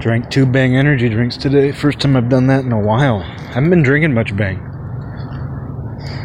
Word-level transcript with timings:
Drank 0.00 0.30
two 0.30 0.44
Bang 0.44 0.76
energy 0.76 1.08
drinks 1.08 1.36
today. 1.36 1.72
First 1.72 2.00
time 2.00 2.16
I've 2.16 2.28
done 2.28 2.48
that 2.48 2.64
in 2.64 2.72
a 2.72 2.80
while. 2.80 3.20
I 3.20 3.52
haven't 3.54 3.70
been 3.70 3.82
drinking 3.82 4.12
much 4.12 4.36
Bang. 4.36 4.58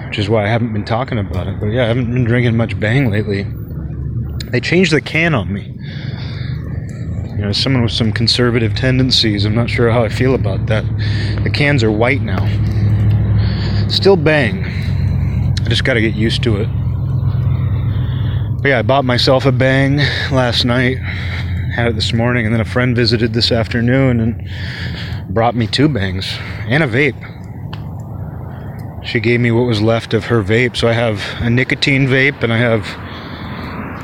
Which 0.07 0.17
is 0.17 0.27
why 0.27 0.45
I 0.45 0.47
haven't 0.47 0.73
been 0.73 0.85
talking 0.85 1.17
about 1.19 1.47
it. 1.47 1.59
But 1.59 1.67
yeah, 1.67 1.83
I 1.83 1.87
haven't 1.87 2.11
been 2.11 2.23
drinking 2.25 2.57
much 2.57 2.79
Bang 2.79 3.09
lately. 3.09 3.45
They 4.51 4.59
changed 4.59 4.91
the 4.91 5.01
can 5.01 5.35
on 5.35 5.53
me. 5.53 5.77
You 7.37 7.45
know, 7.45 7.51
someone 7.51 7.83
with 7.83 7.91
some 7.91 8.11
conservative 8.11 8.75
tendencies, 8.75 9.45
I'm 9.45 9.55
not 9.55 9.69
sure 9.69 9.91
how 9.91 10.03
I 10.03 10.09
feel 10.09 10.35
about 10.35 10.65
that. 10.65 10.83
The 11.43 11.49
cans 11.49 11.83
are 11.83 11.91
white 11.91 12.21
now. 12.21 12.45
Still 13.87 14.17
Bang. 14.17 14.65
I 14.65 15.69
just 15.69 15.85
gotta 15.85 16.01
get 16.01 16.15
used 16.15 16.43
to 16.43 16.57
it. 16.57 16.67
But 18.61 18.69
yeah, 18.69 18.79
I 18.79 18.81
bought 18.81 19.05
myself 19.05 19.45
a 19.45 19.53
Bang 19.53 19.97
last 20.31 20.65
night 20.65 20.97
had 21.79 21.87
it 21.87 21.95
this 21.95 22.13
morning, 22.13 22.45
and 22.45 22.53
then 22.53 22.61
a 22.61 22.65
friend 22.65 22.95
visited 22.95 23.33
this 23.33 23.51
afternoon 23.51 24.19
and 24.19 25.33
brought 25.33 25.55
me 25.55 25.65
two 25.65 25.87
bangs 25.87 26.31
and 26.67 26.83
a 26.83 26.87
vape. 26.87 27.15
She 29.05 29.19
gave 29.19 29.39
me 29.39 29.51
what 29.51 29.61
was 29.61 29.81
left 29.81 30.13
of 30.13 30.25
her 30.25 30.43
vape, 30.43 30.75
so 30.75 30.87
I 30.87 30.93
have 30.93 31.23
a 31.39 31.49
nicotine 31.49 32.07
vape 32.07 32.43
and 32.43 32.51
I 32.51 32.57
have 32.57 32.85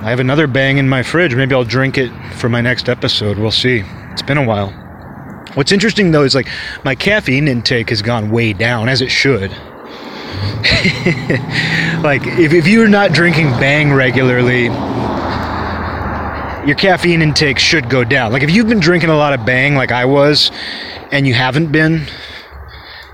I 0.03 0.09
have 0.09 0.19
another 0.19 0.47
bang 0.47 0.77
in 0.77 0.87
my 0.87 1.03
fridge. 1.03 1.35
Maybe 1.35 1.53
I'll 1.53 1.63
drink 1.63 1.97
it 1.97 2.11
for 2.35 2.47
my 2.47 2.61
next 2.61 2.87
episode. 2.87 3.37
We'll 3.37 3.51
see. 3.51 3.83
It's 4.11 4.21
been 4.21 4.37
a 4.37 4.45
while. 4.45 4.69
What's 5.55 5.71
interesting 5.71 6.11
though 6.11 6.23
is 6.23 6.35
like 6.35 6.47
my 6.83 6.95
caffeine 6.95 7.47
intake 7.47 7.89
has 7.89 8.01
gone 8.01 8.29
way 8.29 8.53
down 8.53 8.87
as 8.87 9.01
it 9.01 9.09
should. 9.09 9.51
like 12.03 12.25
if, 12.25 12.53
if 12.53 12.67
you're 12.67 12.87
not 12.87 13.11
drinking 13.11 13.49
bang 13.51 13.93
regularly 13.93 14.69
your 16.65 16.75
caffeine 16.75 17.21
intake 17.21 17.59
should 17.59 17.89
go 17.89 18.03
down. 18.03 18.31
Like 18.31 18.41
if 18.41 18.49
you've 18.49 18.67
been 18.67 18.79
drinking 18.79 19.09
a 19.09 19.15
lot 19.15 19.33
of 19.33 19.45
bang 19.45 19.75
like 19.75 19.91
I 19.91 20.05
was 20.05 20.51
and 21.11 21.27
you 21.27 21.33
haven't 21.33 21.71
been 21.71 22.07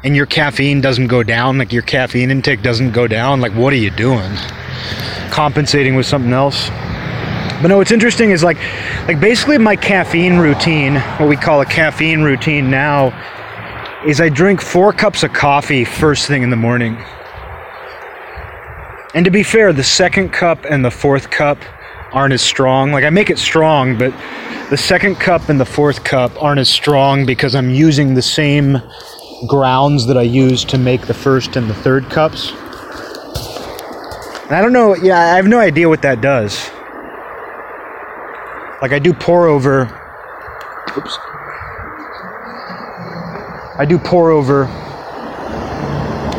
and 0.03 0.15
your 0.15 0.25
caffeine 0.25 0.79
doesn't 0.79 1.07
go 1.07 1.21
down, 1.21 1.57
like 1.57 1.73
your 1.73 1.83
caffeine 1.83 2.31
intake 2.31 2.61
doesn't 2.61 2.91
go 2.91 3.07
down, 3.07 3.41
like 3.41 3.51
what 3.53 3.73
are 3.73 3.77
you 3.77 3.91
doing? 3.91 4.31
Compensating 5.29 5.95
with 5.95 6.05
something 6.05 6.31
else? 6.31 6.69
But 7.61 7.67
no, 7.67 7.77
what's 7.77 7.91
interesting 7.91 8.31
is 8.31 8.41
like 8.41 8.57
like 9.07 9.19
basically 9.19 9.57
my 9.57 9.75
caffeine 9.75 10.37
routine, 10.37 10.95
what 10.95 11.27
we 11.27 11.35
call 11.35 11.59
a 11.59 11.65
caffeine 11.65 12.21
routine 12.21 12.71
now, 12.71 13.09
is 14.05 14.21
I 14.21 14.29
drink 14.29 14.61
four 14.61 14.93
cups 14.93 15.23
of 15.23 15.33
coffee 15.33 15.83
first 15.83 16.25
thing 16.25 16.41
in 16.41 16.49
the 16.49 16.55
morning. 16.55 16.97
And 19.13 19.25
to 19.25 19.31
be 19.31 19.43
fair, 19.43 19.73
the 19.73 19.83
second 19.83 20.29
cup 20.29 20.63
and 20.63 20.85
the 20.85 20.89
fourth 20.89 21.29
cup 21.29 21.59
aren't 22.13 22.33
as 22.33 22.41
strong. 22.41 22.91
Like 22.91 23.03
I 23.03 23.09
make 23.09 23.29
it 23.29 23.39
strong, 23.39 23.97
but 23.97 24.11
the 24.69 24.77
second 24.77 25.15
cup 25.15 25.49
and 25.49 25.59
the 25.59 25.65
fourth 25.65 26.03
cup 26.03 26.31
aren't 26.41 26.59
as 26.59 26.69
strong 26.69 27.25
because 27.25 27.55
I'm 27.55 27.69
using 27.69 28.13
the 28.13 28.21
same 28.21 28.81
grounds 29.47 30.05
that 30.07 30.17
I 30.17 30.23
use 30.23 30.63
to 30.65 30.77
make 30.77 31.07
the 31.07 31.13
first 31.13 31.55
and 31.55 31.69
the 31.69 31.73
third 31.73 32.09
cups. 32.09 32.51
I 34.49 34.59
don't 34.61 34.73
know, 34.73 34.95
yeah, 34.95 35.17
I 35.17 35.35
have 35.37 35.47
no 35.47 35.59
idea 35.59 35.87
what 35.87 36.01
that 36.01 36.19
does. 36.19 36.69
Like 38.81 38.91
I 38.91 38.99
do 38.99 39.13
pour 39.13 39.47
over 39.47 39.83
oops. 40.97 41.17
I 43.77 43.85
do 43.87 43.97
pour 43.97 44.31
over 44.31 44.65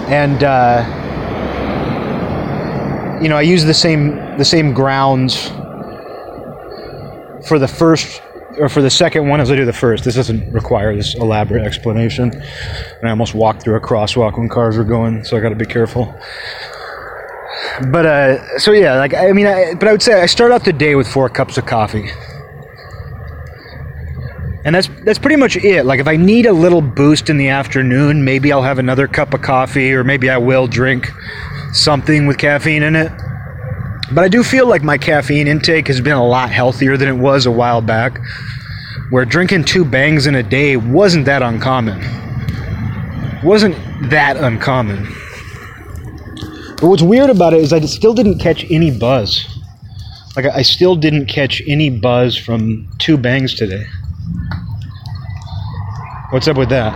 and 0.09 0.45
uh, 0.45 0.85
you 3.23 3.29
know, 3.29 3.37
I 3.37 3.43
use 3.43 3.65
the 3.65 3.73
same 3.73 4.17
the 4.37 4.45
same 4.45 4.75
grounds 4.75 5.51
for 7.47 7.59
the 7.59 7.69
first 7.69 8.23
or 8.59 8.69
for 8.69 8.83
the 8.83 8.91
second 8.91 9.29
one 9.29 9.41
as 9.41 9.51
I 9.51 9.57
do 9.57 9.65
the 9.65 9.73
first. 9.73 10.05
This 10.05 10.15
doesn't 10.15 10.53
require 10.53 10.95
this 10.95 11.15
elaborate 11.15 11.65
explanation. 11.65 12.31
And 12.33 13.09
I 13.09 13.11
almost 13.11 13.35
walked 13.35 13.63
through 13.63 13.77
a 13.77 13.81
crosswalk 13.81 14.39
when 14.39 14.49
cars 14.49 14.77
were 14.77 14.85
going, 14.85 15.25
so 15.25 15.37
I 15.37 15.41
got 15.41 15.51
to 15.51 15.55
be 15.55 15.67
careful. 15.67 16.15
But 17.91 18.07
uh, 18.07 18.59
so 18.59 18.73
yeah, 18.73 18.97
like 18.97 19.15
I 19.15 19.33
mean, 19.33 19.47
I, 19.47 19.75
but 19.75 19.89
I 19.89 19.93
would 19.93 20.03
say 20.03 20.21
I 20.21 20.27
start 20.27 20.53
out 20.53 20.65
the 20.65 20.73
day 20.73 20.95
with 20.95 21.07
four 21.07 21.29
cups 21.29 21.59
of 21.59 21.67
coffee, 21.67 22.11
and 24.65 24.75
that's 24.75 24.89
that's 25.05 25.19
pretty 25.19 25.37
much 25.37 25.57
it. 25.57 25.85
Like 25.85 26.01
if 26.01 26.09
I 26.09 26.17
need 26.17 26.47
a 26.47 26.53
little 26.53 26.81
boost 26.81 27.31
in 27.31 27.37
the 27.37 27.49
afternoon, 27.49 28.25
maybe 28.25 28.53
I'll 28.53 28.63
have 28.63 28.79
another 28.79 29.07
cup 29.07 29.33
of 29.33 29.43
coffee, 29.43 29.93
or 29.93 30.03
maybe 30.03 30.29
I 30.29 30.39
will 30.39 30.67
drink 30.67 31.11
something 31.73 32.27
with 32.27 32.39
caffeine 32.39 32.83
in 32.83 32.97
it. 32.97 33.13
But 34.11 34.25
I 34.25 34.29
do 34.29 34.43
feel 34.43 34.67
like 34.67 34.83
my 34.83 34.99
caffeine 34.99 35.47
intake 35.47 35.87
has 35.89 36.01
been 36.01 36.13
a 36.13 36.27
lot 36.27 36.51
healthier 36.51 36.97
than 36.97 37.09
it 37.09 37.17
was 37.17 37.47
a 37.47 37.51
while 37.51 37.81
back, 37.81 38.21
where 39.11 39.25
drinking 39.25 39.65
two 39.65 39.85
bangs 39.85 40.27
in 40.27 40.35
a 40.35 40.43
day 40.43 40.77
wasn't 40.77 41.27
that 41.27 41.43
uncommon. 41.43 42.01
Wasn't 43.43 43.77
that 44.11 44.37
uncommon. 44.37 45.05
But 46.81 46.89
what's 46.89 47.03
weird 47.03 47.31
about 47.31 47.55
it 47.55 47.61
is 47.61 47.73
I 47.73 47.81
still 47.81 48.13
didn't 48.13 48.39
catch 48.39 48.65
any 48.71 48.91
buzz. 48.91 49.47
Like 50.35 50.47
I 50.47 50.63
still 50.63 50.97
didn't 50.97 51.27
catch 51.27 51.63
any 51.67 51.91
buzz 51.91 52.37
from 52.37 52.89
two 52.99 53.17
bangs 53.17 53.55
today. 53.55 53.85
What's 56.31 56.49
up 56.49 56.57
with 56.57 56.71
that? 56.71 56.93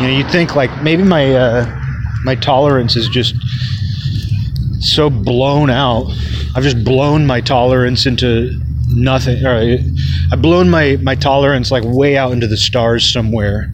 You 0.00 0.08
know, 0.08 0.14
you'd 0.16 0.30
think 0.30 0.56
like 0.56 0.82
maybe 0.82 1.02
my 1.02 1.34
uh, 1.34 1.80
my 2.24 2.36
tolerance 2.36 2.96
is 2.96 3.08
just 3.08 3.34
so 4.82 5.08
blown 5.08 5.70
out. 5.70 6.10
I've 6.54 6.62
just 6.62 6.84
blown 6.84 7.26
my 7.26 7.40
tolerance 7.40 8.06
into 8.06 8.60
nothing. 8.88 9.44
Or 9.44 9.78
I've 10.32 10.42
blown 10.42 10.70
my, 10.70 10.96
my 11.02 11.14
tolerance 11.14 11.70
like 11.70 11.84
way 11.86 12.16
out 12.16 12.32
into 12.32 12.46
the 12.46 12.56
stars 12.56 13.10
somewhere. 13.10 13.72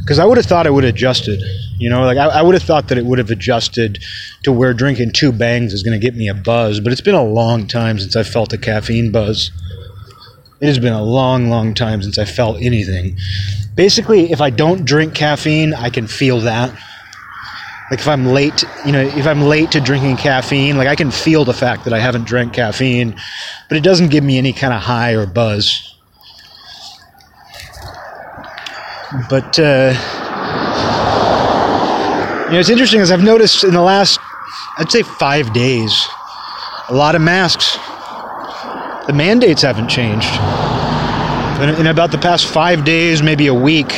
Because 0.00 0.18
I 0.18 0.24
would 0.24 0.36
have 0.36 0.46
thought 0.46 0.66
it 0.66 0.72
would 0.72 0.84
have 0.84 0.94
adjusted. 0.94 1.42
You 1.78 1.90
know, 1.90 2.04
like 2.04 2.18
I, 2.18 2.26
I 2.26 2.42
would 2.42 2.54
have 2.54 2.62
thought 2.62 2.88
that 2.88 2.98
it 2.98 3.04
would 3.04 3.18
have 3.18 3.30
adjusted 3.30 4.02
to 4.42 4.52
where 4.52 4.74
drinking 4.74 5.12
two 5.12 5.32
bangs 5.32 5.72
is 5.72 5.82
going 5.82 5.98
to 5.98 6.04
get 6.04 6.16
me 6.16 6.28
a 6.28 6.34
buzz. 6.34 6.80
But 6.80 6.92
it's 6.92 7.00
been 7.00 7.14
a 7.14 7.24
long 7.24 7.66
time 7.66 7.98
since 7.98 8.16
I 8.16 8.22
felt 8.22 8.52
a 8.52 8.58
caffeine 8.58 9.12
buzz. 9.12 9.50
It 10.60 10.66
has 10.66 10.78
been 10.78 10.92
a 10.92 11.02
long, 11.02 11.48
long 11.48 11.74
time 11.74 12.02
since 12.02 12.18
I 12.18 12.24
felt 12.24 12.62
anything. 12.62 13.16
Basically, 13.74 14.30
if 14.30 14.40
I 14.40 14.50
don't 14.50 14.84
drink 14.84 15.14
caffeine, 15.14 15.74
I 15.74 15.90
can 15.90 16.06
feel 16.06 16.40
that 16.40 16.72
like 17.92 18.00
if 18.00 18.08
I'm 18.08 18.24
late, 18.24 18.64
you 18.86 18.92
know, 18.92 19.02
if 19.02 19.26
I'm 19.26 19.42
late 19.42 19.72
to 19.72 19.80
drinking 19.80 20.16
caffeine, 20.16 20.78
like 20.78 20.88
I 20.88 20.96
can 20.96 21.10
feel 21.10 21.44
the 21.44 21.52
fact 21.52 21.84
that 21.84 21.92
I 21.92 21.98
haven't 21.98 22.24
drank 22.24 22.54
caffeine, 22.54 23.14
but 23.68 23.76
it 23.76 23.82
doesn't 23.82 24.08
give 24.08 24.24
me 24.24 24.38
any 24.38 24.54
kind 24.54 24.72
of 24.72 24.80
high 24.80 25.12
or 25.12 25.26
buzz. 25.26 25.94
But 29.28 29.58
uh, 29.58 29.92
you 32.46 32.52
know, 32.54 32.60
it's 32.60 32.70
interesting 32.70 33.02
as 33.02 33.10
I've 33.10 33.22
noticed 33.22 33.62
in 33.62 33.74
the 33.74 33.82
last, 33.82 34.18
I'd 34.78 34.90
say 34.90 35.02
five 35.02 35.52
days, 35.52 36.08
a 36.88 36.94
lot 36.94 37.14
of 37.14 37.20
masks. 37.20 37.76
The 39.06 39.12
mandates 39.12 39.60
haven't 39.60 39.88
changed. 39.88 40.32
In, 41.60 41.80
in 41.82 41.86
about 41.88 42.10
the 42.10 42.16
past 42.16 42.46
five 42.46 42.86
days, 42.86 43.22
maybe 43.22 43.48
a 43.48 43.54
week, 43.54 43.92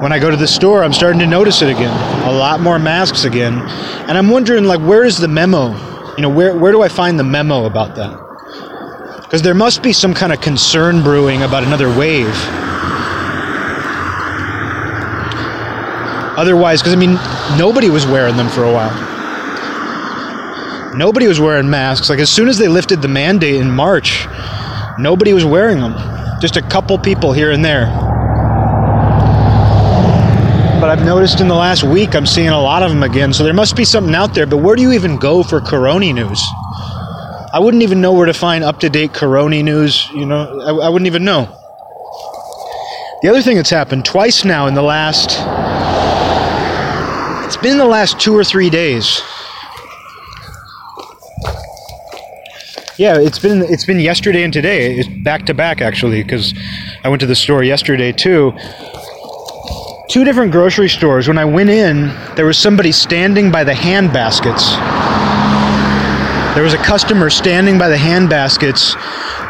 when 0.00 0.12
I 0.12 0.18
go 0.20 0.30
to 0.30 0.36
the 0.36 0.46
store, 0.46 0.84
I'm 0.84 0.92
starting 0.92 1.18
to 1.20 1.26
notice 1.26 1.60
it 1.60 1.68
again. 1.70 1.90
A 2.24 2.32
lot 2.32 2.60
more 2.60 2.78
masks 2.78 3.24
again. 3.24 3.54
And 4.08 4.16
I'm 4.16 4.30
wondering, 4.30 4.64
like, 4.64 4.80
where 4.80 5.04
is 5.04 5.18
the 5.18 5.26
memo? 5.26 5.74
You 6.16 6.22
know, 6.22 6.28
where, 6.28 6.56
where 6.56 6.70
do 6.72 6.82
I 6.82 6.88
find 6.88 7.18
the 7.18 7.24
memo 7.24 7.64
about 7.64 7.96
that? 7.96 8.16
Because 9.22 9.42
there 9.42 9.54
must 9.54 9.82
be 9.82 9.92
some 9.92 10.14
kind 10.14 10.32
of 10.32 10.40
concern 10.40 11.02
brewing 11.02 11.42
about 11.42 11.64
another 11.64 11.88
wave. 11.88 12.32
Otherwise, 16.38 16.80
because 16.80 16.94
I 16.94 16.96
mean, 16.96 17.14
nobody 17.58 17.90
was 17.90 18.06
wearing 18.06 18.36
them 18.36 18.48
for 18.48 18.62
a 18.62 18.72
while. 18.72 18.94
Nobody 20.96 21.26
was 21.26 21.40
wearing 21.40 21.68
masks. 21.68 22.08
Like, 22.08 22.20
as 22.20 22.30
soon 22.30 22.48
as 22.48 22.56
they 22.56 22.68
lifted 22.68 23.02
the 23.02 23.08
mandate 23.08 23.56
in 23.56 23.70
March, 23.70 24.26
nobody 24.98 25.32
was 25.32 25.44
wearing 25.44 25.80
them. 25.80 25.94
Just 26.40 26.56
a 26.56 26.62
couple 26.62 26.96
people 26.98 27.32
here 27.32 27.50
and 27.50 27.64
there 27.64 28.07
but 30.80 30.90
I've 30.90 31.04
noticed 31.04 31.40
in 31.40 31.48
the 31.48 31.54
last 31.54 31.82
week 31.82 32.14
I'm 32.14 32.26
seeing 32.26 32.48
a 32.48 32.60
lot 32.60 32.82
of 32.82 32.90
them 32.90 33.02
again. 33.02 33.32
So 33.32 33.42
there 33.42 33.52
must 33.52 33.76
be 33.76 33.84
something 33.84 34.14
out 34.14 34.34
there. 34.34 34.46
But 34.46 34.58
where 34.58 34.76
do 34.76 34.82
you 34.82 34.92
even 34.92 35.16
go 35.16 35.42
for 35.42 35.60
Corona 35.60 36.12
news? 36.12 36.40
I 37.52 37.58
wouldn't 37.58 37.82
even 37.82 38.00
know 38.00 38.12
where 38.12 38.26
to 38.26 38.32
find 38.32 38.62
up 38.62 38.78
to 38.80 38.90
date 38.90 39.12
Corona 39.12 39.62
news. 39.62 40.08
You 40.12 40.26
know, 40.26 40.60
I, 40.60 40.86
I, 40.86 40.88
wouldn't 40.88 41.06
even 41.06 41.24
know. 41.24 41.46
The 43.22 43.28
other 43.28 43.42
thing 43.42 43.56
that's 43.56 43.70
happened 43.70 44.04
twice 44.04 44.44
now 44.44 44.66
in 44.66 44.74
the 44.74 44.82
last. 44.82 45.30
It's 47.46 47.56
been 47.56 47.78
the 47.78 47.86
last 47.86 48.20
two 48.20 48.36
or 48.36 48.44
three 48.44 48.70
days. 48.70 49.20
Yeah, 52.98 53.18
it's 53.18 53.38
been 53.38 53.62
it's 53.62 53.84
been 53.84 54.00
yesterday 54.00 54.42
and 54.42 54.52
today. 54.52 54.96
It's 54.96 55.08
back 55.24 55.46
to 55.46 55.54
back 55.54 55.80
actually 55.80 56.22
because 56.22 56.52
I 57.02 57.08
went 57.08 57.20
to 57.20 57.26
the 57.26 57.36
store 57.36 57.62
yesterday 57.62 58.12
too 58.12 58.52
two 60.08 60.24
different 60.24 60.50
grocery 60.50 60.88
stores. 60.88 61.28
When 61.28 61.38
I 61.38 61.44
went 61.44 61.70
in, 61.70 62.08
there 62.34 62.46
was 62.46 62.58
somebody 62.58 62.92
standing 62.92 63.50
by 63.50 63.62
the 63.62 63.74
hand 63.74 64.12
baskets. 64.12 64.74
There 66.54 66.64
was 66.64 66.72
a 66.74 66.78
customer 66.78 67.30
standing 67.30 67.78
by 67.78 67.88
the 67.88 67.96
hand 67.96 68.30
baskets 68.30 68.94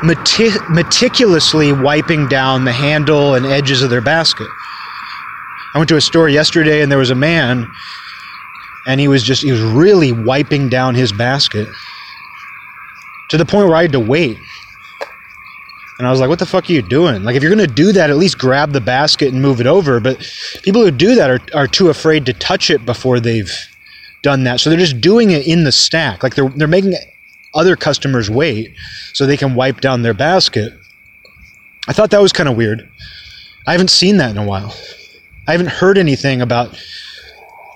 meti- 0.02 0.68
meticulously 0.68 1.72
wiping 1.72 2.28
down 2.28 2.64
the 2.64 2.72
handle 2.72 3.34
and 3.34 3.46
edges 3.46 3.82
of 3.82 3.90
their 3.90 4.00
basket. 4.00 4.48
I 5.74 5.78
went 5.78 5.88
to 5.90 5.96
a 5.96 6.00
store 6.00 6.28
yesterday 6.28 6.82
and 6.82 6.90
there 6.90 6.98
was 6.98 7.10
a 7.10 7.14
man 7.14 7.70
and 8.86 9.00
he 9.00 9.06
was 9.06 9.22
just 9.22 9.42
he 9.42 9.52
was 9.52 9.60
really 9.60 10.12
wiping 10.12 10.68
down 10.68 10.94
his 10.94 11.12
basket 11.12 11.68
to 13.30 13.36
the 13.36 13.44
point 13.44 13.68
where 13.68 13.76
I 13.76 13.82
had 13.82 13.92
to 13.92 14.00
wait. 14.00 14.38
And 15.98 16.06
I 16.06 16.10
was 16.10 16.20
like, 16.20 16.28
what 16.28 16.38
the 16.38 16.46
fuck 16.46 16.70
are 16.70 16.72
you 16.72 16.82
doing? 16.82 17.24
Like, 17.24 17.34
if 17.34 17.42
you're 17.42 17.54
going 17.54 17.66
to 17.66 17.74
do 17.74 17.92
that, 17.92 18.08
at 18.08 18.16
least 18.16 18.38
grab 18.38 18.72
the 18.72 18.80
basket 18.80 19.32
and 19.32 19.42
move 19.42 19.60
it 19.60 19.66
over. 19.66 19.98
But 19.98 20.18
people 20.62 20.82
who 20.82 20.92
do 20.92 21.16
that 21.16 21.28
are, 21.28 21.40
are 21.54 21.66
too 21.66 21.88
afraid 21.88 22.24
to 22.26 22.32
touch 22.32 22.70
it 22.70 22.86
before 22.86 23.18
they've 23.18 23.52
done 24.22 24.44
that. 24.44 24.60
So 24.60 24.70
they're 24.70 24.78
just 24.78 25.00
doing 25.00 25.32
it 25.32 25.46
in 25.46 25.64
the 25.64 25.72
stack. 25.72 26.22
Like, 26.22 26.36
they're, 26.36 26.48
they're 26.50 26.68
making 26.68 26.94
other 27.52 27.74
customers 27.74 28.30
wait 28.30 28.74
so 29.12 29.26
they 29.26 29.36
can 29.36 29.56
wipe 29.56 29.80
down 29.80 30.02
their 30.02 30.14
basket. 30.14 30.72
I 31.88 31.92
thought 31.92 32.10
that 32.10 32.22
was 32.22 32.32
kind 32.32 32.48
of 32.48 32.56
weird. 32.56 32.88
I 33.66 33.72
haven't 33.72 33.90
seen 33.90 34.18
that 34.18 34.30
in 34.30 34.38
a 34.38 34.46
while. 34.46 34.74
I 35.48 35.52
haven't 35.52 35.70
heard 35.70 35.98
anything 35.98 36.42
about 36.42 36.80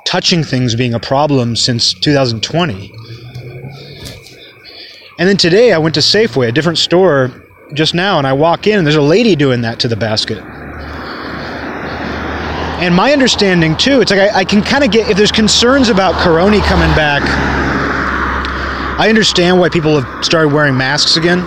touching 0.05 0.45
things 0.45 0.77
being 0.77 0.95
a 0.95 1.01
problem 1.01 1.57
since 1.57 1.93
2020. 1.93 2.93
And 5.19 5.29
then 5.29 5.37
today 5.37 5.73
I 5.73 5.79
went 5.79 5.95
to 5.97 6.01
Safeway, 6.01 6.49
a 6.49 6.53
different 6.53 6.79
store 6.79 7.42
just 7.75 7.95
now, 7.95 8.19
and 8.19 8.27
I 8.27 8.33
walk 8.33 8.67
in 8.67 8.79
and 8.79 8.87
there's 8.87 8.97
a 8.97 9.03
lady 9.03 9.37
doing 9.37 9.63
that 9.63 9.81
to 9.81 9.89
the 9.89 9.97
basket. 9.97 10.39
And 12.83 12.95
my 12.95 13.13
understanding 13.13 13.77
too, 13.77 14.01
it's 14.01 14.11
like 14.11 14.21
I, 14.21 14.41
I 14.41 14.45
can 14.45 14.63
kind 14.63 14.83
of 14.83 14.91
get 14.91 15.09
if 15.09 15.17
there's 15.17 15.31
concerns 15.31 15.89
about 15.89 16.15
Corona 16.17 16.61
coming 16.63 16.95
back. 16.97 17.23
I 18.99 19.09
understand 19.09 19.61
why 19.61 19.69
people 19.69 20.01
have 20.01 20.25
started 20.25 20.53
wearing 20.53 20.77
masks 20.77 21.17
again. 21.17 21.41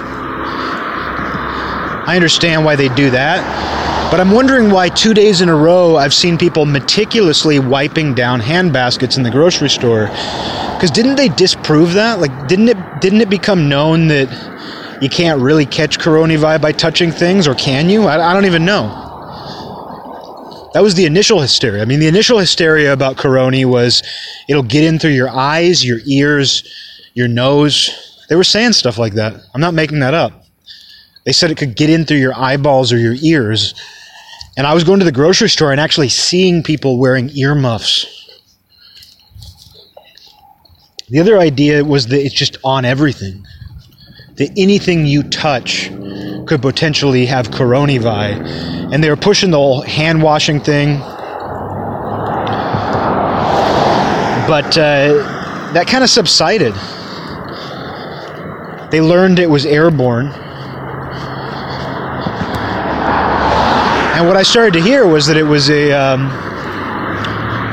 I 2.07 2.15
understand 2.15 2.63
why 2.63 2.75
they 2.75 2.87
do 2.89 3.09
that. 3.09 4.11
But 4.11 4.19
I'm 4.21 4.31
wondering 4.31 4.69
why 4.69 4.89
two 4.89 5.13
days 5.13 5.41
in 5.41 5.49
a 5.49 5.55
row 5.55 5.97
I've 5.97 6.13
seen 6.13 6.37
people 6.37 6.65
meticulously 6.65 7.59
wiping 7.59 8.13
down 8.13 8.39
hand 8.39 8.71
baskets 8.71 9.17
in 9.17 9.23
the 9.23 9.31
grocery 9.31 9.69
store. 9.69 10.07
Because 10.07 10.91
didn't 10.91 11.15
they 11.15 11.27
disprove 11.29 11.93
that? 11.93 12.19
Like, 12.19 12.47
didn't 12.47 12.69
it 12.69 12.77
didn't 13.01 13.21
it 13.21 13.29
become 13.29 13.67
known 13.67 14.07
that 14.07 14.29
you 15.01 15.09
can't 15.09 15.41
really 15.41 15.65
catch 15.65 15.99
coronavirus 15.99 16.61
by 16.61 16.71
touching 16.71 17.11
things, 17.11 17.47
or 17.47 17.55
can 17.55 17.89
you? 17.89 18.03
I, 18.03 18.31
I 18.31 18.33
don't 18.33 18.45
even 18.45 18.65
know. 18.65 19.01
That 20.73 20.83
was 20.83 20.95
the 20.95 21.05
initial 21.05 21.39
hysteria. 21.39 21.81
I 21.81 21.85
mean, 21.85 21.99
the 21.99 22.07
initial 22.07 22.37
hysteria 22.37 22.91
about 22.91 23.15
corona 23.15 23.65
was 23.67 24.03
it'll 24.49 24.63
get 24.63 24.83
in 24.83 24.99
through 24.99 25.11
your 25.11 25.29
eyes, 25.29 25.85
your 25.85 25.99
ears, 26.05 26.69
your 27.13 27.29
nose. 27.29 28.25
They 28.27 28.35
were 28.35 28.43
saying 28.43 28.73
stuff 28.73 28.97
like 28.97 29.13
that. 29.13 29.35
I'm 29.53 29.61
not 29.61 29.73
making 29.73 29.99
that 29.99 30.13
up. 30.13 30.43
They 31.25 31.31
said 31.31 31.49
it 31.49 31.57
could 31.57 31.75
get 31.75 31.89
in 31.89 32.05
through 32.05 32.17
your 32.17 32.37
eyeballs 32.37 32.91
or 32.91 32.97
your 32.97 33.15
ears. 33.21 33.73
And 34.57 34.67
I 34.67 34.73
was 34.73 34.83
going 34.83 34.99
to 34.99 35.05
the 35.05 35.11
grocery 35.11 35.49
store 35.49 35.71
and 35.71 35.79
actually 35.79 36.09
seeing 36.09 36.61
people 36.61 36.99
wearing 36.99 37.29
earmuffs. 37.37 38.05
The 41.09 41.19
other 41.19 41.37
idea 41.39 41.83
was 41.83 42.07
that 42.07 42.19
it's 42.19 42.35
just 42.35 42.57
on 42.63 42.83
everything. 42.83 43.45
That 44.35 44.51
anything 44.57 45.05
you 45.05 45.23
touch 45.23 45.89
could 46.45 46.61
potentially 46.61 47.25
have 47.25 47.47
coronavirus. 47.49 48.93
And 48.93 49.03
they 49.03 49.09
were 49.09 49.15
pushing 49.15 49.51
the 49.51 49.57
whole 49.57 49.81
hand 49.81 50.21
washing 50.21 50.59
thing. 50.59 50.99
But 54.47 54.77
uh, 54.77 55.71
that 55.73 55.87
kind 55.87 56.03
of 56.03 56.09
subsided. 56.09 56.73
They 58.91 59.01
learned 59.01 59.39
it 59.39 59.49
was 59.49 59.65
airborne. 59.65 60.27
And 64.15 64.27
what 64.27 64.37
I 64.37 64.43
started 64.43 64.73
to 64.73 64.81
hear 64.81 65.07
was 65.07 65.27
that 65.27 65.37
it 65.37 65.43
was 65.43 65.69
a, 65.69 65.91
um, 65.91 66.27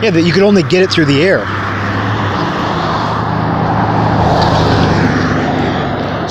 yeah, 0.03 0.11
that 0.11 0.23
you 0.23 0.33
could 0.33 0.43
only 0.43 0.63
get 0.63 0.83
it 0.83 0.91
through 0.91 1.05
the 1.05 1.23
air. 1.23 1.62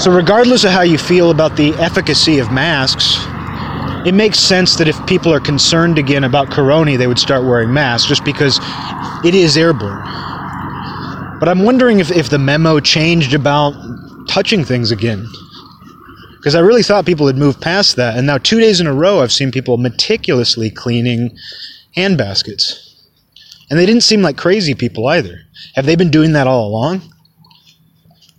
So, 0.02 0.10
regardless 0.12 0.64
of 0.64 0.72
how 0.72 0.82
you 0.82 0.98
feel 0.98 1.30
about 1.30 1.56
the 1.56 1.74
efficacy 1.76 2.40
of 2.40 2.52
masks, 2.52 3.18
it 4.04 4.16
makes 4.16 4.40
sense 4.40 4.76
that 4.78 4.88
if 4.88 4.98
people 5.06 5.32
are 5.32 5.40
concerned 5.40 6.00
again 6.00 6.24
about 6.24 6.50
corona, 6.50 6.98
they 6.98 7.06
would 7.06 7.20
start 7.20 7.44
wearing 7.44 7.72
masks 7.72 8.10
just 8.10 8.26
because 8.26 8.60
it 9.24 9.36
is 9.36 9.56
airborne. 9.56 10.02
But 11.40 11.50
I'm 11.50 11.64
wondering 11.64 12.00
if, 12.00 12.10
if 12.10 12.30
the 12.30 12.40
memo 12.40 12.80
changed 12.80 13.36
about 13.36 13.76
touching 14.28 14.64
things 14.64 14.90
again. 14.90 15.28
Because 16.38 16.56
I 16.56 16.62
really 16.62 16.82
thought 16.82 17.06
people 17.06 17.28
had 17.28 17.38
moved 17.38 17.62
past 17.62 17.96
that. 17.98 18.18
And 18.18 18.26
now, 18.26 18.40
two 18.40 18.60
days 18.60 18.82
in 18.82 18.88
a 18.88 18.94
row, 18.96 19.20
I've 19.20 19.32
seen 19.32 19.52
people 19.52 19.78
meticulously 19.78 20.72
cleaning 20.72 21.38
hand 21.94 22.18
baskets. 22.18 23.06
And 23.70 23.78
they 23.78 23.86
didn't 23.86 24.02
seem 24.02 24.24
like 24.24 24.36
crazy 24.36 24.74
people 24.74 25.06
either. 25.06 25.42
Have 25.76 25.86
they 25.86 25.96
been 25.96 26.10
doing 26.10 26.34
that 26.34 26.48
all 26.48 26.68
along? 26.68 27.04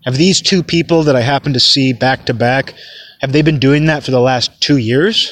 Have 0.05 0.17
these 0.17 0.41
two 0.41 0.63
people 0.63 1.05
that 1.05 1.17
I 1.17 1.21
happen 1.21 1.53
to 1.53 1.61
see 1.61 1.93
back 1.93 2.27
to 2.27 2.35
back, 2.35 2.75
have 3.21 3.33
they 3.33 3.43
been 3.43 3.59
doing 3.59 3.87
that 3.87 4.03
for 4.03 4.11
the 4.11 4.21
last 4.21 4.61
two 4.61 4.77
years? 4.77 5.31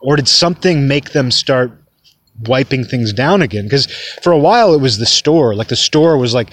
Or 0.00 0.16
did 0.16 0.26
something 0.26 0.88
make 0.88 1.10
them 1.10 1.30
start 1.30 1.72
wiping 2.46 2.84
things 2.84 3.12
down 3.12 3.42
again? 3.42 3.64
Because 3.64 3.86
for 4.22 4.32
a 4.32 4.38
while 4.38 4.74
it 4.74 4.80
was 4.80 4.98
the 4.98 5.06
store. 5.06 5.54
Like 5.54 5.68
the 5.68 5.76
store 5.76 6.16
was 6.16 6.32
like, 6.34 6.52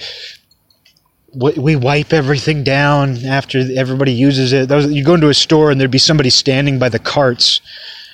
we 1.34 1.76
wipe 1.76 2.12
everything 2.12 2.64
down 2.64 3.24
after 3.24 3.64
everybody 3.76 4.12
uses 4.12 4.52
it. 4.52 4.70
You 4.90 5.04
go 5.04 5.14
into 5.14 5.28
a 5.28 5.34
store 5.34 5.70
and 5.70 5.80
there'd 5.80 5.90
be 5.90 5.98
somebody 5.98 6.28
standing 6.30 6.78
by 6.78 6.88
the 6.88 6.98
carts 6.98 7.60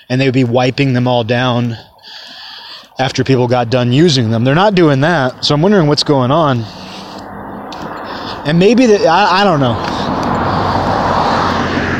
and 0.08 0.20
they 0.20 0.26
would 0.26 0.34
be 0.34 0.44
wiping 0.44 0.92
them 0.92 1.08
all 1.08 1.24
down 1.24 1.76
after 2.98 3.24
people 3.24 3.48
got 3.48 3.68
done 3.68 3.92
using 3.92 4.30
them. 4.30 4.44
They're 4.44 4.54
not 4.54 4.74
doing 4.74 5.00
that. 5.00 5.44
So 5.44 5.54
I'm 5.54 5.62
wondering 5.62 5.86
what's 5.88 6.04
going 6.04 6.30
on. 6.30 6.64
And 8.46 8.60
maybe 8.60 8.86
that 8.86 9.00
I, 9.06 9.40
I 9.40 9.44
don't 9.44 9.58
know. 9.58 9.74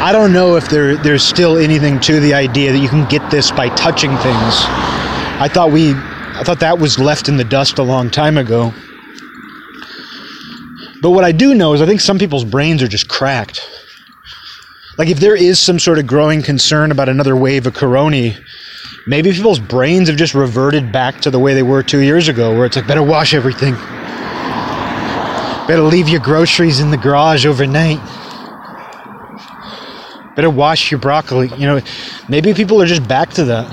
I 0.01 0.13
don't 0.13 0.33
know 0.33 0.55
if 0.55 0.69
there 0.69 0.97
there's 0.97 1.25
still 1.25 1.59
anything 1.59 1.99
to 2.01 2.21
the 2.21 2.35
idea 2.35 2.71
that 2.71 2.79
you 2.79 2.89
can 2.89 3.09
get 3.09 3.29
this 3.33 3.51
by 3.51 3.69
touching 3.71 4.11
things. 4.19 4.55
I 5.39 5.51
thought 5.53 5.73
we 5.73 5.91
I 5.95 6.45
thought 6.45 6.61
that 6.61 6.79
was 6.79 7.01
left 7.01 7.29
in 7.29 7.37
the 7.37 7.43
dust 7.45 7.81
a 7.81 7.83
long 7.83 8.11
time 8.11 8.39
ago. 8.39 8.73
But 11.03 11.11
what 11.11 11.25
I 11.25 11.33
do 11.33 11.53
know 11.55 11.75
is 11.75 11.83
I 11.83 11.87
think 11.87 12.01
some 12.01 12.19
people's 12.19 12.45
brains 12.45 12.81
are 12.81 12.89
just 12.89 13.09
cracked. 13.09 13.69
Like 14.99 15.09
if 15.09 15.19
there 15.19 15.35
is 15.35 15.59
some 15.59 15.81
sort 15.81 15.99
of 15.99 16.07
growing 16.07 16.43
concern 16.43 16.93
about 16.93 17.09
another 17.09 17.35
wave 17.35 17.67
of 17.67 17.75
corona, 17.75 18.39
maybe 19.09 19.33
people's 19.33 19.59
brains 19.59 20.09
have 20.09 20.17
just 20.17 20.35
reverted 20.35 20.93
back 20.93 21.21
to 21.23 21.31
the 21.33 21.41
way 21.41 21.55
they 21.55 21.65
were 21.65 21.83
2 21.83 21.99
years 21.99 22.29
ago 22.29 22.55
where 22.55 22.67
it's 22.67 22.77
like 22.77 22.87
better 22.87 23.03
wash 23.03 23.35
everything. 23.35 23.75
Better 25.69 25.83
leave 25.83 26.09
your 26.09 26.21
groceries 26.21 26.79
in 26.79 26.91
the 26.91 26.97
garage 26.97 27.45
overnight. 27.45 27.99
Better 30.37 30.51
wash 30.51 30.91
your 30.91 31.01
broccoli. 31.01 31.49
You 31.57 31.67
know, 31.67 31.81
maybe 32.29 32.55
people 32.55 32.81
are 32.81 32.87
just 32.87 33.09
back 33.09 33.31
to 33.31 33.45
that. 33.45 33.67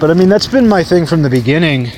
But 0.00 0.10
I 0.10 0.14
mean, 0.14 0.28
that's 0.28 0.46
been 0.46 0.68
my 0.68 0.82
thing 0.82 1.06
from 1.06 1.22
the 1.22 1.30
beginning. 1.30 1.88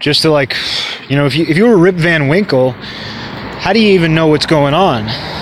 Just 0.00 0.22
to 0.22 0.30
like, 0.30 0.56
you 1.08 1.16
know, 1.16 1.26
if 1.26 1.34
you 1.34 1.44
if 1.46 1.56
you 1.56 1.66
were 1.66 1.76
Rip 1.76 1.94
Van 1.94 2.28
Winkle, 2.28 2.72
how 2.72 3.72
do 3.72 3.80
you 3.80 3.92
even 3.92 4.14
know 4.14 4.26
what's 4.26 4.46
going 4.46 4.74
on? 4.74 5.33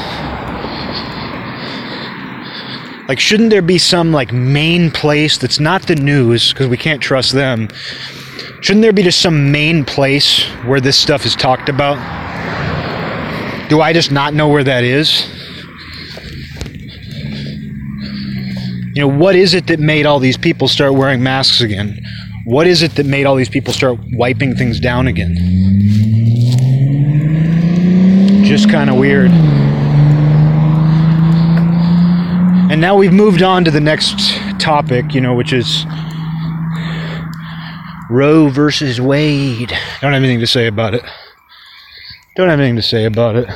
Like, 3.09 3.19
shouldn't 3.19 3.51
there 3.51 3.63
be 3.63 3.79
some 3.79 4.13
like 4.13 4.33
main 4.33 4.91
place 4.91 5.37
that's 5.37 5.59
not 5.59 5.87
the 5.87 5.97
news 5.97 6.53
because 6.53 6.69
we 6.69 6.77
can't 6.77 7.03
trust 7.03 7.33
them? 7.33 7.69
Shouldn't 8.61 8.83
there 8.83 8.93
be 8.93 9.03
just 9.03 9.21
some 9.21 9.51
main 9.51 9.85
place 9.85 10.45
where 10.67 10.81
this 10.81 10.97
stuff 10.97 11.27
is 11.27 11.35
talked 11.35 11.69
about? 11.69 11.97
Do 13.69 13.81
I 13.81 13.93
just 13.93 14.13
not 14.13 14.35
know 14.35 14.49
where 14.49 14.63
that 14.63 14.85
is? 14.85 15.27
You 18.95 19.01
know, 19.01 19.09
what 19.09 19.35
is 19.35 19.55
it 19.55 19.67
that 19.69 19.81
made 19.81 20.07
all 20.07 20.19
these 20.19 20.37
people 20.37 20.69
start 20.69 20.95
wearing 20.95 21.23
masks 21.23 21.61
again? 21.61 21.99
What 22.45 22.67
is 22.67 22.83
it 22.83 22.95
that 22.97 23.07
made 23.07 23.25
all 23.27 23.35
these 23.35 23.49
people 23.49 23.73
start 23.73 23.99
wiping 24.13 24.55
things 24.55 24.79
down 24.79 25.09
again? 25.09 25.35
Just 28.45 28.71
kind 28.71 28.91
of 28.91 28.97
weird. 28.97 29.31
And 32.73 32.81
now 32.81 32.97
we've 32.97 33.13
moved 33.13 33.43
on 33.43 33.67
to 33.67 33.71
the 33.71 33.83
next 33.83 34.17
topic, 34.59 35.13
you 35.13 35.21
know, 35.21 35.35
which 35.35 35.53
is 35.53 35.85
Roe 38.09 38.49
versus 38.49 38.99
Wade. 38.99 39.71
I 39.71 39.99
don't 40.01 40.15
have 40.15 40.23
anything 40.23 40.41
to 40.41 40.47
say 40.47 40.69
about 40.69 40.95
it. 40.95 41.03
Don't 42.35 42.49
have 42.49 42.59
anything 42.59 42.77
to 42.77 42.83
say 42.83 43.05
about 43.05 43.37
it. 43.37 43.47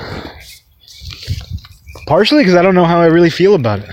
Partially 2.07 2.43
because 2.43 2.57
I 2.57 2.61
don't 2.61 2.75
know 2.75 2.85
how 2.85 3.01
I 3.01 3.07
really 3.07 3.31
feel 3.31 3.55
about 3.55 3.79
it. 3.79 3.89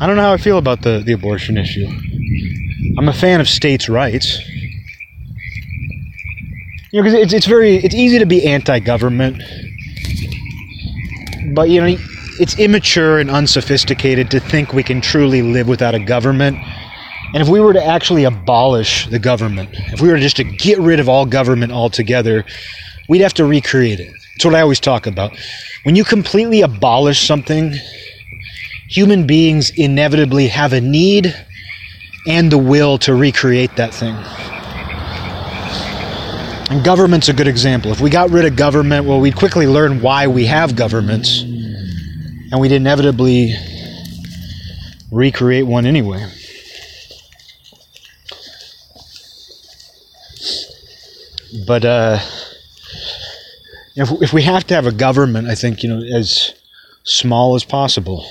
I 0.00 0.08
don't 0.08 0.16
know 0.16 0.22
how 0.22 0.32
I 0.32 0.36
feel 0.36 0.58
about 0.58 0.82
the, 0.82 1.00
the 1.06 1.12
abortion 1.12 1.56
issue. 1.56 1.86
I'm 2.98 3.08
a 3.08 3.12
fan 3.12 3.40
of 3.40 3.48
states' 3.48 3.88
rights. 3.88 4.40
You 6.90 7.00
know, 7.00 7.04
because 7.04 7.14
it's, 7.14 7.32
it's 7.32 7.46
very 7.46 7.76
it's 7.76 7.94
easy 7.94 8.18
to 8.18 8.26
be 8.26 8.44
anti-government, 8.44 9.40
but 11.54 11.70
you 11.70 11.80
know 11.80 11.96
it's 12.40 12.58
immature 12.58 13.18
and 13.18 13.30
unsophisticated 13.30 14.30
to 14.30 14.40
think 14.40 14.72
we 14.72 14.82
can 14.82 15.00
truly 15.00 15.42
live 15.42 15.68
without 15.68 15.94
a 15.94 15.98
government. 15.98 16.58
And 17.32 17.42
if 17.42 17.48
we 17.48 17.60
were 17.60 17.72
to 17.72 17.84
actually 17.84 18.24
abolish 18.24 19.08
the 19.08 19.18
government, 19.18 19.70
if 19.92 20.00
we 20.00 20.08
were 20.08 20.18
just 20.18 20.36
to 20.36 20.44
get 20.44 20.78
rid 20.78 21.00
of 21.00 21.08
all 21.08 21.26
government 21.26 21.72
altogether, 21.72 22.44
we'd 23.08 23.20
have 23.20 23.34
to 23.34 23.44
recreate 23.44 24.00
it. 24.00 24.12
That's 24.34 24.44
what 24.44 24.54
I 24.54 24.60
always 24.60 24.80
talk 24.80 25.06
about. 25.06 25.32
When 25.82 25.96
you 25.96 26.04
completely 26.04 26.60
abolish 26.60 27.26
something, 27.26 27.74
human 28.88 29.26
beings 29.26 29.70
inevitably 29.70 30.48
have 30.48 30.72
a 30.72 30.80
need 30.80 31.34
and 32.26 32.50
the 32.50 32.58
will 32.58 32.98
to 32.98 33.14
recreate 33.14 33.76
that 33.76 33.94
thing. 33.94 34.14
And 36.68 36.84
government's 36.84 37.28
a 37.28 37.32
good 37.32 37.46
example. 37.46 37.92
If 37.92 38.00
we 38.00 38.10
got 38.10 38.30
rid 38.30 38.44
of 38.44 38.56
government, 38.56 39.06
well, 39.06 39.20
we'd 39.20 39.36
quickly 39.36 39.68
learn 39.68 40.00
why 40.00 40.26
we 40.26 40.46
have 40.46 40.74
governments, 40.74 41.44
and 42.50 42.60
we'd 42.60 42.72
inevitably 42.72 43.54
recreate 45.10 45.66
one 45.66 45.86
anyway. 45.86 46.24
But 51.66 51.84
uh, 51.84 52.18
if, 53.94 54.10
if 54.22 54.32
we 54.32 54.42
have 54.42 54.66
to 54.66 54.74
have 54.74 54.86
a 54.86 54.92
government, 54.92 55.48
I 55.48 55.54
think, 55.54 55.82
you 55.82 55.88
know, 55.88 56.00
as 56.00 56.52
small 57.02 57.54
as 57.54 57.64
possible. 57.64 58.26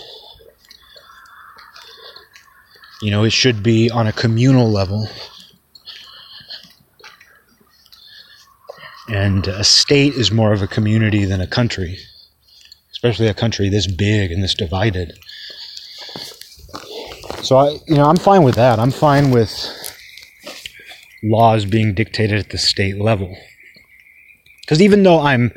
You 3.01 3.12
know, 3.12 3.24
it 3.24 3.31
should 3.31 3.63
be 3.63 3.89
on 3.89 4.07
a 4.07 4.12
communal 4.12 4.69
level. 4.69 5.07
And 9.07 9.48
a 9.48 9.63
state 9.63 10.13
is 10.13 10.31
more 10.31 10.53
of 10.53 10.62
a 10.62 10.67
community 10.67 11.25
than 11.25 11.39
a 11.39 11.48
country, 11.48 12.00
especially 13.05 13.27
a 13.27 13.33
country 13.33 13.69
this 13.69 13.88
big 13.88 14.31
and 14.31 14.41
this 14.41 14.55
divided. 14.55 15.13
So 17.43 17.57
I, 17.57 17.77
you 17.88 17.95
know, 17.95 18.05
I'm 18.05 18.17
fine 18.17 18.43
with 18.43 18.55
that. 18.55 18.79
I'm 18.79 18.89
fine 18.89 19.29
with 19.29 19.51
laws 21.24 21.65
being 21.65 21.93
dictated 21.93 22.39
at 22.39 22.50
the 22.50 22.57
state 22.57 23.00
level. 23.00 23.38
Because 24.62 24.81
even 24.81 25.03
though 25.03 25.19
I'm 25.21 25.51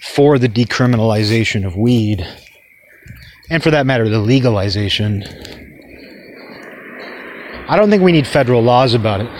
for 0.00 0.38
the 0.38 0.48
decriminalization 0.48 1.66
of 1.66 1.76
weed, 1.76 2.26
and 3.50 3.62
for 3.62 3.70
that 3.70 3.84
matter, 3.84 4.08
the 4.08 4.18
legalization, 4.18 5.22
I 7.68 7.76
don't 7.76 7.90
think 7.90 8.02
we 8.02 8.12
need 8.12 8.26
federal 8.26 8.62
laws 8.62 8.94
about 8.94 9.20
it. 9.20 9.30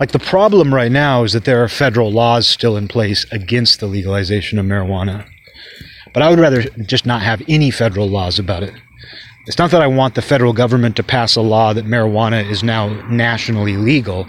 Like 0.00 0.12
the 0.12 0.18
problem 0.18 0.72
right 0.72 0.90
now 0.90 1.24
is 1.24 1.34
that 1.34 1.44
there 1.44 1.62
are 1.62 1.68
federal 1.68 2.10
laws 2.10 2.46
still 2.46 2.76
in 2.76 2.88
place 2.88 3.26
against 3.30 3.80
the 3.80 3.86
legalization 3.86 4.58
of 4.58 4.64
marijuana. 4.64 5.28
But 6.12 6.22
I 6.22 6.30
would 6.30 6.38
rather 6.38 6.62
just 6.62 7.06
not 7.06 7.22
have 7.22 7.42
any 7.48 7.70
federal 7.70 8.08
laws 8.08 8.38
about 8.38 8.62
it. 8.62 8.74
It's 9.46 9.56
not 9.56 9.70
that 9.70 9.80
I 9.80 9.86
want 9.86 10.14
the 10.14 10.22
federal 10.22 10.52
government 10.52 10.96
to 10.96 11.02
pass 11.02 11.34
a 11.34 11.40
law 11.40 11.72
that 11.72 11.86
marijuana 11.86 12.48
is 12.48 12.62
now 12.62 12.88
nationally 13.08 13.78
legal. 13.78 14.26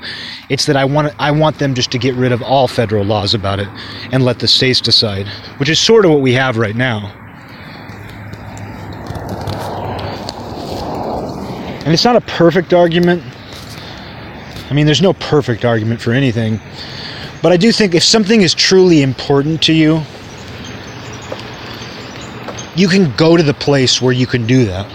It's 0.50 0.66
that 0.68 0.78
I 0.78 0.86
want 0.86 1.14
I 1.20 1.32
want 1.32 1.60
them 1.60 1.74
just 1.74 1.92
to 1.92 1.98
get 1.98 2.16
rid 2.16 2.32
of 2.32 2.42
all 2.42 2.68
federal 2.68 3.04
laws 3.04 3.34
about 3.34 3.60
it 3.60 3.68
and 4.14 4.24
let 4.24 4.40
the 4.40 4.48
states 4.48 4.80
decide, 4.80 5.28
which 5.58 5.68
is 5.68 5.78
sort 5.80 6.06
of 6.06 6.12
what 6.12 6.22
we 6.22 6.34
have 6.34 6.58
right 6.58 6.76
now. 6.76 7.14
And 11.84 11.94
it's 11.94 12.06
not 12.06 12.16
a 12.16 12.22
perfect 12.22 12.74
argument, 12.74 13.24
I 14.70 14.74
mean, 14.74 14.86
there's 14.86 15.02
no 15.02 15.14
perfect 15.14 15.66
argument 15.66 16.00
for 16.00 16.12
anything. 16.12 16.60
But 17.42 17.52
I 17.52 17.58
do 17.58 17.72
think 17.72 17.96
if 17.96 18.04
something 18.04 18.42
is 18.42 18.54
truly 18.54 19.02
important 19.02 19.64
to 19.64 19.74
you, 19.74 20.04
you 22.76 22.88
can 22.88 23.16
go 23.16 23.36
to 23.36 23.44
the 23.44 23.54
place 23.54 24.02
where 24.02 24.14
you 24.14 24.28
can 24.28 24.46
do 24.46 24.66
that. 24.66 24.86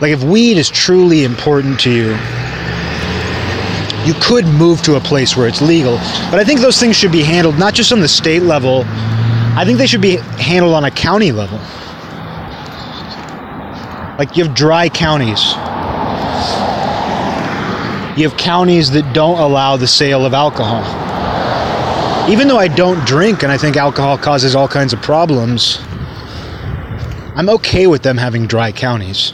Like 0.00 0.12
if 0.12 0.22
weed 0.22 0.58
is 0.58 0.68
truly 0.68 1.24
important 1.24 1.78
to 1.80 1.90
you, 1.90 2.10
you 4.04 4.14
could 4.20 4.46
move 4.46 4.82
to 4.82 4.96
a 4.96 5.00
place 5.00 5.36
where 5.36 5.46
it's 5.46 5.62
legal. 5.62 5.96
But 6.30 6.40
I 6.40 6.44
think 6.44 6.60
those 6.60 6.78
things 6.78 6.96
should 6.96 7.12
be 7.12 7.22
handled 7.22 7.58
not 7.58 7.74
just 7.74 7.92
on 7.92 8.00
the 8.00 8.08
state 8.08 8.42
level, 8.42 8.84
I 9.54 9.64
think 9.64 9.78
they 9.78 9.86
should 9.86 10.00
be 10.00 10.16
handled 10.16 10.74
on 10.74 10.84
a 10.84 10.90
county 10.90 11.30
level. 11.30 11.58
Like 14.18 14.36
you 14.36 14.44
have 14.44 14.54
dry 14.54 14.88
counties 14.88 15.54
you 18.16 18.28
have 18.28 18.36
counties 18.36 18.90
that 18.90 19.14
don't 19.14 19.38
allow 19.38 19.78
the 19.78 19.86
sale 19.86 20.26
of 20.26 20.34
alcohol. 20.34 20.82
Even 22.30 22.46
though 22.46 22.58
I 22.58 22.68
don't 22.68 23.04
drink 23.06 23.42
and 23.42 23.50
I 23.50 23.56
think 23.56 23.76
alcohol 23.76 24.18
causes 24.18 24.54
all 24.54 24.68
kinds 24.68 24.92
of 24.92 25.00
problems, 25.00 25.80
I'm 27.34 27.48
okay 27.48 27.86
with 27.86 28.02
them 28.02 28.16
having 28.16 28.46
dry 28.46 28.72
counties. 28.72 29.32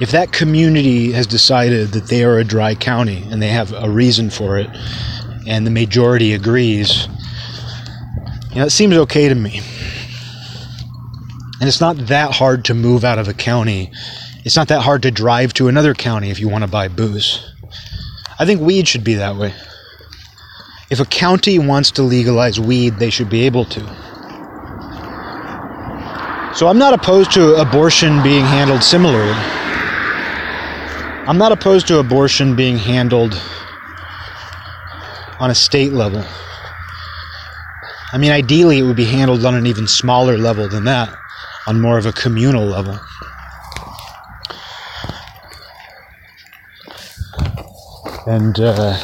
If 0.00 0.10
that 0.10 0.32
community 0.32 1.12
has 1.12 1.26
decided 1.26 1.92
that 1.92 2.06
they 2.08 2.22
are 2.24 2.38
a 2.38 2.44
dry 2.44 2.74
county 2.74 3.26
and 3.30 3.40
they 3.40 3.48
have 3.48 3.72
a 3.72 3.88
reason 3.88 4.30
for 4.30 4.58
it, 4.58 4.68
and 5.46 5.66
the 5.66 5.70
majority 5.70 6.34
agrees, 6.34 7.08
you 8.50 8.56
know, 8.56 8.66
it 8.66 8.70
seems 8.70 8.96
okay 8.96 9.28
to 9.28 9.34
me. 9.34 9.60
And 11.60 11.68
it's 11.68 11.80
not 11.80 11.96
that 12.08 12.32
hard 12.32 12.64
to 12.66 12.74
move 12.74 13.04
out 13.04 13.18
of 13.18 13.28
a 13.28 13.34
county 13.34 13.90
it's 14.46 14.54
not 14.54 14.68
that 14.68 14.82
hard 14.82 15.02
to 15.02 15.10
drive 15.10 15.54
to 15.54 15.66
another 15.66 15.92
county 15.92 16.30
if 16.30 16.38
you 16.38 16.48
want 16.48 16.62
to 16.62 16.70
buy 16.70 16.86
booze. 16.86 17.52
I 18.38 18.46
think 18.46 18.60
weed 18.60 18.86
should 18.86 19.02
be 19.02 19.14
that 19.14 19.34
way. 19.34 19.52
If 20.88 21.00
a 21.00 21.04
county 21.04 21.58
wants 21.58 21.90
to 21.92 22.02
legalize 22.02 22.60
weed, 22.60 23.00
they 23.00 23.10
should 23.10 23.28
be 23.28 23.42
able 23.42 23.64
to. 23.64 24.05
So 26.56 26.68
I'm 26.68 26.78
not 26.78 26.94
opposed 26.94 27.32
to 27.32 27.56
abortion 27.56 28.22
being 28.22 28.42
handled 28.42 28.82
similarly. 28.82 29.34
I'm 31.28 31.36
not 31.36 31.52
opposed 31.52 31.86
to 31.88 31.98
abortion 31.98 32.56
being 32.56 32.78
handled 32.78 33.38
on 35.38 35.50
a 35.50 35.54
state 35.54 35.92
level. 35.92 36.24
I 38.10 38.16
mean, 38.16 38.30
ideally, 38.30 38.78
it 38.78 38.84
would 38.84 38.96
be 38.96 39.04
handled 39.04 39.44
on 39.44 39.54
an 39.54 39.66
even 39.66 39.86
smaller 39.86 40.38
level 40.38 40.66
than 40.66 40.84
that, 40.84 41.14
on 41.66 41.78
more 41.78 41.98
of 41.98 42.06
a 42.06 42.12
communal 42.12 42.64
level. 42.64 42.98
And 48.26 48.58
uh, 48.58 48.98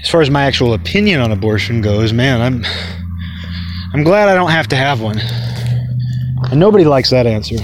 as 0.00 0.08
far 0.08 0.20
as 0.20 0.30
my 0.30 0.44
actual 0.44 0.72
opinion 0.72 1.20
on 1.20 1.32
abortion 1.32 1.80
goes, 1.80 2.12
man, 2.12 2.40
I'm 2.40 2.64
I'm 3.94 4.02
glad 4.04 4.28
I 4.28 4.34
don't 4.34 4.50
have 4.50 4.68
to 4.68 4.76
have 4.76 5.00
one. 5.00 5.18
And 6.50 6.60
nobody 6.60 6.84
likes 6.84 7.10
that 7.10 7.26
answer. 7.26 7.56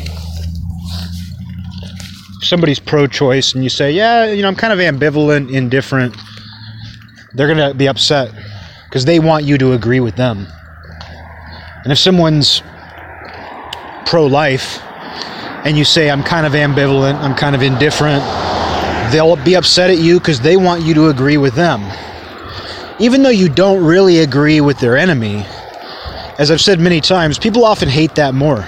If 2.41 2.45
somebody's 2.45 2.79
pro-choice 2.79 3.55
and 3.55 3.63
you 3.63 3.71
say, 3.71 3.93
"Yeah, 3.93 4.27
you 4.27 4.43
know, 4.43 4.49
I'm 4.49 4.57
kind 4.57 4.73
of 4.73 4.79
ambivalent, 4.79 5.51
indifferent," 5.51 6.17
they're 7.35 7.49
gonna 7.49 7.75
be 7.75 7.89
upset 7.89 8.31
because 8.85 9.05
they 9.05 9.19
want 9.19 9.45
you 9.45 9.59
to 9.59 9.73
agree 9.73 10.01
with 10.01 10.17
them. 10.17 10.47
And 11.85 11.93
if 11.93 11.99
someone's 11.99 12.63
pro-life 14.07 14.81
and 15.65 15.77
you 15.77 15.85
say, 15.85 16.11
"I'm 16.11 16.23
kind 16.23 16.47
of 16.47 16.53
ambivalent, 16.53 17.21
I'm 17.21 17.35
kind 17.35 17.55
of 17.55 17.63
indifferent," 17.63 18.23
they'll 19.13 19.37
be 19.37 19.55
upset 19.55 19.91
at 19.91 19.99
you 19.99 20.19
because 20.19 20.41
they 20.41 20.57
want 20.57 20.83
you 20.83 20.95
to 20.95 21.09
agree 21.09 21.37
with 21.37 21.55
them. 21.55 21.83
Even 22.99 23.23
though 23.23 23.31
you 23.31 23.49
don't 23.49 23.83
really 23.85 24.21
agree 24.21 24.61
with 24.61 24.79
their 24.79 24.97
enemy, 24.97 25.47
as 26.39 26.51
I've 26.51 26.61
said 26.61 26.81
many 26.81 27.01
times, 27.01 27.39
people 27.39 27.65
often 27.65 27.89
hate 27.89 28.15
that 28.17 28.35
more. 28.35 28.67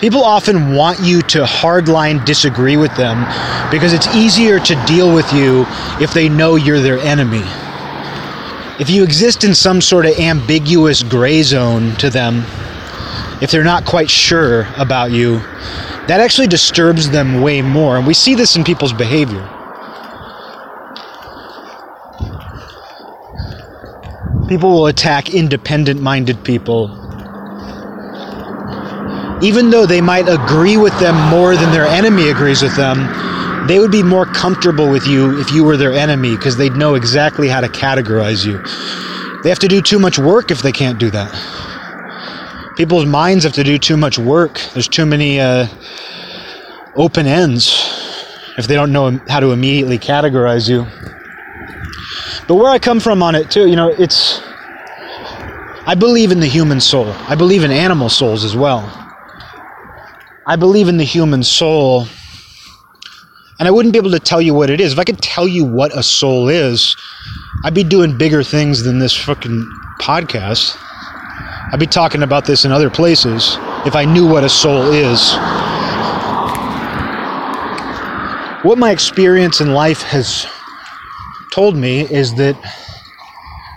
People 0.00 0.24
often 0.24 0.74
want 0.74 1.00
you 1.00 1.20
to 1.22 1.44
hardline 1.44 2.24
disagree 2.24 2.76
with 2.76 2.94
them 2.96 3.20
because 3.70 3.92
it's 3.92 4.06
easier 4.14 4.58
to 4.58 4.84
deal 4.86 5.14
with 5.14 5.30
you 5.32 5.66
if 6.00 6.14
they 6.14 6.28
know 6.28 6.56
you're 6.56 6.80
their 6.80 6.98
enemy. 6.98 7.42
If 8.80 8.88
you 8.88 9.02
exist 9.02 9.44
in 9.44 9.54
some 9.54 9.82
sort 9.82 10.06
of 10.06 10.18
ambiguous 10.18 11.02
gray 11.02 11.42
zone 11.42 11.94
to 11.96 12.08
them, 12.08 12.44
if 13.42 13.50
they're 13.50 13.62
not 13.62 13.84
quite 13.84 14.10
sure 14.10 14.66
about 14.78 15.10
you, 15.10 15.38
that 16.08 16.18
actually 16.20 16.46
disturbs 16.46 17.10
them 17.10 17.42
way 17.42 17.60
more. 17.60 17.98
And 17.98 18.06
we 18.06 18.14
see 18.14 18.34
this 18.34 18.56
in 18.56 18.64
people's 18.64 18.94
behavior. 18.94 19.46
People 24.50 24.70
will 24.70 24.86
attack 24.88 25.32
independent 25.32 26.02
minded 26.02 26.44
people. 26.44 26.90
Even 29.42 29.70
though 29.70 29.86
they 29.86 30.02
might 30.02 30.28
agree 30.28 30.76
with 30.76 30.92
them 31.00 31.16
more 31.30 31.56
than 31.56 31.72
their 31.72 31.86
enemy 31.86 32.28
agrees 32.28 32.60
with 32.60 32.76
them, 32.76 33.66
they 33.66 33.78
would 33.78 33.90
be 33.90 34.02
more 34.02 34.26
comfortable 34.26 34.90
with 34.90 35.06
you 35.06 35.40
if 35.40 35.50
you 35.50 35.64
were 35.64 35.78
their 35.78 35.94
enemy 35.94 36.36
because 36.36 36.58
they'd 36.58 36.76
know 36.76 36.94
exactly 36.94 37.48
how 37.48 37.62
to 37.62 37.68
categorize 37.68 38.44
you. 38.44 38.62
They 39.42 39.48
have 39.48 39.60
to 39.60 39.68
do 39.68 39.80
too 39.80 39.98
much 39.98 40.18
work 40.18 40.50
if 40.50 40.60
they 40.60 40.72
can't 40.72 40.98
do 40.98 41.10
that 41.12 41.32
people's 42.80 43.04
minds 43.04 43.44
have 43.44 43.52
to 43.52 43.62
do 43.62 43.76
too 43.76 43.94
much 43.98 44.18
work. 44.18 44.58
There's 44.72 44.88
too 44.88 45.04
many 45.04 45.38
uh, 45.38 45.66
open 46.96 47.26
ends 47.26 47.68
if 48.56 48.68
they 48.68 48.74
don't 48.74 48.90
know 48.90 49.20
how 49.28 49.40
to 49.40 49.52
immediately 49.52 49.98
categorize 49.98 50.66
you. 50.66 50.86
But 52.50 52.56
where 52.56 52.68
I 52.68 52.80
come 52.80 52.98
from 52.98 53.22
on 53.22 53.36
it 53.36 53.48
too, 53.48 53.68
you 53.68 53.76
know, 53.76 53.90
it's 53.90 54.40
I 55.86 55.94
believe 55.96 56.32
in 56.32 56.40
the 56.40 56.48
human 56.48 56.80
soul. 56.80 57.06
I 57.28 57.36
believe 57.36 57.62
in 57.62 57.70
animal 57.70 58.08
souls 58.08 58.42
as 58.42 58.56
well. 58.56 58.80
I 60.48 60.56
believe 60.56 60.88
in 60.88 60.96
the 60.96 61.04
human 61.04 61.44
soul. 61.44 62.08
And 63.60 63.68
I 63.68 63.70
wouldn't 63.70 63.92
be 63.92 63.98
able 63.98 64.10
to 64.10 64.18
tell 64.18 64.42
you 64.42 64.52
what 64.52 64.68
it 64.68 64.80
is. 64.80 64.92
If 64.92 64.98
I 64.98 65.04
could 65.04 65.22
tell 65.22 65.46
you 65.46 65.64
what 65.64 65.96
a 65.96 66.02
soul 66.02 66.48
is, 66.48 66.96
I'd 67.62 67.72
be 67.72 67.84
doing 67.84 68.18
bigger 68.18 68.42
things 68.42 68.82
than 68.82 68.98
this 68.98 69.16
fucking 69.16 69.70
podcast. 70.00 70.76
I'd 71.72 71.78
be 71.78 71.86
talking 71.86 72.24
about 72.24 72.46
this 72.46 72.64
in 72.64 72.72
other 72.72 72.90
places 72.90 73.58
if 73.86 73.94
I 73.94 74.04
knew 74.04 74.26
what 74.28 74.42
a 74.42 74.48
soul 74.48 74.90
is. 74.90 75.34
What 78.64 78.76
my 78.76 78.90
experience 78.90 79.60
in 79.60 79.72
life 79.72 80.02
has 80.02 80.48
told 81.50 81.76
me 81.76 82.00
is 82.00 82.34
that 82.34 82.56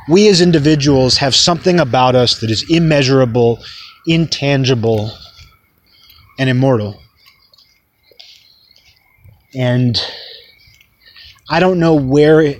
we 0.10 0.28
as 0.28 0.42
individuals 0.42 1.18
have 1.18 1.36
something 1.36 1.80
about 1.80 2.16
us 2.16 2.40
that 2.42 2.52
is 2.52 2.66
immeasurable, 2.70 3.64
intangible, 4.06 5.12
and 6.38 6.50
immortal. 6.50 7.00
And 9.56 10.00
I 11.50 11.60
don't 11.60 11.80
know 11.80 11.94
where 11.94 12.56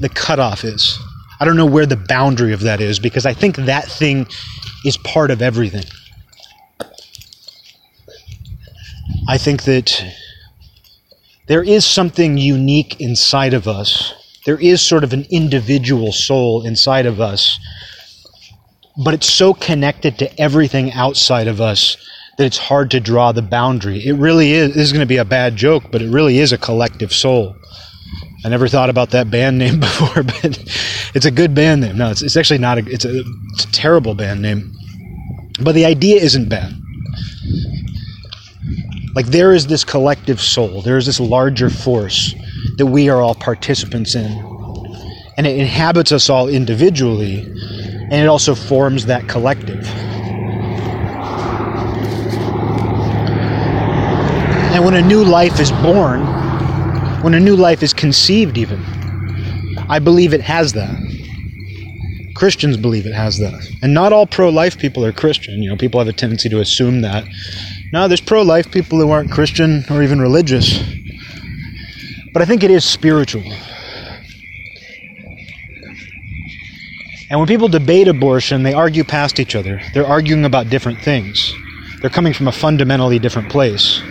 the 0.00 0.08
cutoff 0.08 0.64
is. 0.64 0.98
I 1.40 1.44
don't 1.44 1.56
know 1.56 1.66
where 1.66 1.86
the 1.86 1.96
boundary 1.96 2.52
of 2.52 2.60
that 2.60 2.80
is 2.80 2.98
because 2.98 3.26
I 3.26 3.34
think 3.34 3.56
that 3.56 3.86
thing 3.86 4.26
is 4.84 4.96
part 4.98 5.30
of 5.30 5.42
everything. 5.42 5.84
I 9.28 9.38
think 9.38 9.64
that 9.64 10.04
there 11.46 11.62
is 11.62 11.84
something 11.84 12.38
unique 12.38 13.00
inside 13.00 13.54
of 13.54 13.66
us. 13.66 14.12
There 14.44 14.60
is 14.60 14.82
sort 14.82 15.04
of 15.04 15.12
an 15.12 15.26
individual 15.30 16.12
soul 16.12 16.66
inside 16.66 17.06
of 17.06 17.20
us, 17.20 17.58
but 19.02 19.14
it's 19.14 19.28
so 19.28 19.54
connected 19.54 20.18
to 20.18 20.40
everything 20.40 20.92
outside 20.92 21.48
of 21.48 21.60
us 21.60 21.96
that 22.36 22.44
it's 22.44 22.58
hard 22.58 22.90
to 22.90 23.00
draw 23.00 23.32
the 23.32 23.42
boundary. 23.42 24.04
It 24.04 24.14
really 24.14 24.52
is. 24.52 24.74
This 24.74 24.84
is 24.84 24.92
going 24.92 25.00
to 25.00 25.06
be 25.06 25.16
a 25.16 25.24
bad 25.24 25.56
joke, 25.56 25.84
but 25.90 26.02
it 26.02 26.10
really 26.10 26.38
is 26.38 26.52
a 26.52 26.58
collective 26.58 27.12
soul. 27.12 27.56
I 28.44 28.50
never 28.50 28.68
thought 28.68 28.90
about 28.90 29.10
that 29.10 29.30
band 29.30 29.58
name 29.64 29.80
before, 29.80 30.22
but 30.22 30.58
it's 31.14 31.26
a 31.26 31.30
good 31.30 31.54
band 31.54 31.80
name. 31.80 31.96
No, 31.96 32.10
it's, 32.10 32.20
it's 32.20 32.36
actually 32.36 32.58
not 32.58 32.78
a 32.78 32.86
it's, 32.86 33.04
a. 33.04 33.22
it's 33.52 33.64
a 33.64 33.72
terrible 33.72 34.14
band 34.14 34.42
name. 34.42 34.72
But 35.62 35.74
the 35.74 35.86
idea 35.86 36.20
isn't 36.20 36.48
bad. 36.48 36.72
Like 39.14 39.26
there 39.26 39.52
is 39.52 39.68
this 39.68 39.84
collective 39.84 40.40
soul, 40.40 40.82
there 40.82 40.98
is 40.98 41.06
this 41.06 41.20
larger 41.20 41.70
force 41.70 42.34
that 42.76 42.86
we 42.86 43.08
are 43.08 43.20
all 43.20 43.34
participants 43.34 44.14
in. 44.14 44.32
And 45.36 45.46
it 45.46 45.58
inhabits 45.58 46.12
us 46.12 46.30
all 46.30 46.48
individually, 46.48 47.40
and 47.40 48.14
it 48.14 48.26
also 48.26 48.54
forms 48.54 49.06
that 49.06 49.28
collective. 49.28 49.86
And 54.74 54.84
when 54.84 54.94
a 54.94 55.02
new 55.02 55.24
life 55.24 55.60
is 55.60 55.70
born, 55.70 56.20
when 57.22 57.34
a 57.34 57.40
new 57.40 57.56
life 57.56 57.82
is 57.82 57.92
conceived, 57.92 58.58
even, 58.58 58.82
I 59.88 59.98
believe 59.98 60.34
it 60.34 60.40
has 60.40 60.72
that. 60.72 60.94
Christians 62.34 62.76
believe 62.76 63.06
it 63.06 63.14
has 63.14 63.38
that. 63.38 63.64
And 63.82 63.94
not 63.94 64.12
all 64.12 64.26
pro 64.26 64.48
life 64.48 64.78
people 64.78 65.04
are 65.04 65.12
Christian. 65.12 65.62
You 65.62 65.70
know, 65.70 65.76
people 65.76 66.00
have 66.00 66.08
a 66.08 66.12
tendency 66.12 66.48
to 66.48 66.60
assume 66.60 67.02
that. 67.02 67.24
No, 67.92 68.08
there's 68.08 68.20
pro 68.20 68.42
life 68.42 68.70
people 68.72 68.98
who 68.98 69.10
aren't 69.10 69.30
Christian 69.30 69.84
or 69.88 70.02
even 70.02 70.20
religious. 70.20 70.82
But 72.34 72.42
I 72.42 72.46
think 72.46 72.64
it 72.64 72.70
is 72.72 72.84
spiritual. 72.84 73.44
And 77.30 77.38
when 77.38 77.46
people 77.46 77.68
debate 77.68 78.08
abortion, 78.08 78.64
they 78.64 78.74
argue 78.74 79.04
past 79.04 79.38
each 79.38 79.54
other. 79.54 79.80
They're 79.94 80.06
arguing 80.06 80.44
about 80.44 80.68
different 80.68 81.00
things. 81.00 81.54
They're 82.00 82.10
coming 82.10 82.34
from 82.34 82.48
a 82.48 82.52
fundamentally 82.52 83.20
different 83.20 83.50
place. 83.50 84.02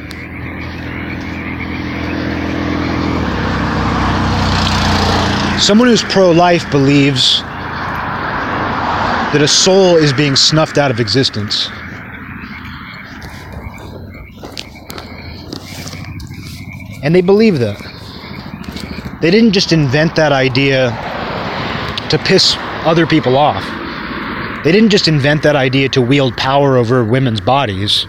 Someone 5.62 5.89
who's 5.89 6.04
pro 6.04 6.32
life 6.32 6.69
believes 6.71 7.41
that 9.32 9.41
a 9.41 9.47
soul 9.50 9.97
is 9.97 10.13
being 10.13 10.38
snuffed 10.38 10.78
out 10.78 10.91
of 10.91 11.02
existence. 11.02 11.67
And 17.04 17.13
they 17.13 17.21
believe 17.21 17.60
that. 17.60 17.92
They 19.23 19.31
didn't 19.31 19.53
just 19.53 19.71
invent 19.71 20.17
that 20.17 20.33
idea 20.33 20.89
to 22.09 22.17
piss 22.25 22.57
other 22.83 23.07
people 23.07 23.38
off. 23.38 23.63
They 24.65 24.73
didn't 24.73 24.89
just 24.89 25.07
invent 25.07 25.43
that 25.43 25.55
idea 25.55 25.88
to 25.89 26.01
wield 26.01 26.36
power 26.36 26.75
over 26.75 27.05
women's 27.05 27.39
bodies. 27.39 28.05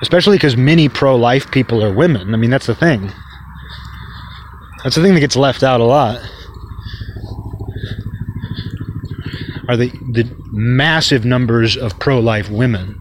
Especially 0.00 0.38
because 0.38 0.56
many 0.56 0.88
pro 0.88 1.14
life 1.14 1.50
people 1.50 1.84
are 1.84 1.92
women. 1.92 2.32
I 2.32 2.38
mean, 2.38 2.48
that's 2.48 2.64
the 2.64 2.74
thing. 2.74 3.12
That's 4.82 4.96
the 4.96 5.02
thing 5.02 5.12
that 5.12 5.20
gets 5.20 5.36
left 5.36 5.62
out 5.62 5.82
a 5.82 5.84
lot. 5.84 6.18
are 9.68 9.76
the, 9.76 9.90
the 10.10 10.34
massive 10.52 11.26
numbers 11.26 11.76
of 11.76 11.98
pro 11.98 12.18
life 12.18 12.48
women. 12.48 12.98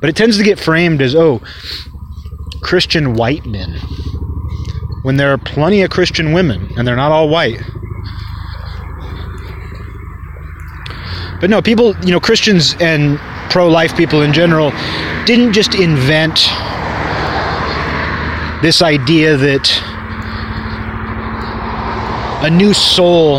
But 0.00 0.10
it 0.10 0.16
tends 0.16 0.36
to 0.38 0.42
get 0.42 0.58
framed 0.58 1.00
as, 1.00 1.14
oh, 1.14 1.40
Christian 2.60 3.14
white 3.14 3.46
men. 3.46 3.78
When 5.02 5.16
there 5.16 5.32
are 5.32 5.38
plenty 5.38 5.82
of 5.82 5.90
Christian 5.90 6.32
women, 6.32 6.72
and 6.76 6.86
they're 6.86 6.96
not 6.96 7.12
all 7.12 7.28
white. 7.28 7.60
But 11.40 11.50
no, 11.50 11.62
people, 11.62 11.96
you 12.00 12.10
know, 12.10 12.20
Christians 12.20 12.74
and 12.80 13.18
pro 13.50 13.68
life 13.68 13.96
people 13.96 14.22
in 14.22 14.32
general 14.32 14.70
didn't 15.24 15.52
just 15.52 15.74
invent 15.74 16.34
this 18.60 18.82
idea 18.82 19.36
that 19.36 19.70
a 22.42 22.50
new 22.50 22.74
soul 22.74 23.38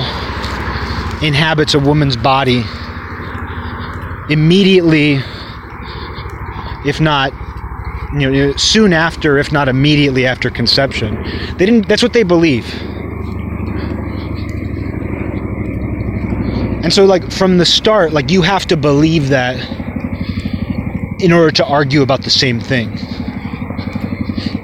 inhabits 1.22 1.74
a 1.74 1.80
woman's 1.80 2.15
body 2.15 2.63
immediately, 4.30 5.19
if 6.86 7.02
not 7.02 7.34
you 8.17 8.30
know, 8.30 8.56
soon 8.56 8.93
after, 8.93 9.38
if 9.38 9.52
not 9.52 9.67
immediately 9.67 10.26
after 10.26 10.50
conception. 10.50 11.15
They 11.58 11.65
didn't. 11.65 11.88
That's 11.88 12.04
what 12.04 12.13
they 12.13 12.24
believe. 12.24 12.65
And 16.84 16.93
so, 16.93 17.06
like 17.06 17.32
from 17.32 17.58
the 17.58 17.65
start, 17.65 18.13
like 18.13 18.32
you 18.32 18.41
have 18.41 18.65
to 18.67 18.78
believe 18.78 19.30
that 19.30 19.58
in 21.22 21.32
order 21.32 21.52
to 21.52 21.65
argue 21.65 22.02
about 22.02 22.24
the 22.24 22.30
same 22.30 22.60
thing. 22.60 22.98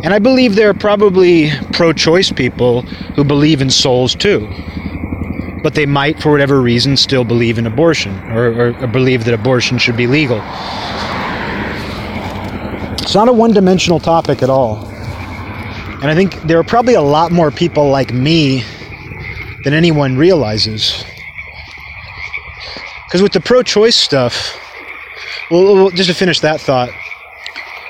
And 0.03 0.13
I 0.13 0.19
believe 0.19 0.55
there 0.55 0.69
are 0.69 0.73
probably 0.73 1.51
pro-choice 1.73 2.31
people 2.31 2.84
who 3.15 3.23
believe 3.23 3.62
in 3.62 3.69
souls 3.69 4.15
too 4.15 4.47
but 5.65 5.73
they 5.73 5.88
might, 5.88 6.21
for 6.21 6.31
whatever 6.31 6.62
reason, 6.62 6.95
still 6.95 7.23
believe 7.23 7.58
in 7.58 7.65
abortion 7.65 8.13
or, 8.29 8.53
or, 8.53 8.84
or 8.84 8.86
believe 8.86 9.25
that 9.25 9.34
abortion 9.34 9.79
should 9.79 9.97
be 9.97 10.05
legal. 10.05 10.38
It's 13.05 13.13
not 13.13 13.27
a 13.27 13.33
one 13.33 13.53
dimensional 13.53 13.99
topic 13.99 14.41
at 14.41 14.49
all. 14.49 14.83
And 14.87 16.05
I 16.05 16.15
think 16.15 16.41
there 16.41 16.57
are 16.57 16.63
probably 16.63 16.95
a 16.95 17.03
lot 17.03 17.31
more 17.31 17.51
people 17.51 17.87
like 17.87 18.11
me 18.11 18.63
than 19.63 19.75
anyone 19.75 20.17
realizes. 20.17 21.05
Because 23.05 23.21
with 23.21 23.31
the 23.31 23.41
pro 23.41 23.61
choice 23.61 23.95
stuff, 23.95 24.59
well, 25.51 25.91
just 25.91 26.09
to 26.09 26.15
finish 26.15 26.39
that 26.39 26.59
thought, 26.59 26.89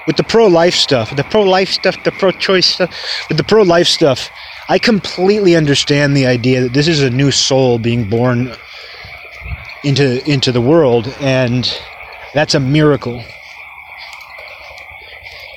with 0.05 0.17
the 0.17 0.23
pro 0.23 0.47
life 0.47 0.75
stuff, 0.75 1.15
the 1.15 1.23
pro 1.23 1.43
life 1.43 1.69
stuff, 1.69 1.95
the 2.03 2.11
pro 2.11 2.31
choice 2.31 2.65
stuff, 2.65 2.93
with 3.29 3.37
the 3.37 3.43
pro 3.45 3.63
life 3.63 3.87
stuff, 3.87 4.29
I 4.67 4.79
completely 4.79 5.55
understand 5.55 6.17
the 6.17 6.25
idea 6.25 6.63
that 6.63 6.73
this 6.73 6.89
is 6.89 7.01
a 7.01 7.09
new 7.09 7.31
soul 7.31 7.79
being 7.79 8.09
born 8.09 8.53
into 9.85 10.29
into 10.29 10.51
the 10.51 10.59
world 10.59 11.07
and 11.21 11.73
that's 12.33 12.53
a 12.53 12.59
miracle. 12.59 13.23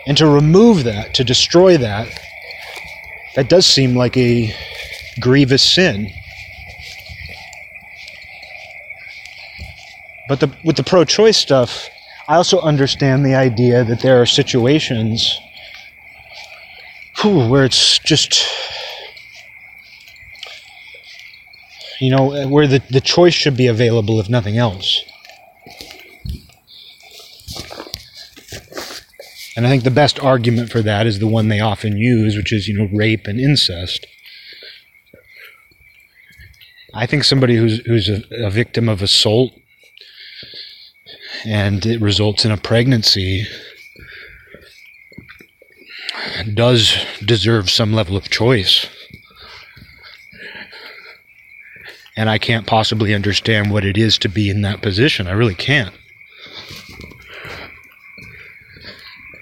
And 0.09 0.17
to 0.17 0.27
remove 0.27 0.85
that, 0.85 1.15
to 1.15 1.23
destroy 1.23 1.77
that, 1.77 2.09
that 3.37 3.49
does 3.49 3.67
seem 3.67 3.95
like 3.95 4.17
a 4.17 4.53
grievous 5.21 5.63
sin. 5.63 6.11
But 10.29 10.41
the, 10.41 10.53
with 10.65 10.77
the 10.77 10.83
pro 10.83 11.05
choice 11.05 11.37
stuff, 11.37 11.89
I 12.27 12.37
also 12.37 12.59
understand 12.61 13.25
the 13.25 13.35
idea 13.35 13.85
that 13.85 14.01
there 14.01 14.21
are 14.21 14.27
situations 14.27 15.39
whew, 17.21 17.49
where 17.49 17.65
it's 17.65 17.99
just 18.01 18.45
you 22.01 22.11
know, 22.11 22.49
where 22.49 22.67
the, 22.67 22.83
the 22.91 23.01
choice 23.01 23.35
should 23.35 23.57
be 23.57 23.67
available 23.67 24.21
if 24.21 24.29
nothing 24.29 24.57
else. 24.57 25.03
And 29.59 29.67
I 29.67 29.71
think 29.71 29.83
the 29.83 29.91
best 29.91 30.21
argument 30.21 30.71
for 30.71 30.83
that 30.83 31.05
is 31.05 31.19
the 31.19 31.27
one 31.27 31.49
they 31.49 31.59
often 31.59 31.97
use, 31.97 32.37
which 32.37 32.53
is, 32.53 32.69
you 32.69 32.79
know, 32.79 32.89
rape 32.97 33.27
and 33.27 33.41
incest. 33.41 34.07
I 36.95 37.07
think 37.07 37.25
somebody 37.25 37.57
who's 37.57 37.85
who's 37.85 38.09
a, 38.09 38.23
a 38.31 38.51
victim 38.51 38.89
of 38.89 39.03
assault 39.03 39.51
and 41.45 41.85
it 41.85 42.01
results 42.01 42.45
in 42.45 42.53
a 42.53 42.57
pregnancy 42.57 43.47
does 46.55 46.97
deserve 47.25 47.69
some 47.69 47.93
level 47.93 48.17
of 48.17 48.31
choice. 48.31 48.87
And 52.17 52.31
I 52.31 52.39
can't 52.39 52.65
possibly 52.65 53.13
understand 53.13 53.73
what 53.73 53.85
it 53.85 53.99
is 53.99 54.19
to 54.19 54.29
be 54.29 54.51
in 54.51 54.63
that 54.63 54.83
position. 54.83 55.27
I 55.27 55.33
really 55.33 55.57
can't. 55.57 55.97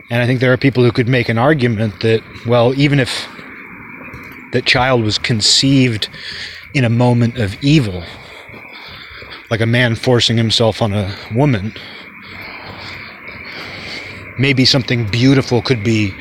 And 0.08 0.22
I 0.22 0.26
think 0.26 0.40
there 0.40 0.52
are 0.52 0.56
people 0.56 0.84
who 0.84 0.92
could 0.92 1.08
make 1.08 1.28
an 1.28 1.38
argument 1.38 2.00
that, 2.00 2.22
well, 2.46 2.72
even 2.74 3.00
if 3.00 3.26
that 4.52 4.64
child 4.64 5.02
was 5.02 5.18
conceived 5.18 6.08
in 6.74 6.84
a 6.84 6.88
moment 6.88 7.38
of 7.38 7.60
evil, 7.62 8.04
like 9.50 9.60
a 9.60 9.66
man 9.66 9.96
forcing 9.96 10.36
himself 10.36 10.80
on 10.80 10.92
a 10.92 11.12
woman, 11.34 11.72
maybe 14.38 14.64
something 14.64 15.06
beautiful 15.10 15.60
could 15.60 15.82
be 15.82 16.14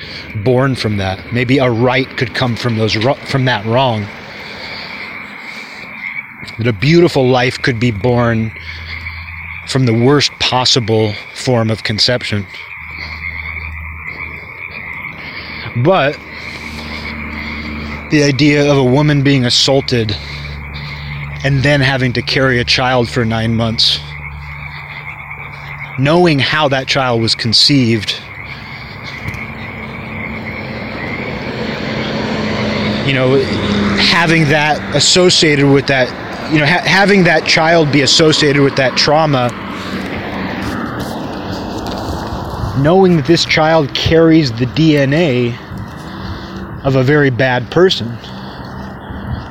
born 0.44 0.76
from 0.76 0.98
that. 0.98 1.32
Maybe 1.32 1.60
a 1.60 1.70
right 1.70 2.08
could 2.18 2.34
come 2.34 2.56
from 2.56 2.78
those 2.78 2.94
from 2.94 3.46
that 3.46 3.66
wrong. 3.66 4.08
That 6.58 6.68
a 6.68 6.74
beautiful 6.74 7.28
life 7.28 7.62
could 7.62 7.80
be 7.80 7.92
born 7.92 8.52
from 9.68 9.86
the 9.86 9.94
worst 9.94 10.32
possible 10.40 11.14
form 11.34 11.70
of 11.70 11.84
conception. 11.84 12.48
But 15.84 16.18
the 18.12 18.24
idea 18.24 18.72
of 18.72 18.78
a 18.78 18.84
woman 18.84 19.24
being 19.24 19.46
assaulted 19.46 20.16
and 21.44 21.62
then 21.64 21.82
having 21.82 22.14
to 22.14 22.22
carry 22.22 22.60
a 22.60 22.64
child 22.64 23.10
for 23.10 23.26
nine 23.26 23.56
months, 23.56 24.00
knowing 26.00 26.40
how 26.40 26.70
that 26.70 26.88
child 26.88 27.22
was 27.22 27.36
conceived, 27.36 28.12
you 33.06 33.14
know, 33.14 33.38
having 34.00 34.46
that 34.46 34.96
associated 34.96 35.70
with 35.70 35.88
that, 35.88 36.08
you 36.54 36.60
know, 36.60 36.66
ha- 36.66 36.84
having 36.86 37.26
that 37.26 37.46
child 37.46 37.92
be 37.92 38.02
associated 38.02 38.62
with 38.62 38.78
that 38.78 38.98
trauma 38.98 39.50
knowing 42.78 43.16
that 43.16 43.26
this 43.26 43.46
child 43.46 43.94
carries 43.94 44.52
the 44.52 44.66
DNA 44.66 45.58
of 46.86 46.96
a 46.96 47.04
very 47.04 47.32
bad 47.32 47.70
person. 47.72 48.08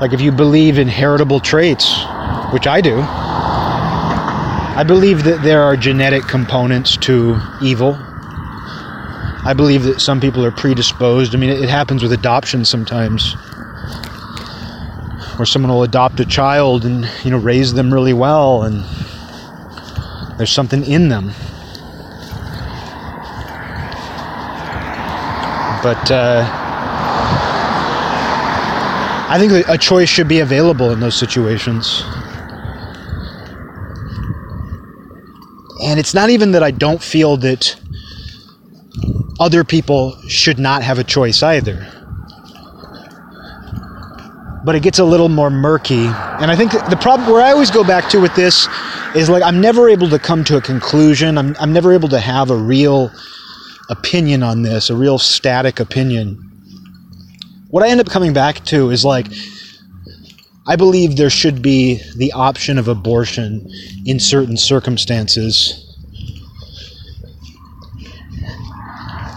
Like 0.01 0.13
if 0.13 0.21
you 0.21 0.31
believe 0.31 0.79
in 0.79 0.87
heritable 0.87 1.41
traits, 1.41 1.93
which 2.53 2.67
I 2.69 2.81
do, 2.81 3.01
I 4.77 4.85
believe 4.87 5.25
that 5.25 5.43
there 5.43 5.63
are 5.63 5.77
genetic 5.77 6.23
components 6.23 6.97
to 6.99 7.39
evil. 7.61 7.95
I 9.47 9.53
believe 9.57 9.83
that 9.83 10.01
some 10.01 10.21
people 10.21 10.45
are 10.45 10.53
predisposed. 10.53 11.35
I 11.35 11.39
mean, 11.39 11.51
it 11.51 11.69
happens 11.69 12.03
with 12.03 12.13
adoption 12.13 12.65
sometimes. 12.65 13.35
Where 15.37 15.47
someone 15.47 15.73
will 15.73 15.83
adopt 15.83 16.21
a 16.21 16.25
child 16.25 16.85
and, 16.85 17.11
you 17.25 17.33
know, 17.33 17.39
raise 17.39 17.75
them 17.75 17.93
really 17.93 18.13
well 18.13 18.63
and 18.63 18.85
there's 20.39 20.53
something 20.53 20.85
in 20.85 21.09
them. 21.09 21.33
But 25.83 26.11
uh, 26.11 26.64
I 29.27 29.39
think 29.39 29.67
a 29.69 29.79
choice 29.79 30.09
should 30.09 30.29
be 30.29 30.41
available 30.41 30.91
in 30.91 31.01
those 31.01 31.17
situations. 31.17 32.03
And 35.83 35.99
it's 35.99 36.13
not 36.13 36.29
even 36.29 36.53
that 36.53 36.63
I 36.63 36.71
don't 36.71 37.03
feel 37.03 37.39
that 37.39 37.75
other 39.41 39.65
people 39.65 40.17
should 40.29 40.59
not 40.59 40.83
have 40.83 40.99
a 40.99 41.05
choice 41.05 41.43
either. 41.43 41.91
But 44.65 44.75
it 44.75 44.83
gets 44.83 44.99
a 44.99 45.05
little 45.05 45.31
more 45.31 45.51
murky. 45.51 46.07
And 46.07 46.51
I 46.51 46.57
think 46.57 46.73
the 46.73 46.99
problem 47.01 47.31
where 47.31 47.43
I 47.43 47.51
always 47.51 47.71
go 47.71 47.83
back 47.83 48.11
to 48.11 48.21
with 48.21 48.35
this 48.35 48.69
is 49.15 49.31
like 49.31 49.43
I'm 49.43 49.61
never 49.61 49.89
able 49.89 50.09
to 50.11 50.19
come 50.19 50.45
to 50.45 50.59
a 50.59 50.61
conclusion. 50.61 51.39
I'm, 51.39 51.57
I'm 51.59 51.73
never 51.73 51.93
able 51.93 52.09
to 52.11 52.21
have 52.21 52.51
a 52.51 52.57
real 52.57 53.11
opinion 53.89 54.43
on 54.43 54.63
this, 54.63 54.91
a 54.91 54.95
real 54.95 55.19
static 55.19 55.81
opinion 55.81 56.44
what 57.75 57.83
I 57.83 57.89
end 57.89 58.01
up 58.01 58.09
coming 58.09 58.33
back 58.33 58.65
to 58.67 58.91
is 58.91 59.05
like, 59.05 59.27
I 60.65 60.77
believe 60.77 61.17
there 61.17 61.29
should 61.29 61.61
be 61.61 62.01
the 62.15 62.31
option 62.31 62.79
of 62.79 62.87
abortion 62.87 63.69
in 64.07 64.21
certain 64.21 64.57
circumstances. 64.57 65.85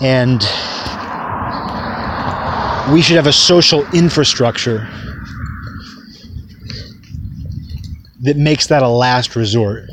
And 0.03 0.39
we 2.93 3.01
should 3.01 3.15
have 3.15 3.25
a 3.25 3.33
social 3.33 3.83
infrastructure 3.91 4.87
that 8.21 8.37
makes 8.37 8.67
that 8.67 8.83
a 8.83 8.87
last 8.87 9.35
resort. 9.35 9.89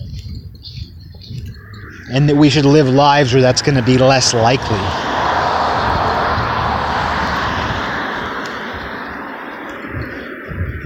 And 2.12 2.28
that 2.28 2.37
we 2.37 2.50
should 2.50 2.66
live 2.66 2.90
lives 2.90 3.33
where 3.33 3.40
that's 3.40 3.62
going 3.62 3.76
to 3.76 3.83
be 3.83 3.96
less 3.96 4.35
likely. 4.35 5.04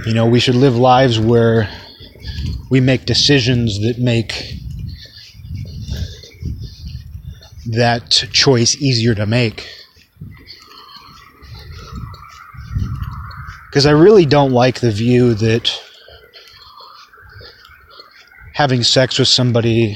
You 0.09 0.15
know, 0.15 0.25
we 0.25 0.39
should 0.39 0.55
live 0.55 0.75
lives 0.75 1.19
where 1.19 1.69
we 2.71 2.79
make 2.79 3.05
decisions 3.05 3.79
that 3.81 3.99
make 3.99 4.55
that 7.67 8.09
choice 8.09 8.75
easier 8.81 9.13
to 9.13 9.27
make. 9.27 9.69
Because 13.69 13.85
I 13.85 13.91
really 13.91 14.25
don't 14.25 14.51
like 14.51 14.79
the 14.79 14.89
view 14.89 15.35
that 15.35 15.71
having 18.55 18.81
sex 18.81 19.19
with 19.19 19.27
somebody 19.27 19.95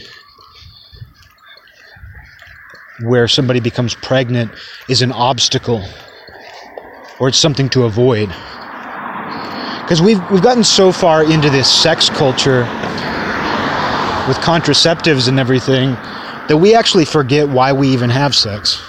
where 3.01 3.27
somebody 3.27 3.59
becomes 3.59 3.95
pregnant 3.95 4.51
is 4.87 5.01
an 5.01 5.11
obstacle 5.11 5.83
or 7.19 7.29
it's 7.29 7.39
something 7.39 7.67
to 7.69 7.85
avoid 7.85 8.31
because 9.83 10.01
we've 10.01 10.19
we've 10.31 10.41
gotten 10.41 10.63
so 10.63 10.91
far 10.91 11.23
into 11.23 11.49
this 11.49 11.69
sex 11.71 12.09
culture 12.09 12.61
with 14.27 14.37
contraceptives 14.37 15.27
and 15.27 15.39
everything 15.39 15.91
that 16.47 16.57
we 16.57 16.73
actually 16.73 17.03
forget 17.03 17.49
why 17.49 17.73
we 17.73 17.89
even 17.89 18.09
have 18.09 18.33
sex. 18.33 18.81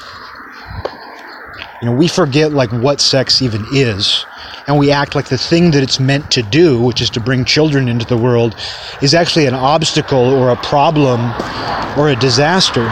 You 1.83 1.91
know, 1.91 1.97
we 1.97 2.07
forget 2.07 2.53
like 2.53 2.71
what 2.71 3.01
sex 3.01 3.43
even 3.43 3.65
is. 3.73 4.25
And 4.67 4.79
we 4.79 4.91
act 4.91 5.15
like 5.15 5.29
the 5.29 5.37
thing 5.37 5.73
that 5.73 5.83
it's 5.83 6.01
meant 6.01 6.31
to 6.31 6.43
do, 6.43 6.81
which 6.81 7.03
is 7.03 7.11
to 7.11 7.21
bring 7.21 7.45
children 7.45 7.89
into 7.89 8.07
the 8.07 8.17
world, 8.17 8.57
is 9.03 9.13
actually 9.13 9.47
an 9.47 9.55
obstacle 9.55 10.33
or 10.33 10.51
a 10.51 10.57
problem 10.57 11.21
or 11.99 12.09
a 12.09 12.17
disaster. 12.17 12.87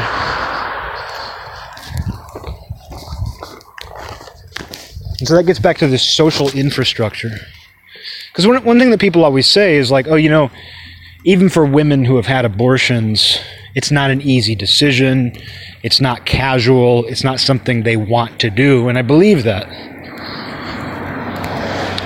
And 5.18 5.28
so 5.28 5.36
that 5.36 5.44
gets 5.46 5.60
back 5.60 5.78
to 5.78 5.86
this 5.86 6.02
social 6.02 6.50
infrastructure. 6.50 7.30
Because 8.32 8.46
one, 8.46 8.64
one 8.64 8.78
thing 8.78 8.90
that 8.90 9.00
people 9.00 9.24
always 9.24 9.46
say 9.46 9.76
is 9.76 9.90
like, 9.90 10.08
oh, 10.08 10.14
you 10.14 10.30
know, 10.30 10.50
even 11.24 11.50
for 11.50 11.66
women 11.66 12.06
who 12.06 12.16
have 12.16 12.24
had 12.24 12.46
abortions, 12.46 13.38
it's 13.74 13.90
not 13.90 14.10
an 14.10 14.22
easy 14.22 14.54
decision. 14.54 15.36
It's 15.82 16.00
not 16.00 16.24
casual. 16.24 17.04
It's 17.06 17.22
not 17.22 17.40
something 17.40 17.82
they 17.82 17.96
want 17.96 18.40
to 18.40 18.48
do. 18.48 18.88
And 18.88 18.96
I 18.96 19.02
believe 19.02 19.44
that. 19.44 19.68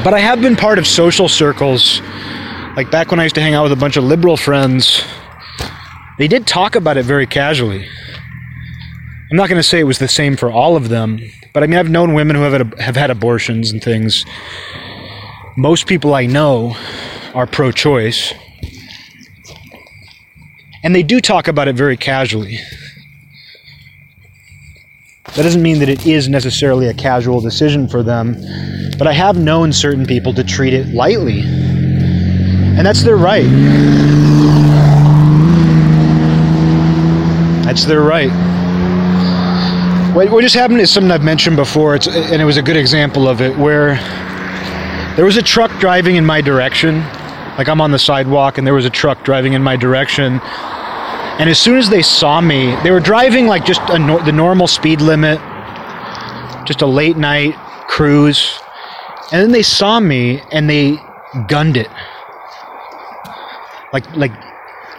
But 0.02 0.14
I 0.14 0.18
have 0.18 0.40
been 0.40 0.56
part 0.56 0.78
of 0.78 0.86
social 0.86 1.28
circles, 1.28 2.00
like 2.76 2.90
back 2.90 3.10
when 3.10 3.20
I 3.20 3.24
used 3.24 3.36
to 3.36 3.40
hang 3.40 3.54
out 3.54 3.62
with 3.62 3.72
a 3.72 3.76
bunch 3.76 3.96
of 3.96 4.02
liberal 4.02 4.36
friends, 4.36 5.04
they 6.18 6.26
did 6.26 6.46
talk 6.46 6.74
about 6.74 6.96
it 6.96 7.04
very 7.04 7.26
casually. 7.26 7.86
I'm 9.30 9.36
not 9.36 9.48
going 9.48 9.58
to 9.58 9.64
say 9.64 9.80
it 9.80 9.84
was 9.84 9.98
the 9.98 10.08
same 10.08 10.36
for 10.36 10.50
all 10.50 10.76
of 10.76 10.88
them, 10.88 11.18
but 11.52 11.62
I 11.62 11.66
mean, 11.66 11.78
I've 11.78 11.90
known 11.90 12.14
women 12.14 12.36
who 12.36 12.42
have 12.42 12.52
had, 12.52 12.80
have 12.80 12.96
had 12.96 13.10
abortions 13.10 13.70
and 13.70 13.82
things 13.82 14.24
most 15.57 15.87
people 15.87 16.14
I 16.14 16.27
know 16.27 16.77
are 17.35 17.47
pro 17.47 17.73
choice. 17.73 18.35
And 20.85 20.95
they 20.95 21.03
do 21.03 21.21
talk 21.21 21.49
about 21.49 21.66
it 21.66 21.75
very 21.75 21.97
casually. 21.97 22.61
That 25.35 25.42
doesn't 25.42 25.62
mean 25.62 25.81
that 25.81 25.88
it 25.88 26.07
is 26.07 26.29
necessarily 26.29 26.88
a 26.88 26.95
casual 26.95 27.40
decision 27.40 27.88
for 27.88 28.03
them, 28.03 28.37
but 28.99 29.07
I 29.07 29.12
have 29.12 29.37
known 29.38 29.73
certain 29.73 30.07
people 30.07 30.33
to 30.35 30.45
treat 30.45 30.73
it 30.73 30.88
lightly. 30.88 31.40
And 31.40 32.87
that's 32.87 33.03
their 33.03 33.16
right. 33.16 33.45
That's 37.64 37.85
their 37.85 38.03
right. 38.03 38.31
What, 40.14 40.31
what 40.31 40.42
just 40.42 40.55
happened 40.55 40.81
is 40.81 40.90
something 40.90 41.11
I've 41.11 41.25
mentioned 41.25 41.57
before, 41.57 41.95
it's, 41.95 42.07
and 42.07 42.40
it 42.40 42.45
was 42.45 42.57
a 42.57 42.62
good 42.62 42.77
example 42.77 43.29
of 43.29 43.40
it, 43.40 43.57
where 43.59 43.99
there 45.16 45.24
was 45.24 45.38
a 45.38 45.42
truck 45.42 45.70
driving 45.81 46.16
in 46.16 46.26
my 46.26 46.42
direction. 46.42 46.98
Like 47.57 47.68
I'm 47.68 47.81
on 47.81 47.90
the 47.90 47.98
sidewalk, 47.98 48.59
and 48.59 48.66
there 48.66 48.74
was 48.74 48.85
a 48.85 48.90
truck 48.90 49.24
driving 49.24 49.55
in 49.55 49.62
my 49.62 49.74
direction. 49.74 50.40
And 51.38 51.48
as 51.48 51.59
soon 51.59 51.79
as 51.79 51.88
they 51.88 52.02
saw 52.02 52.42
me, 52.42 52.76
they 52.83 52.90
were 52.90 53.00
driving 53.00 53.46
like 53.46 53.64
just 53.64 53.81
a, 53.88 54.22
the 54.26 54.33
normal 54.33 54.66
speed 54.66 55.00
limit, 55.00 55.38
just 56.66 56.83
a 56.83 56.87
late 56.87 57.16
night 57.16 57.55
cruise. 57.88 58.59
And 59.33 59.42
then 59.42 59.52
they 59.52 59.62
saw 59.62 60.00
me 60.00 60.42
and 60.52 60.68
they 60.68 60.98
gunned 61.48 61.79
it. 61.79 61.88
Like 63.94 64.14
like 64.14 64.33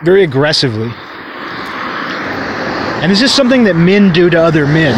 very 0.03 0.23
aggressively. 0.23 0.91
And 3.03 3.12
this 3.12 3.21
is 3.21 3.32
something 3.32 3.65
that 3.65 3.75
men 3.75 4.12
do 4.12 4.32
to 4.32 4.41
other 4.41 4.65
men. 4.65 4.95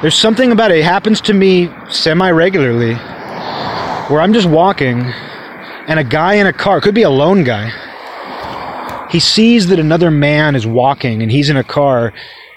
There's 0.00 0.18
something 0.18 0.50
about 0.50 0.70
it, 0.70 0.78
it 0.78 0.84
happens 0.84 1.20
to 1.22 1.34
me 1.34 1.68
semi 1.90 2.30
regularly 2.30 2.94
where 2.94 4.20
I'm 4.20 4.32
just 4.32 4.48
walking 4.48 5.02
and 5.88 5.98
a 6.00 6.04
guy 6.04 6.34
in 6.34 6.46
a 6.46 6.52
car, 6.52 6.80
could 6.80 6.94
be 6.94 7.02
a 7.02 7.10
lone 7.10 7.44
guy, 7.44 7.70
he 9.10 9.20
sees 9.20 9.68
that 9.68 9.78
another 9.78 10.10
man 10.10 10.56
is 10.56 10.66
walking 10.66 11.22
and 11.22 11.30
he's 11.30 11.48
in 11.48 11.56
a 11.56 11.64
car 11.64 12.12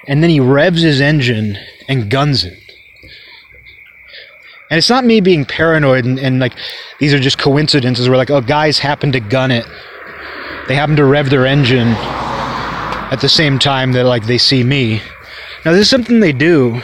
and 0.08 0.24
then 0.24 0.30
he 0.30 0.40
revs 0.40 0.82
his 0.82 1.00
engine 1.00 1.58
and 1.88 2.10
guns 2.10 2.44
it. 2.44 2.58
And 4.72 4.78
it's 4.78 4.90
not 4.90 5.06
me 5.06 5.22
being 5.22 5.46
paranoid 5.46 6.06
and, 6.06 6.20
and, 6.20 6.40
like 6.40 6.54
these 7.00 7.14
are 7.14 7.20
just 7.20 7.40
coincidences 7.40 8.08
where 8.08 8.18
like 8.18 8.30
oh 8.30 8.42
guys 8.42 8.78
happen 8.78 9.12
to 9.12 9.20
gun 9.20 9.52
it. 9.52 9.66
They 10.68 10.76
happen 10.76 10.96
to 10.98 11.06
rev 11.06 11.30
their 11.30 11.46
engine 11.46 11.88
at 11.88 13.18
the 13.22 13.30
same 13.30 13.58
time 13.58 13.94
that 13.94 14.06
like 14.06 14.26
they 14.26 14.38
see 14.38 14.64
me. 14.64 15.02
Now 15.66 15.72
this 15.72 15.82
is 15.82 15.90
something 15.90 16.20
they 16.20 16.34
do. 16.34 16.82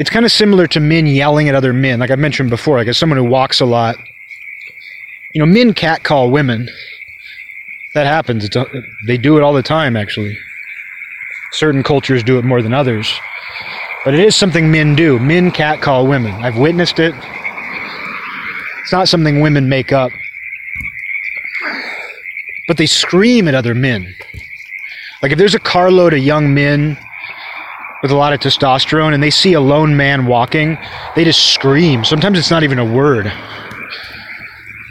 It's 0.00 0.08
kind 0.08 0.24
of 0.24 0.32
similar 0.32 0.66
to 0.68 0.80
men 0.80 1.06
yelling 1.06 1.50
at 1.50 1.54
other 1.54 1.74
men, 1.74 2.00
like 2.00 2.10
I 2.10 2.16
mentioned 2.16 2.48
before, 2.48 2.78
like 2.78 2.88
as 2.88 2.96
someone 2.96 3.18
who 3.18 3.24
walks 3.24 3.60
a 3.60 3.66
lot. 3.66 3.96
You 5.34 5.40
know, 5.40 5.46
men 5.46 5.74
catcall 5.74 6.30
women. 6.30 6.70
That 7.92 8.06
happens. 8.06 8.46
It's, 8.46 8.56
uh, 8.56 8.64
they 9.06 9.18
do 9.18 9.36
it 9.36 9.42
all 9.42 9.52
the 9.52 9.62
time, 9.62 9.96
actually. 9.96 10.38
Certain 11.52 11.82
cultures 11.82 12.24
do 12.24 12.38
it 12.38 12.46
more 12.46 12.62
than 12.62 12.72
others. 12.72 13.12
But 14.02 14.14
it 14.14 14.20
is 14.20 14.34
something 14.34 14.70
men 14.70 14.96
do. 14.96 15.18
Men 15.18 15.50
catcall 15.50 16.06
women. 16.06 16.32
I've 16.36 16.56
witnessed 16.56 16.98
it. 16.98 17.14
It's 18.80 18.92
not 18.92 19.06
something 19.06 19.42
women 19.42 19.68
make 19.68 19.92
up. 19.92 20.12
But 22.66 22.78
they 22.78 22.86
scream 22.86 23.48
at 23.48 23.54
other 23.54 23.74
men. 23.74 24.14
Like 25.22 25.32
if 25.32 25.36
there's 25.36 25.54
a 25.54 25.60
carload 25.60 26.14
of 26.14 26.20
young 26.20 26.54
men 26.54 26.96
with 28.02 28.10
a 28.10 28.16
lot 28.16 28.32
of 28.32 28.40
testosterone 28.40 29.12
and 29.12 29.22
they 29.22 29.30
see 29.30 29.52
a 29.52 29.60
lone 29.60 29.96
man 29.96 30.26
walking, 30.26 30.78
they 31.14 31.24
just 31.24 31.52
scream. 31.52 32.04
Sometimes 32.04 32.38
it's 32.38 32.50
not 32.50 32.62
even 32.62 32.78
a 32.78 32.84
word. 32.84 33.30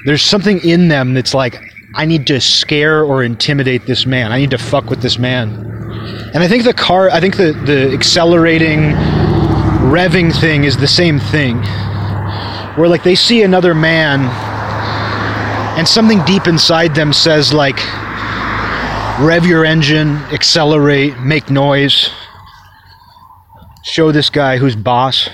There's 0.05 0.21
something 0.21 0.59
in 0.59 0.87
them 0.87 1.13
that's 1.13 1.33
like, 1.33 1.73
I 1.95 2.05
need 2.05 2.27
to 2.27 2.39
scare 2.39 3.03
or 3.03 3.23
intimidate 3.23 3.87
this 3.87 4.05
man. 4.05 4.31
I 4.31 4.37
need 4.37 4.51
to 4.51 4.57
fuck 4.57 4.85
with 4.85 5.01
this 5.01 5.17
man. 5.17 5.49
And 6.33 6.43
I 6.43 6.47
think 6.47 6.63
the 6.63 6.73
car, 6.73 7.09
I 7.09 7.19
think 7.19 7.35
the, 7.35 7.53
the 7.65 7.91
accelerating, 7.93 8.91
revving 9.89 10.39
thing 10.39 10.63
is 10.63 10.77
the 10.77 10.87
same 10.87 11.19
thing. 11.19 11.57
Where 12.75 12.87
like 12.87 13.03
they 13.03 13.15
see 13.15 13.41
another 13.41 13.73
man 13.73 14.21
and 15.77 15.87
something 15.87 16.23
deep 16.25 16.45
inside 16.45 16.93
them 16.93 17.11
says 17.11 17.53
like, 17.53 17.77
rev 19.19 19.45
your 19.45 19.65
engine, 19.65 20.17
accelerate, 20.31 21.19
make 21.19 21.49
noise, 21.49 22.11
show 23.83 24.11
this 24.11 24.29
guy 24.29 24.57
who's 24.57 24.75
boss. 24.75 25.29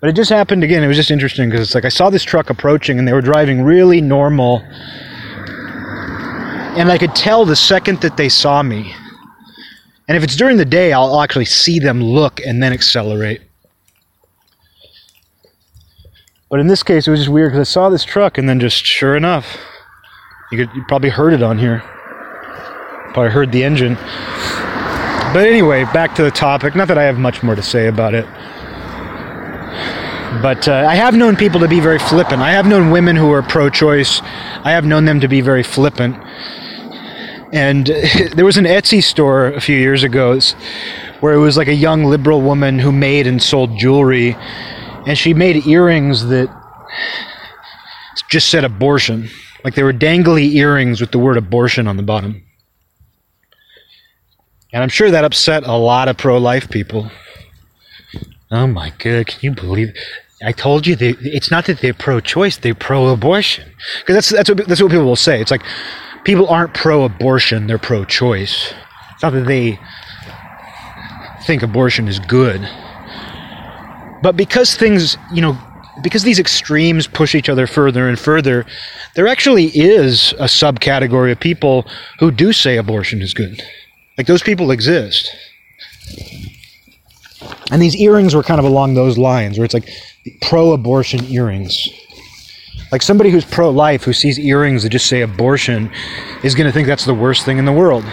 But 0.00 0.10
it 0.10 0.16
just 0.16 0.30
happened 0.30 0.62
again. 0.62 0.82
It 0.82 0.86
was 0.86 0.96
just 0.96 1.10
interesting 1.10 1.48
because 1.48 1.66
it's 1.66 1.74
like 1.74 1.84
I 1.84 1.88
saw 1.88 2.10
this 2.10 2.22
truck 2.22 2.50
approaching 2.50 2.98
and 2.98 3.08
they 3.08 3.12
were 3.12 3.22
driving 3.22 3.62
really 3.62 4.00
normal. 4.00 4.62
And 6.76 6.90
I 6.90 6.98
could 6.98 7.14
tell 7.14 7.44
the 7.44 7.56
second 7.56 8.00
that 8.02 8.16
they 8.16 8.28
saw 8.28 8.62
me. 8.62 8.94
And 10.06 10.16
if 10.16 10.22
it's 10.22 10.36
during 10.36 10.58
the 10.58 10.64
day, 10.64 10.92
I'll 10.92 11.20
actually 11.20 11.46
see 11.46 11.78
them 11.78 12.02
look 12.02 12.40
and 12.40 12.62
then 12.62 12.72
accelerate. 12.72 13.40
But 16.50 16.60
in 16.60 16.66
this 16.66 16.82
case, 16.82 17.08
it 17.08 17.10
was 17.10 17.20
just 17.20 17.30
weird 17.30 17.52
because 17.52 17.68
I 17.68 17.72
saw 17.72 17.88
this 17.88 18.04
truck 18.04 18.36
and 18.36 18.48
then 18.48 18.60
just 18.60 18.84
sure 18.84 19.16
enough, 19.16 19.56
you, 20.52 20.58
could, 20.58 20.76
you 20.76 20.84
probably 20.86 21.10
heard 21.10 21.32
it 21.32 21.42
on 21.42 21.58
here. 21.58 21.80
Probably 23.12 23.30
heard 23.30 23.50
the 23.50 23.64
engine. 23.64 23.96
But 25.34 25.48
anyway, 25.48 25.82
back 25.86 26.14
to 26.14 26.22
the 26.22 26.30
topic. 26.30 26.76
Not 26.76 26.86
that 26.86 26.96
I 26.96 27.02
have 27.02 27.18
much 27.18 27.42
more 27.42 27.56
to 27.56 27.62
say 27.62 27.88
about 27.88 28.14
it. 28.14 28.24
But 30.40 30.68
uh, 30.68 30.86
I 30.88 30.94
have 30.94 31.16
known 31.16 31.34
people 31.34 31.58
to 31.58 31.66
be 31.66 31.80
very 31.80 31.98
flippant. 31.98 32.40
I 32.40 32.52
have 32.52 32.66
known 32.66 32.92
women 32.92 33.16
who 33.16 33.32
are 33.32 33.42
pro 33.42 33.68
choice. 33.68 34.20
I 34.22 34.70
have 34.70 34.84
known 34.84 35.06
them 35.06 35.18
to 35.18 35.26
be 35.26 35.40
very 35.40 35.64
flippant. 35.64 36.14
And 37.52 37.84
there 38.36 38.44
was 38.44 38.58
an 38.58 38.64
Etsy 38.64 39.02
store 39.02 39.46
a 39.46 39.60
few 39.60 39.76
years 39.76 40.04
ago 40.04 40.38
where 41.18 41.34
it 41.34 41.40
was 41.40 41.56
like 41.56 41.66
a 41.66 41.74
young 41.74 42.04
liberal 42.04 42.40
woman 42.40 42.78
who 42.78 42.92
made 42.92 43.26
and 43.26 43.42
sold 43.42 43.76
jewelry. 43.76 44.36
And 45.04 45.18
she 45.18 45.34
made 45.34 45.66
earrings 45.66 46.26
that 46.26 46.48
just 48.30 48.50
said 48.50 48.62
abortion. 48.62 49.30
Like 49.64 49.74
they 49.74 49.82
were 49.82 49.92
dangly 49.92 50.52
earrings 50.52 51.00
with 51.00 51.10
the 51.10 51.18
word 51.18 51.36
abortion 51.36 51.88
on 51.88 51.96
the 51.96 52.04
bottom. 52.04 52.43
And 54.74 54.82
I'm 54.82 54.88
sure 54.88 55.08
that 55.12 55.24
upset 55.24 55.62
a 55.62 55.76
lot 55.76 56.08
of 56.08 56.16
pro 56.16 56.36
life 56.36 56.68
people. 56.68 57.08
Oh 58.50 58.66
my 58.66 58.90
god, 58.98 59.28
can 59.28 59.38
you 59.40 59.52
believe 59.52 59.90
it? 59.90 59.98
I 60.44 60.50
told 60.50 60.84
you 60.84 60.96
they, 60.96 61.14
it's 61.20 61.48
not 61.48 61.66
that 61.66 61.78
they're 61.78 61.94
pro-choice; 61.94 62.56
they're 62.56 62.74
pro-abortion. 62.74 63.72
Because 64.00 64.16
that's 64.16 64.28
that's 64.30 64.48
what 64.50 64.66
that's 64.66 64.82
what 64.82 64.90
people 64.90 65.06
will 65.06 65.14
say. 65.14 65.40
It's 65.40 65.52
like 65.52 65.62
people 66.24 66.48
aren't 66.48 66.74
pro-abortion; 66.74 67.68
they're 67.68 67.78
pro-choice. 67.78 68.74
It's 69.12 69.22
not 69.22 69.32
that 69.34 69.46
they 69.46 69.78
think 71.44 71.62
abortion 71.62 72.08
is 72.08 72.18
good, 72.18 72.68
but 74.22 74.36
because 74.36 74.74
things, 74.74 75.16
you 75.32 75.40
know, 75.40 75.56
because 76.02 76.24
these 76.24 76.40
extremes 76.40 77.06
push 77.06 77.36
each 77.36 77.48
other 77.48 77.68
further 77.68 78.08
and 78.08 78.18
further, 78.18 78.66
there 79.14 79.28
actually 79.28 79.66
is 79.66 80.32
a 80.32 80.46
subcategory 80.46 81.30
of 81.30 81.38
people 81.38 81.86
who 82.18 82.32
do 82.32 82.52
say 82.52 82.76
abortion 82.76 83.22
is 83.22 83.34
good. 83.34 83.62
Like 84.16 84.26
those 84.26 84.42
people 84.42 84.70
exist. 84.70 85.34
And 87.70 87.80
these 87.80 87.96
earrings 87.96 88.34
were 88.34 88.42
kind 88.42 88.58
of 88.58 88.64
along 88.64 88.94
those 88.94 89.18
lines, 89.18 89.58
where 89.58 89.64
it's 89.64 89.74
like 89.74 89.88
pro 90.42 90.72
abortion 90.72 91.24
earrings. 91.24 91.88
Like 92.92 93.02
somebody 93.02 93.30
who's 93.30 93.44
pro 93.44 93.70
life, 93.70 94.04
who 94.04 94.12
sees 94.12 94.38
earrings 94.38 94.82
that 94.82 94.90
just 94.90 95.06
say 95.06 95.22
abortion, 95.22 95.90
is 96.42 96.54
going 96.54 96.66
to 96.66 96.72
think 96.72 96.86
that's 96.86 97.04
the 97.04 97.14
worst 97.14 97.44
thing 97.44 97.58
in 97.58 97.64
the 97.64 97.72
world. 97.72 98.04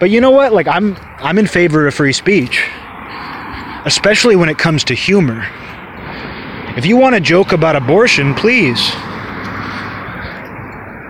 But 0.00 0.10
you 0.10 0.20
know 0.20 0.30
what? 0.30 0.52
Like 0.52 0.66
I'm 0.66 0.96
I'm 1.18 1.38
in 1.38 1.46
favor 1.46 1.86
of 1.86 1.94
free 1.94 2.12
speech. 2.12 2.68
Especially 3.84 4.34
when 4.34 4.48
it 4.48 4.58
comes 4.58 4.82
to 4.84 4.94
humor. 4.94 5.46
If 6.76 6.84
you 6.84 6.96
want 6.96 7.14
to 7.14 7.20
joke 7.20 7.52
about 7.52 7.76
abortion, 7.76 8.34
please. 8.34 8.90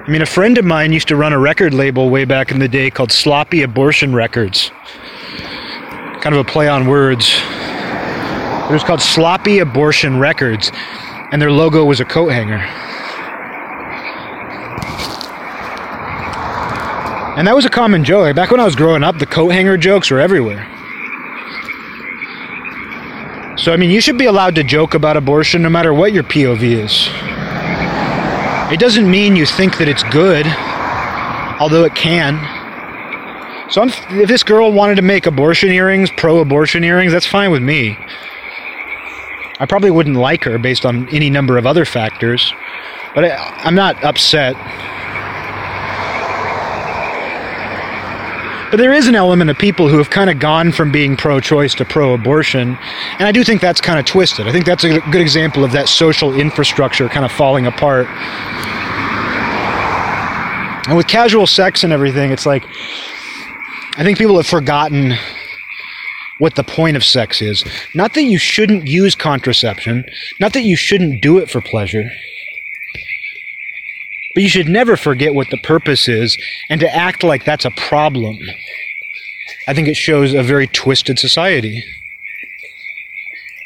I 0.06 0.08
mean, 0.08 0.22
a 0.22 0.26
friend 0.26 0.56
of 0.56 0.64
mine 0.64 0.92
used 0.92 1.08
to 1.08 1.16
run 1.16 1.32
a 1.32 1.38
record 1.38 1.74
label 1.74 2.10
way 2.10 2.24
back 2.24 2.52
in 2.52 2.60
the 2.60 2.68
day 2.68 2.90
called 2.90 3.10
Sloppy 3.10 3.62
Abortion 3.62 4.14
Records. 4.14 4.70
Kind 6.20 6.32
of 6.32 6.36
a 6.36 6.44
play 6.44 6.68
on 6.68 6.86
words. 6.86 7.34
It 7.34 8.72
was 8.72 8.84
called 8.84 9.02
Sloppy 9.02 9.58
Abortion 9.58 10.20
Records, 10.20 10.70
and 11.32 11.42
their 11.42 11.50
logo 11.50 11.84
was 11.84 11.98
a 11.98 12.04
coat 12.04 12.28
hanger. 12.28 12.58
And 17.36 17.48
that 17.48 17.56
was 17.56 17.64
a 17.64 17.70
common 17.70 18.04
joke. 18.04 18.36
Back 18.36 18.52
when 18.52 18.60
I 18.60 18.64
was 18.64 18.76
growing 18.76 19.02
up, 19.02 19.18
the 19.18 19.26
coat 19.26 19.48
hanger 19.48 19.76
jokes 19.76 20.12
were 20.12 20.20
everywhere. 20.20 20.68
So, 23.58 23.72
I 23.72 23.76
mean, 23.76 23.90
you 23.90 24.00
should 24.00 24.18
be 24.18 24.26
allowed 24.26 24.54
to 24.54 24.62
joke 24.62 24.94
about 24.94 25.16
abortion 25.16 25.62
no 25.62 25.68
matter 25.68 25.92
what 25.92 26.12
your 26.12 26.22
POV 26.22 26.62
is. 26.62 27.36
It 28.72 28.81
doesn't 28.81 29.09
mean 29.09 29.37
you 29.37 29.46
think 29.46 29.79
that 29.79 29.87
it's 29.87 30.02
good, 30.05 30.44
although 31.61 31.85
it 31.85 31.94
can. 31.94 32.35
So, 33.70 33.81
I'm, 33.81 33.90
if 34.20 34.29
this 34.29 34.42
girl 34.42 34.72
wanted 34.72 34.96
to 34.96 35.02
make 35.02 35.26
abortion 35.26 35.70
earrings, 35.70 36.11
pro 36.16 36.38
abortion 36.38 36.83
earrings, 36.83 37.12
that's 37.12 37.26
fine 37.26 37.50
with 37.50 37.62
me. 37.62 37.96
I 39.61 39.66
probably 39.66 39.90
wouldn't 39.90 40.16
like 40.16 40.44
her 40.44 40.59
based 40.59 40.85
on 40.85 41.09
any 41.11 41.31
number 41.31 41.59
of 41.59 41.66
other 41.66 41.85
factors, 41.85 42.52
but 43.14 43.24
I, 43.24 43.37
I'm 43.64 43.74
not 43.74 44.02
upset 44.05 44.57
But 48.76 48.82
there 48.82 48.92
is 48.92 49.08
an 49.08 49.14
element 49.14 49.48
of 49.48 49.56
people 49.56 49.88
who 49.88 49.96
have 49.96 50.10
kind 50.10 50.28
of 50.28 50.38
gone 50.38 50.70
from 50.70 50.92
being 50.92 51.16
pro 51.16 51.40
choice 51.40 51.74
to 51.76 51.86
pro 51.86 52.12
abortion. 52.12 52.76
And 53.18 53.22
I 53.22 53.32
do 53.32 53.42
think 53.42 53.62
that's 53.62 53.80
kind 53.80 53.98
of 53.98 54.04
twisted. 54.04 54.46
I 54.46 54.52
think 54.52 54.66
that's 54.66 54.84
a 54.84 55.00
good 55.00 55.22
example 55.22 55.64
of 55.64 55.72
that 55.72 55.88
social 55.88 56.38
infrastructure 56.38 57.08
kind 57.08 57.24
of 57.24 57.32
falling 57.32 57.66
apart. 57.66 58.06
And 60.86 60.94
with 60.94 61.08
casual 61.08 61.46
sex 61.46 61.84
and 61.84 61.90
everything, 61.90 62.32
it's 62.32 62.44
like 62.44 62.66
I 63.96 64.04
think 64.04 64.18
people 64.18 64.36
have 64.36 64.46
forgotten 64.46 65.14
what 66.36 66.54
the 66.54 66.62
point 66.62 66.98
of 66.98 67.02
sex 67.02 67.40
is. 67.40 67.64
Not 67.94 68.12
that 68.12 68.24
you 68.24 68.36
shouldn't 68.36 68.86
use 68.86 69.14
contraception, 69.14 70.04
not 70.38 70.52
that 70.52 70.64
you 70.64 70.76
shouldn't 70.76 71.22
do 71.22 71.38
it 71.38 71.48
for 71.48 71.62
pleasure, 71.62 72.10
but 74.36 74.42
you 74.42 74.50
should 74.50 74.68
never 74.68 74.98
forget 74.98 75.34
what 75.34 75.48
the 75.48 75.56
purpose 75.56 76.08
is 76.08 76.36
and 76.68 76.78
to 76.78 76.94
act 76.94 77.24
like 77.24 77.46
that's 77.46 77.64
a 77.64 77.70
problem. 77.70 78.38
I 79.66 79.74
think 79.74 79.88
it 79.88 79.96
shows 79.96 80.33
a 80.33 80.42
very 80.42 80.66
twisted 80.66 81.18
society. 81.18 81.85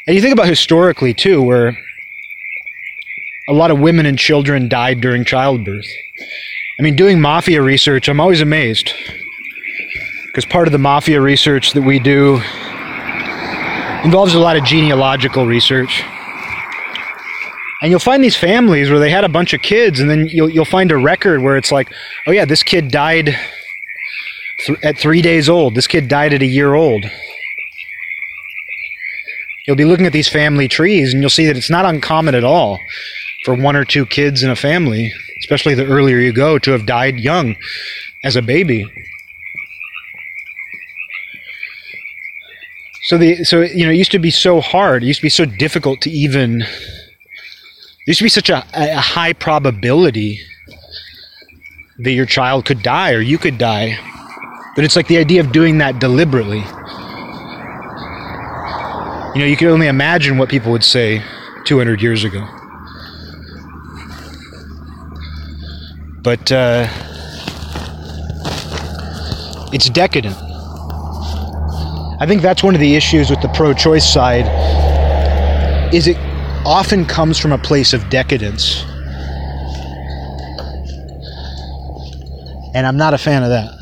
And 0.07 0.15
you 0.15 0.21
think 0.21 0.33
about 0.33 0.47
historically, 0.47 1.13
too, 1.13 1.41
where 1.41 1.77
a 3.47 3.53
lot 3.53 3.69
of 3.69 3.79
women 3.79 4.05
and 4.05 4.17
children 4.17 4.67
died 4.67 4.99
during 4.99 5.23
childbirth. 5.25 5.87
I 6.79 6.81
mean, 6.81 6.95
doing 6.95 7.21
mafia 7.21 7.61
research, 7.61 8.09
I'm 8.09 8.19
always 8.19 8.41
amazed. 8.41 8.93
Because 10.25 10.45
part 10.45 10.67
of 10.67 10.71
the 10.71 10.79
mafia 10.79 11.21
research 11.21 11.73
that 11.73 11.83
we 11.83 11.99
do 11.99 12.41
involves 14.03 14.33
a 14.33 14.39
lot 14.39 14.55
of 14.55 14.63
genealogical 14.63 15.45
research. 15.45 16.03
And 17.81 17.91
you'll 17.91 17.99
find 17.99 18.23
these 18.23 18.37
families 18.37 18.89
where 18.89 18.99
they 18.99 19.09
had 19.11 19.23
a 19.23 19.29
bunch 19.29 19.53
of 19.53 19.61
kids, 19.61 19.99
and 19.99 20.09
then 20.09 20.27
you'll, 20.27 20.49
you'll 20.49 20.65
find 20.65 20.91
a 20.91 20.97
record 20.97 21.41
where 21.41 21.57
it's 21.57 21.71
like, 21.71 21.91
oh, 22.25 22.31
yeah, 22.31 22.45
this 22.45 22.63
kid 22.63 22.89
died 22.89 23.35
th- 24.65 24.79
at 24.83 24.97
three 24.97 25.21
days 25.21 25.49
old. 25.49 25.75
This 25.75 25.87
kid 25.87 26.07
died 26.07 26.33
at 26.33 26.41
a 26.41 26.45
year 26.45 26.73
old. 26.73 27.05
You'll 29.67 29.75
be 29.75 29.85
looking 29.85 30.05
at 30.05 30.13
these 30.13 30.27
family 30.27 30.67
trees, 30.67 31.13
and 31.13 31.21
you'll 31.21 31.29
see 31.29 31.45
that 31.45 31.57
it's 31.57 31.69
not 31.69 31.85
uncommon 31.85 32.35
at 32.35 32.43
all 32.43 32.79
for 33.45 33.53
one 33.53 33.75
or 33.75 33.85
two 33.85 34.05
kids 34.05 34.43
in 34.43 34.49
a 34.49 34.55
family, 34.55 35.13
especially 35.39 35.75
the 35.75 35.85
earlier 35.85 36.17
you 36.17 36.33
go, 36.33 36.57
to 36.59 36.71
have 36.71 36.85
died 36.85 37.19
young 37.19 37.55
as 38.23 38.35
a 38.35 38.41
baby. 38.41 38.85
So 43.03 43.17
the 43.17 43.43
so 43.43 43.61
you 43.61 43.85
know 43.85 43.91
it 43.91 43.97
used 43.97 44.11
to 44.11 44.19
be 44.19 44.31
so 44.31 44.61
hard. 44.61 45.03
It 45.03 45.07
used 45.07 45.19
to 45.19 45.25
be 45.25 45.29
so 45.29 45.45
difficult 45.45 46.01
to 46.01 46.09
even. 46.09 46.61
It 46.61 48.07
used 48.07 48.19
to 48.19 48.23
be 48.23 48.29
such 48.29 48.49
a, 48.49 48.65
a 48.73 48.99
high 48.99 49.33
probability 49.33 50.39
that 51.99 52.11
your 52.11 52.25
child 52.25 52.65
could 52.65 52.81
die 52.81 53.11
or 53.11 53.21
you 53.21 53.37
could 53.37 53.57
die. 53.57 53.97
But 54.75 54.85
it's 54.85 54.95
like 54.95 55.07
the 55.07 55.17
idea 55.17 55.41
of 55.41 55.51
doing 55.51 55.79
that 55.79 55.99
deliberately. 55.99 56.63
You 59.33 59.39
know, 59.39 59.45
you 59.45 59.57
can 59.57 59.67
only 59.67 59.87
imagine 59.87 60.37
what 60.37 60.49
people 60.49 60.71
would 60.71 60.83
say 60.83 61.23
200 61.65 62.01
years 62.01 62.23
ago. 62.23 62.47
But 66.23 66.51
uh, 66.51 66.87
it's 69.73 69.89
decadent. 69.89 70.35
I 72.21 72.25
think 72.27 72.41
that's 72.41 72.63
one 72.63 72.75
of 72.75 72.81
the 72.81 72.95
issues 72.95 73.29
with 73.29 73.41
the 73.41 73.49
pro-choice 73.49 74.05
side 74.05 74.45
is 75.93 76.07
it 76.07 76.17
often 76.65 77.05
comes 77.05 77.39
from 77.39 77.51
a 77.51 77.57
place 77.57 77.91
of 77.93 78.09
decadence. 78.09 78.83
And 82.73 82.87
I'm 82.87 82.95
not 82.95 83.13
a 83.13 83.17
fan 83.17 83.43
of 83.43 83.49
that. 83.49 83.80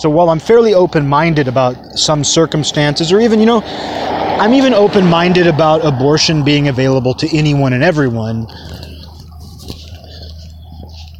So 0.00 0.08
while 0.08 0.30
I'm 0.30 0.38
fairly 0.38 0.74
open-minded 0.74 1.48
about 1.48 1.98
some 1.98 2.24
circumstances 2.24 3.12
or 3.12 3.20
even, 3.20 3.40
you 3.40 3.46
know, 3.46 3.62
I'm 3.62 4.54
even 4.54 4.74
open-minded 4.74 5.46
about 5.46 5.84
abortion 5.84 6.44
being 6.44 6.68
available 6.68 7.14
to 7.14 7.36
anyone 7.36 7.72
and 7.72 7.82
everyone 7.82 8.46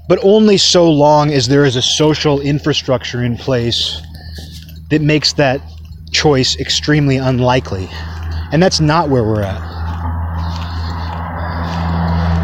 but 0.09 0.19
only 0.23 0.57
so 0.57 0.91
long 0.91 1.31
as 1.31 1.47
there 1.47 1.67
is 1.67 1.77
a 1.77 1.83
social 1.83 2.41
infrastructure 2.41 3.23
in 3.23 3.37
place 3.37 4.01
that 4.89 5.03
makes 5.03 5.35
that 5.35 5.61
choice 6.11 6.57
extremely 6.57 7.19
unlikely. 7.19 7.87
And 8.51 8.63
that's 8.63 8.81
not 8.81 9.11
where 9.11 9.23
we're 9.23 9.43
at. 9.43 9.61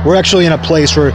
We're 0.05 0.17
actually 0.17 0.45
in 0.45 0.53
a 0.53 0.59
place 0.59 0.95
where 0.95 1.13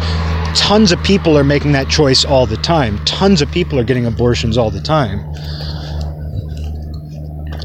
tons 0.56 0.92
of 0.92 1.02
people 1.04 1.38
are 1.38 1.44
making 1.44 1.72
that 1.74 1.90
choice 1.90 2.26
all 2.26 2.46
the 2.46 2.58
time. 2.58 3.04
Tons 3.06 3.42
of 3.42 3.52
people 3.52 3.80
are 3.80 3.84
getting 3.84 4.06
abortions 4.06 4.58
all 4.58 4.72
the 4.72 4.82
time. 4.82 5.20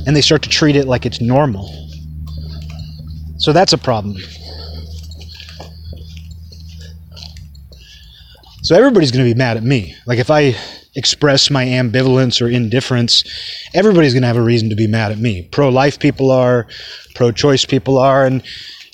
And 0.06 0.14
they 0.14 0.20
start 0.20 0.42
to 0.42 0.48
treat 0.48 0.76
it 0.76 0.86
like 0.86 1.06
it's 1.06 1.20
normal. 1.20 1.70
So 3.38 3.52
that's 3.52 3.72
a 3.72 3.78
problem. 3.78 4.16
So 8.62 8.74
everybody's 8.74 9.10
going 9.10 9.26
to 9.26 9.34
be 9.34 9.36
mad 9.36 9.56
at 9.56 9.62
me. 9.62 9.94
Like 10.06 10.18
if 10.18 10.30
I 10.30 10.56
express 10.96 11.50
my 11.50 11.66
ambivalence 11.66 12.40
or 12.40 12.48
indifference, 12.48 13.24
everybody's 13.74 14.14
going 14.14 14.22
to 14.22 14.26
have 14.26 14.36
a 14.36 14.42
reason 14.42 14.70
to 14.70 14.76
be 14.76 14.86
mad 14.86 15.12
at 15.12 15.18
me. 15.18 15.42
Pro 15.42 15.68
life 15.68 15.98
people 15.98 16.30
are, 16.30 16.66
pro 17.14 17.32
choice 17.32 17.64
people 17.66 17.98
are. 17.98 18.24
And, 18.24 18.42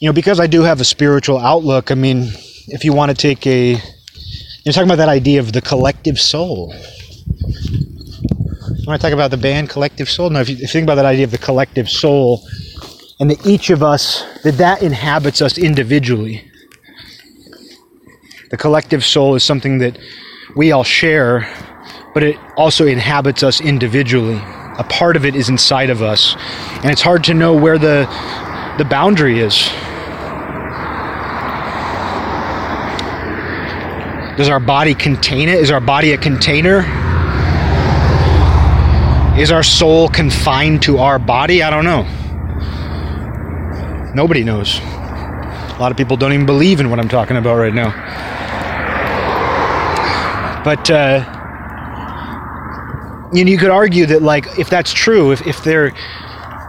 you 0.01 0.09
know, 0.09 0.13
because 0.13 0.41
I 0.41 0.47
do 0.47 0.63
have 0.63 0.81
a 0.81 0.85
spiritual 0.85 1.39
outlook, 1.39 1.93
I 1.93 1.95
mean, 1.95 2.33
if 2.71 2.85
you 2.85 2.93
want 2.93 3.11
to 3.11 3.17
take 3.17 3.47
a, 3.47 3.73
you're 4.65 4.73
talking 4.73 4.89
about 4.89 4.97
that 4.97 5.09
idea 5.09 5.41
of 5.41 5.53
the 5.53 5.61
collective 5.61 6.19
soul. 6.19 6.75
When 8.85 8.95
I 8.95 8.97
talk 8.97 9.13
about 9.13 9.31
the 9.31 9.37
band 9.37 9.69
Collective 9.69 10.09
Soul, 10.09 10.31
now 10.31 10.41
if 10.41 10.49
you, 10.49 10.55
if 10.57 10.63
you 10.63 10.69
think 10.69 10.85
about 10.85 10.97
that 10.97 11.05
idea 11.05 11.25
of 11.25 11.31
the 11.31 11.39
collective 11.39 11.89
soul, 11.89 12.43
and 13.21 13.31
that 13.31 13.47
each 13.47 13.71
of 13.71 13.83
us, 13.83 14.25
that 14.43 14.53
that 14.53 14.83
inhabits 14.83 15.43
us 15.43 15.59
individually 15.59 16.51
the 18.51 18.57
collective 18.57 19.05
soul 19.05 19.37
is 19.37 19.45
something 19.45 19.79
that 19.79 19.97
we 20.57 20.73
all 20.73 20.83
share, 20.83 21.49
but 22.13 22.25
it 22.25 22.37
also 22.57 22.85
inhabits 22.87 23.45
us 23.45 23.61
individually. 23.61 24.41
A 24.79 24.85
part 24.89 25.15
of 25.15 25.25
it 25.25 25.37
is 25.37 25.49
inside 25.49 25.89
of 25.89 26.03
us, 26.03 26.35
and 26.83 26.91
it's 26.91 27.01
hard 27.01 27.23
to 27.25 27.35
know 27.35 27.55
where 27.55 27.79
the 27.79 28.07
the 28.77 28.85
boundary 28.85 29.39
is. 29.39 29.71
Does 34.41 34.49
our 34.49 34.59
body 34.59 34.95
contain 34.95 35.51
it? 35.51 35.57
Is 35.57 35.71
our 35.71 35.83
body 35.83 36.13
a 36.13 36.17
container? 36.17 36.79
Is 39.39 39.53
our 39.53 39.63
soul 39.63 40.09
confined 40.09 40.81
to 40.85 40.97
our 40.97 41.19
body? 41.19 41.63
I 41.63 41.69
don't 41.69 41.85
know. 41.85 42.05
Nobody 44.15 44.43
knows. 44.43 44.79
A 44.81 45.77
lot 45.79 45.91
of 45.91 45.99
people 45.99 46.17
don't 46.17 46.33
even 46.33 46.47
believe 46.47 46.81
in 46.81 46.89
what 46.89 46.99
I'm 46.99 47.11
talking 47.11 47.37
about 47.37 47.57
right 47.57 47.75
now. 47.75 47.91
But 50.65 50.91
uh, 50.91 51.19
you 53.35 53.45
know, 53.45 53.51
you 53.51 53.59
could 53.59 53.69
argue 53.69 54.07
that 54.07 54.23
like 54.23 54.59
if 54.59 54.71
that's 54.71 54.95
true, 54.95 55.33
if, 55.33 55.47
if 55.47 55.65
there 55.65 55.93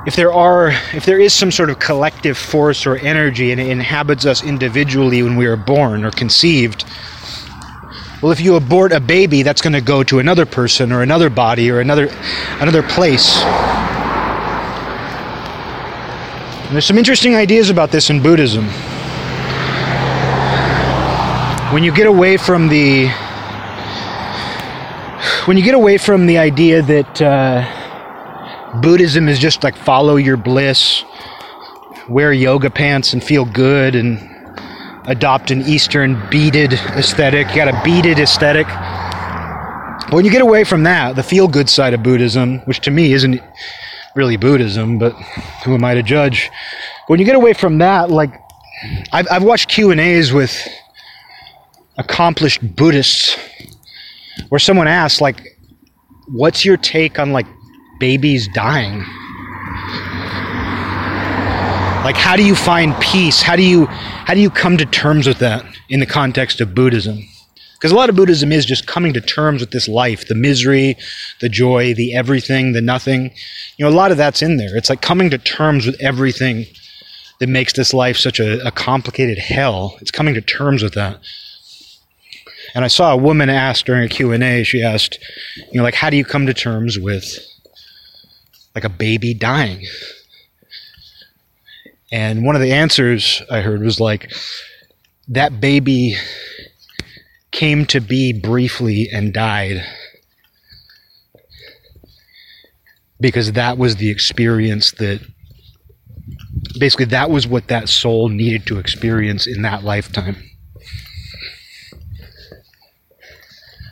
if 0.06 0.18
there 0.18 0.34
are 0.34 0.72
if 0.94 1.06
there 1.06 1.22
is 1.22 1.34
some 1.34 1.52
sort 1.52 1.70
of 1.70 1.80
collective 1.80 2.38
force 2.38 2.86
or 2.86 2.98
energy 2.98 3.54
and 3.54 3.62
it 3.62 3.70
inhabits 3.70 4.26
us 4.26 4.44
individually 4.44 5.24
when 5.24 5.38
we 5.38 5.46
are 5.46 5.56
born 5.56 6.04
or 6.04 6.12
conceived, 6.12 6.84
well, 8.22 8.32
if 8.32 8.40
you 8.40 8.56
abort 8.56 8.92
a 8.92 9.00
baby, 9.00 9.42
that's 9.42 9.62
going 9.62 9.74
to 9.74 9.82
go 9.82 10.04
to 10.04 10.20
another 10.20 10.46
person 10.46 10.92
or 10.92 11.02
another 11.02 11.32
body 11.32 11.72
or 11.72 11.80
another 11.80 12.08
another 12.60 12.84
place. 12.84 13.42
And 16.66 16.76
there's 16.76 16.86
some 16.86 17.00
interesting 17.00 17.36
ideas 17.36 17.72
about 17.72 17.92
this 17.92 18.12
in 18.12 18.22
Buddhism. 18.22 18.66
When 21.74 21.84
you 21.84 21.92
get 21.92 22.06
away 22.06 22.38
from 22.38 22.68
the 22.68 23.08
when 25.46 25.58
you 25.58 25.64
get 25.64 25.74
away 25.74 25.98
from 25.98 26.28
the 26.28 26.38
idea 26.38 26.84
that 26.84 27.22
uh, 27.22 28.80
Buddhism 28.82 29.28
is 29.28 29.40
just 29.40 29.64
like 29.64 29.76
follow 29.76 30.18
your 30.18 30.38
bliss, 30.38 31.04
wear 32.08 32.32
yoga 32.32 32.70
pants 32.70 33.14
and 33.14 33.24
feel 33.24 33.46
good, 33.46 33.96
and 33.96 34.31
adopt 35.06 35.52
an 35.52 35.62
Eastern 35.62 36.22
beaded 36.30 36.74
aesthetic, 36.74 37.50
you 37.50 37.56
got 37.56 37.68
a 37.68 37.82
beaded 37.84 38.20
aesthetic. 38.20 38.68
When 40.12 40.26
you 40.26 40.32
get 40.32 40.42
away 40.42 40.64
from 40.64 40.84
that, 40.84 41.16
the 41.16 41.24
feel 41.24 41.48
good 41.48 41.70
side 41.70 41.94
of 41.94 42.04
Buddhism, 42.04 42.60
which 42.60 42.82
to 42.82 42.92
me 42.92 43.14
isn't 43.14 43.42
really 44.16 44.38
Buddhism, 44.38 45.00
but 45.00 45.14
who 45.64 45.74
am 45.74 45.84
I 45.84 45.94
to 45.94 46.04
judge? 46.04 46.50
When 47.08 47.20
you 47.20 47.26
get 47.26 47.36
away 47.36 47.54
from 47.54 47.78
that, 47.80 48.10
like 48.12 48.34
I've, 49.12 49.28
I've 49.32 49.44
watched 49.44 49.70
Q 49.70 49.92
and 49.92 50.00
A's 50.00 50.34
with 50.34 50.68
accomplished 51.98 52.76
Buddhists 52.76 53.38
where 54.50 54.60
someone 54.60 54.88
asks 54.88 55.22
like 55.22 55.58
what's 56.28 56.66
your 56.66 56.78
take 56.78 57.20
on 57.20 57.32
like 57.32 57.46
babies 58.00 58.48
dying 58.54 59.06
like 62.04 62.16
how 62.16 62.36
do 62.36 62.44
you 62.44 62.56
find 62.56 63.00
peace? 63.00 63.44
How 63.44 63.56
do 63.56 63.62
you 63.62 63.86
how 63.86 64.34
do 64.34 64.40
you 64.40 64.50
come 64.50 64.76
to 64.78 64.86
terms 64.86 65.28
with 65.28 65.38
that 65.38 65.64
in 65.90 66.00
the 66.00 66.08
context 66.08 66.60
of 66.60 66.74
buddhism? 66.74 67.20
Because 67.74 67.92
a 67.92 67.96
lot 67.96 68.10
of 68.10 68.16
buddhism 68.16 68.52
is 68.52 68.66
just 68.66 68.88
coming 68.88 69.14
to 69.14 69.22
terms 69.22 69.62
with 69.62 69.70
this 69.70 69.88
life 69.88 70.28
the 70.28 70.36
misery 70.36 70.98
the 71.42 71.50
joy 71.50 71.94
the 71.94 72.16
everything 72.16 72.74
the 72.74 72.82
nothing. 72.82 73.32
You 73.78 73.86
know 73.86 73.90
a 73.90 73.94
lot 73.94 74.12
of 74.12 74.18
that's 74.18 74.42
in 74.42 74.58
there. 74.58 74.76
It's 74.76 74.90
like 74.90 75.02
coming 75.02 75.30
to 75.30 75.38
terms 75.38 75.86
with 75.86 75.96
everything 76.02 76.66
that 77.40 77.48
makes 77.48 77.74
this 77.74 77.94
life 77.94 78.18
such 78.18 78.40
a, 78.40 78.66
a 78.66 78.72
complicated 78.72 79.38
hell. 79.38 79.98
It's 80.02 80.12
coming 80.12 80.34
to 80.34 80.42
terms 80.42 80.82
with 80.82 80.96
that. 80.96 81.20
And 82.74 82.84
I 82.86 82.88
saw 82.88 83.14
a 83.14 83.18
woman 83.18 83.50
ask 83.50 83.86
during 83.86 84.06
a 84.06 84.08
Q&A, 84.08 84.64
she 84.64 84.82
asked, 84.82 85.18
you 85.58 85.78
know, 85.78 85.84
like, 85.84 85.96
how 85.96 86.10
do 86.10 86.18
you 86.18 86.24
come 86.24 86.46
to 86.46 86.54
terms 86.54 86.98
with 86.98 87.40
like 88.76 88.86
a 88.86 88.90
baby 88.90 89.34
dying? 89.34 89.86
And 92.12 92.44
one 92.44 92.56
of 92.56 92.62
the 92.62 92.74
answers 92.74 93.42
I 93.50 93.62
heard 93.62 93.82
was 93.82 94.00
like, 94.00 94.32
that 95.30 95.62
baby 95.62 96.16
came 97.52 97.86
to 97.86 98.02
be 98.02 98.34
briefly 98.34 99.10
and 99.12 99.34
died 99.34 99.86
because 103.20 103.54
that 103.54 103.78
was 103.78 103.98
the 103.98 104.10
experience 104.10 104.92
that 104.94 105.22
basically 106.80 107.06
that 107.06 107.30
was 107.30 107.48
what 107.48 107.68
that 107.68 107.88
soul 107.88 108.30
needed 108.30 108.66
to 108.66 108.80
experience 108.80 109.48
in 109.48 109.62
that 109.62 109.84
lifetime. 109.84 110.36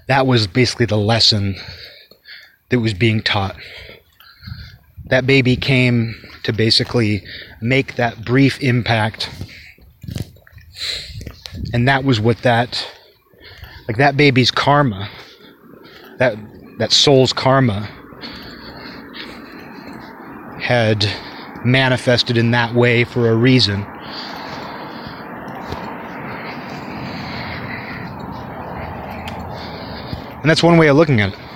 That 0.07 0.25
was 0.25 0.47
basically 0.47 0.87
the 0.87 0.97
lesson 0.97 1.55
that 2.69 2.79
was 2.79 2.95
being 2.95 3.21
taught. 3.21 3.55
That 5.05 5.27
baby 5.27 5.55
came 5.55 6.15
to 6.43 6.51
basically 6.51 7.23
make 7.61 7.95
that 7.95 8.23
brief 8.23 8.59
impact. 8.61 9.29
And 11.73 11.87
that 11.87 12.03
was 12.03 12.19
what 12.19 12.39
that 12.39 12.87
like 13.87 13.97
that 13.97 14.15
baby's 14.15 14.51
karma 14.51 15.09
that 16.19 16.37
that 16.77 16.91
soul's 16.91 17.33
karma 17.33 17.81
had 20.61 21.05
manifested 21.65 22.37
in 22.37 22.51
that 22.51 22.73
way 22.73 23.03
for 23.03 23.29
a 23.29 23.35
reason. 23.35 23.83
And 30.41 30.49
that's 30.49 30.63
one 30.63 30.77
way 30.77 30.87
of 30.87 30.95
looking 30.95 31.19
at 31.19 31.33
it 31.33 31.48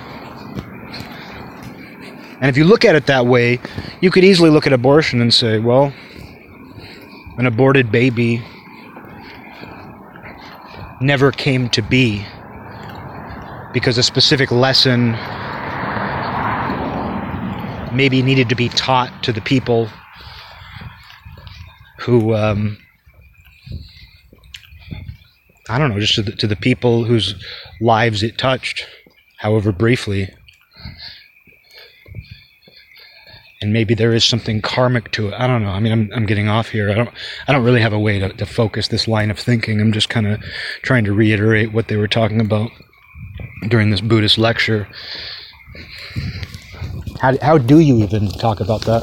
and 2.40 2.50
if 2.50 2.56
you 2.56 2.64
look 2.64 2.84
at 2.84 2.94
it 2.94 3.06
that 3.06 3.26
way 3.26 3.58
you 4.00 4.10
could 4.10 4.24
easily 4.24 4.50
look 4.50 4.66
at 4.66 4.72
abortion 4.72 5.20
and 5.20 5.32
say 5.32 5.58
well 5.58 5.92
an 7.38 7.46
aborted 7.46 7.90
baby 7.90 8.42
never 11.00 11.30
came 11.30 11.68
to 11.68 11.82
be 11.82 12.24
because 13.72 13.98
a 13.98 14.02
specific 14.02 14.50
lesson 14.50 15.12
maybe 17.94 18.22
needed 18.22 18.48
to 18.48 18.54
be 18.54 18.68
taught 18.68 19.22
to 19.22 19.32
the 19.32 19.40
people 19.40 19.88
who 21.98 22.34
um, 22.34 22.76
I 25.68 25.78
don't 25.78 25.90
know, 25.90 26.00
just 26.00 26.14
to 26.16 26.22
the, 26.22 26.32
to 26.32 26.46
the 26.46 26.56
people 26.56 27.04
whose 27.04 27.34
lives 27.80 28.22
it 28.22 28.36
touched, 28.36 28.86
however 29.38 29.72
briefly. 29.72 30.32
And 33.60 33.72
maybe 33.72 33.94
there 33.94 34.12
is 34.12 34.24
something 34.24 34.60
karmic 34.60 35.10
to 35.12 35.28
it. 35.28 35.34
I 35.34 35.46
don't 35.46 35.62
know. 35.62 35.70
I 35.70 35.80
mean, 35.80 35.92
I'm, 35.92 36.10
I'm 36.14 36.26
getting 36.26 36.48
off 36.48 36.68
here. 36.68 36.90
I 36.90 36.94
don't 36.94 37.08
I 37.48 37.52
don't 37.52 37.64
really 37.64 37.80
have 37.80 37.92
a 37.92 37.98
way 37.98 38.18
to, 38.18 38.30
to 38.30 38.46
focus 38.46 38.88
this 38.88 39.08
line 39.08 39.30
of 39.30 39.38
thinking. 39.38 39.80
I'm 39.80 39.92
just 39.92 40.08
kind 40.08 40.26
of 40.26 40.42
trying 40.82 41.04
to 41.04 41.12
reiterate 41.12 41.72
what 41.72 41.88
they 41.88 41.96
were 41.96 42.08
talking 42.08 42.40
about 42.40 42.70
during 43.68 43.90
this 43.90 44.00
Buddhist 44.00 44.38
lecture. 44.38 44.88
How, 47.20 47.36
how 47.40 47.58
do 47.58 47.78
you 47.78 47.98
even 47.98 48.28
talk 48.28 48.60
about 48.60 48.82
that? 48.82 49.02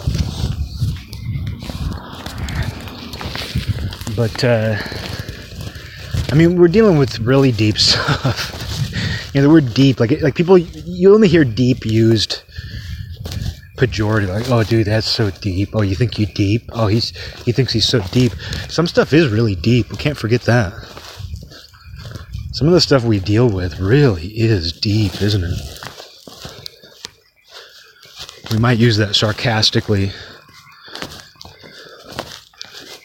But, 4.15 4.43
uh, 4.43 4.77
I 6.31 6.35
mean, 6.35 6.57
we're 6.57 6.67
dealing 6.67 6.97
with 6.97 7.19
really 7.19 7.51
deep 7.51 7.77
stuff. 7.79 9.31
you 9.33 9.41
know, 9.41 9.47
the 9.47 9.53
word 9.53 9.73
deep, 9.73 9.99
like, 9.99 10.21
like 10.21 10.35
people, 10.35 10.57
you 10.57 11.13
only 11.13 11.27
hear 11.27 11.43
deep 11.43 11.85
used 11.85 12.43
pejorative, 13.81 14.29
like, 14.29 14.49
oh, 14.51 14.63
dude, 14.63 14.85
that's 14.85 15.07
so 15.07 15.31
deep. 15.31 15.69
Oh, 15.73 15.81
you 15.81 15.95
think 15.95 16.19
you 16.19 16.27
deep? 16.27 16.69
Oh, 16.71 16.85
he's, 16.87 17.09
he 17.43 17.51
thinks 17.51 17.73
he's 17.73 17.87
so 17.87 17.99
deep. 18.11 18.31
Some 18.69 18.85
stuff 18.85 19.11
is 19.11 19.29
really 19.29 19.55
deep. 19.55 19.89
We 19.89 19.97
can't 19.97 20.17
forget 20.17 20.41
that. 20.43 20.73
Some 22.51 22.67
of 22.67 22.73
the 22.73 22.81
stuff 22.81 23.03
we 23.03 23.19
deal 23.19 23.49
with 23.49 23.79
really 23.79 24.27
is 24.27 24.71
deep, 24.71 25.19
isn't 25.21 25.43
it? 25.43 25.59
We 28.51 28.59
might 28.59 28.77
use 28.77 28.97
that 28.97 29.15
sarcastically. 29.15 30.11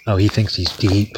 Oh, 0.06 0.16
he 0.16 0.28
thinks 0.28 0.56
he's 0.56 0.76
deep. 0.76 1.16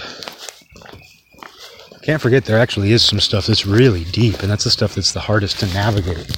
Can't 2.02 2.22
forget 2.22 2.44
there 2.44 2.58
actually 2.58 2.92
is 2.92 3.04
some 3.04 3.20
stuff 3.20 3.46
that's 3.46 3.66
really 3.66 4.04
deep, 4.04 4.40
and 4.40 4.50
that's 4.50 4.64
the 4.64 4.70
stuff 4.70 4.94
that's 4.94 5.12
the 5.12 5.20
hardest 5.20 5.58
to 5.60 5.66
navigate. 5.66 6.30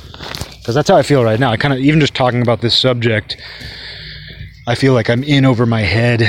Because 0.61 0.74
that's 0.74 0.88
how 0.88 0.96
I 0.96 1.02
feel 1.02 1.24
right 1.24 1.40
now. 1.40 1.50
I 1.50 1.56
kind 1.56 1.74
of, 1.74 1.80
even 1.80 2.00
just 2.00 2.14
talking 2.14 2.42
about 2.42 2.61
this 2.61 2.76
subject, 2.76 3.36
I 4.66 4.74
feel 4.74 4.92
like 4.92 5.11
I'm 5.11 5.24
in 5.24 5.44
over 5.44 5.66
my 5.66 5.80
head 5.80 6.22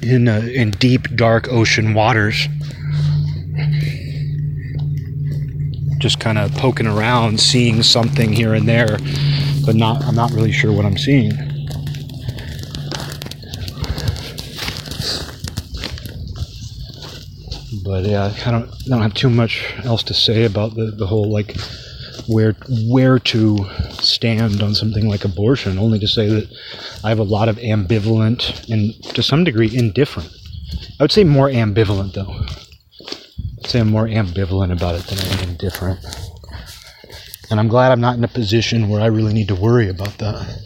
in, 0.00 0.28
uh, 0.28 0.40
in 0.52 0.70
deep, 0.72 1.14
dark 1.14 1.48
ocean 1.48 1.94
waters. 1.94 2.48
Just 5.98 6.20
kind 6.20 6.38
of 6.38 6.52
poking 6.54 6.86
around, 6.86 7.40
seeing 7.40 7.82
something 7.82 8.32
here 8.32 8.54
and 8.54 8.68
there 8.68 8.98
but 9.64 9.76
not 9.76 10.04
I'm 10.04 10.14
not 10.14 10.30
really 10.32 10.52
sure 10.52 10.72
what 10.72 10.84
I'm 10.84 10.98
seeing. 10.98 11.32
But 17.84 18.04
yeah, 18.04 18.34
I 18.46 18.50
don't 18.50 18.70
don't 18.86 19.02
have 19.02 19.14
too 19.14 19.30
much 19.30 19.74
else 19.84 20.02
to 20.04 20.14
say 20.14 20.44
about 20.44 20.74
the, 20.74 20.90
the 20.90 21.06
whole 21.06 21.30
like 21.30 21.56
where 22.26 22.54
where 22.88 23.18
to 23.18 23.66
stand 23.90 24.62
on 24.62 24.74
something 24.74 25.08
like 25.08 25.24
abortion. 25.24 25.78
Only 25.78 25.98
to 25.98 26.08
say 26.08 26.28
that 26.28 26.48
I 27.02 27.08
have 27.08 27.18
a 27.18 27.24
lot 27.24 27.48
of 27.48 27.56
ambivalent 27.56 28.68
and 28.70 28.94
to 29.14 29.22
some 29.22 29.44
degree 29.44 29.74
indifferent. 29.74 30.30
I 30.98 31.04
would 31.04 31.12
say 31.12 31.24
more 31.24 31.48
ambivalent 31.48 32.14
though. 32.14 32.46
I'd 33.58 33.70
say 33.70 33.80
I'm 33.80 33.90
more 33.90 34.06
ambivalent 34.06 34.72
about 34.72 34.94
it 34.96 35.06
than 35.06 35.18
I 35.18 35.42
am 35.42 35.48
indifferent. 35.50 36.00
And 37.50 37.60
I'm 37.60 37.68
glad 37.68 37.92
I'm 37.92 38.00
not 38.00 38.16
in 38.16 38.24
a 38.24 38.28
position 38.28 38.88
where 38.88 39.00
I 39.00 39.06
really 39.06 39.32
need 39.32 39.48
to 39.48 39.54
worry 39.54 39.88
about 39.88 40.18
that. 40.18 40.58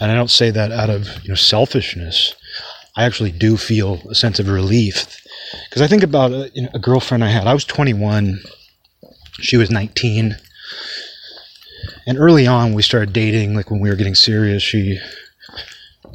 And 0.00 0.10
I 0.10 0.14
don't 0.14 0.30
say 0.30 0.50
that 0.50 0.72
out 0.72 0.90
of 0.90 1.22
you 1.22 1.30
know 1.30 1.34
selfishness. 1.34 2.34
I 2.96 3.04
actually 3.04 3.32
do 3.32 3.56
feel 3.56 4.00
a 4.08 4.14
sense 4.14 4.38
of 4.38 4.48
relief 4.48 5.20
because 5.68 5.82
I 5.82 5.86
think 5.86 6.02
about 6.02 6.32
a, 6.32 6.50
you 6.54 6.62
know, 6.62 6.68
a 6.74 6.78
girlfriend 6.78 7.24
I 7.24 7.28
had. 7.28 7.46
I 7.46 7.54
was 7.54 7.64
21, 7.64 8.40
she 9.40 9.56
was 9.56 9.70
19, 9.70 10.36
and 12.06 12.18
early 12.18 12.46
on 12.46 12.74
we 12.74 12.82
started 12.82 13.12
dating. 13.12 13.54
Like 13.54 13.70
when 13.70 13.80
we 13.80 13.88
were 13.88 13.96
getting 13.96 14.14
serious, 14.14 14.62
she 14.62 14.98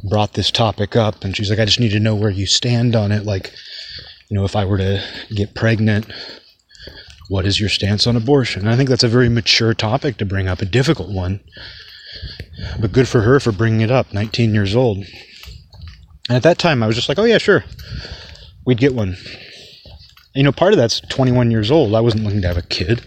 brought 0.08 0.34
this 0.34 0.50
topic 0.50 0.96
up, 0.96 1.24
and 1.24 1.36
she's 1.36 1.50
like, 1.50 1.58
"I 1.58 1.64
just 1.64 1.80
need 1.80 1.92
to 1.92 2.00
know 2.00 2.14
where 2.14 2.30
you 2.30 2.46
stand 2.46 2.96
on 2.96 3.12
it. 3.12 3.24
Like, 3.24 3.52
you 4.28 4.36
know, 4.36 4.44
if 4.44 4.56
I 4.56 4.64
were 4.64 4.78
to 4.78 5.04
get 5.34 5.54
pregnant, 5.54 6.06
what 7.28 7.46
is 7.46 7.60
your 7.60 7.68
stance 7.68 8.06
on 8.06 8.16
abortion? 8.16 8.62
And 8.62 8.70
I 8.70 8.76
think 8.76 8.88
that's 8.88 9.04
a 9.04 9.08
very 9.08 9.28
mature 9.28 9.72
topic 9.72 10.16
to 10.16 10.24
bring 10.24 10.48
up, 10.48 10.60
a 10.60 10.64
difficult 10.64 11.10
one. 11.10 11.40
But 12.80 12.92
good 12.92 13.08
for 13.08 13.20
her 13.20 13.38
for 13.38 13.52
bringing 13.52 13.82
it 13.82 13.90
up, 13.90 14.12
19 14.12 14.52
years 14.52 14.74
old. 14.74 14.98
And 16.28 16.36
at 16.36 16.42
that 16.42 16.58
time, 16.58 16.82
I 16.82 16.86
was 16.86 16.96
just 16.96 17.08
like, 17.08 17.18
oh, 17.18 17.24
yeah, 17.24 17.38
sure. 17.38 17.64
We'd 18.66 18.78
get 18.78 18.94
one. 18.94 19.16
You 20.34 20.44
know, 20.44 20.52
part 20.52 20.72
of 20.72 20.78
that's 20.78 21.00
21 21.00 21.50
years 21.50 21.70
old. 21.70 21.94
I 21.94 22.00
wasn't 22.00 22.24
looking 22.24 22.42
to 22.42 22.48
have 22.48 22.56
a 22.56 22.62
kid. 22.62 23.02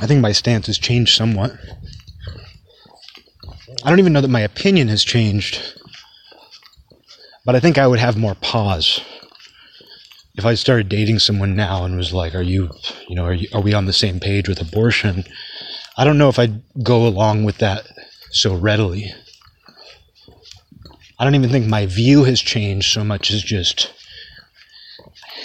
I 0.00 0.06
think 0.06 0.20
my 0.20 0.32
stance 0.32 0.66
has 0.66 0.78
changed 0.78 1.16
somewhat. 1.16 1.52
I 3.84 3.90
don't 3.90 3.98
even 3.98 4.12
know 4.12 4.20
that 4.20 4.28
my 4.28 4.40
opinion 4.40 4.88
has 4.88 5.04
changed, 5.04 5.60
but 7.44 7.54
I 7.54 7.60
think 7.60 7.76
I 7.76 7.86
would 7.86 7.98
have 7.98 8.16
more 8.16 8.34
pause 8.34 9.00
if 10.36 10.46
I 10.46 10.54
started 10.54 10.88
dating 10.88 11.18
someone 11.18 11.54
now 11.54 11.84
and 11.84 11.96
was 11.96 12.12
like, 12.12 12.34
"Are 12.34 12.42
you, 12.42 12.70
you 13.08 13.16
know, 13.16 13.24
are 13.24 13.34
you, 13.34 13.48
are 13.52 13.60
we 13.60 13.74
on 13.74 13.86
the 13.86 13.92
same 13.92 14.20
page 14.20 14.48
with 14.48 14.60
abortion?" 14.60 15.24
I 15.96 16.04
don't 16.04 16.18
know 16.18 16.28
if 16.28 16.38
I'd 16.38 16.62
go 16.82 17.06
along 17.06 17.44
with 17.44 17.58
that 17.58 17.86
so 18.30 18.54
readily. 18.54 19.12
I 21.20 21.24
don't 21.24 21.34
even 21.34 21.50
think 21.50 21.66
my 21.66 21.84
view 21.84 22.24
has 22.24 22.40
changed 22.40 22.94
so 22.94 23.04
much 23.04 23.30
as 23.30 23.42
just 23.42 23.92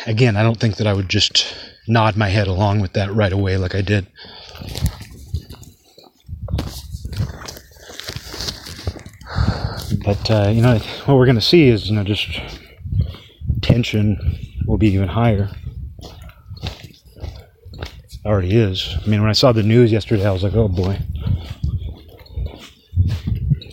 again, 0.08 0.38
I 0.38 0.42
don't 0.42 0.58
think 0.58 0.78
that 0.78 0.88
I 0.88 0.94
would 0.94 1.10
just 1.10 1.54
nod 1.86 2.16
my 2.16 2.30
head 2.30 2.48
along 2.48 2.80
with 2.80 2.94
that 2.94 3.14
right 3.14 3.34
away 3.34 3.58
like 3.58 3.76
I 3.76 3.82
did. 3.82 4.08
But 10.06 10.32
uh, 10.32 10.50
you 10.54 10.62
know, 10.62 10.78
what 11.06 11.18
we're 11.18 11.26
going 11.26 11.36
to 11.36 11.42
see 11.42 11.68
is 11.68 11.90
you 11.90 11.96
know 11.98 12.06
just 12.06 12.40
tension 13.62 14.38
will 14.66 14.78
be 14.78 14.88
even 14.88 15.10
higher. 15.10 15.50
It 17.74 18.26
already 18.26 18.56
is. 18.56 18.96
I 19.04 19.08
mean, 19.08 19.20
when 19.20 19.30
I 19.30 19.34
saw 19.34 19.52
the 19.52 19.62
news 19.62 19.92
yesterday, 19.92 20.26
I 20.26 20.32
was 20.32 20.42
like, 20.42 20.56
oh 20.56 20.70
boy. 20.70 21.00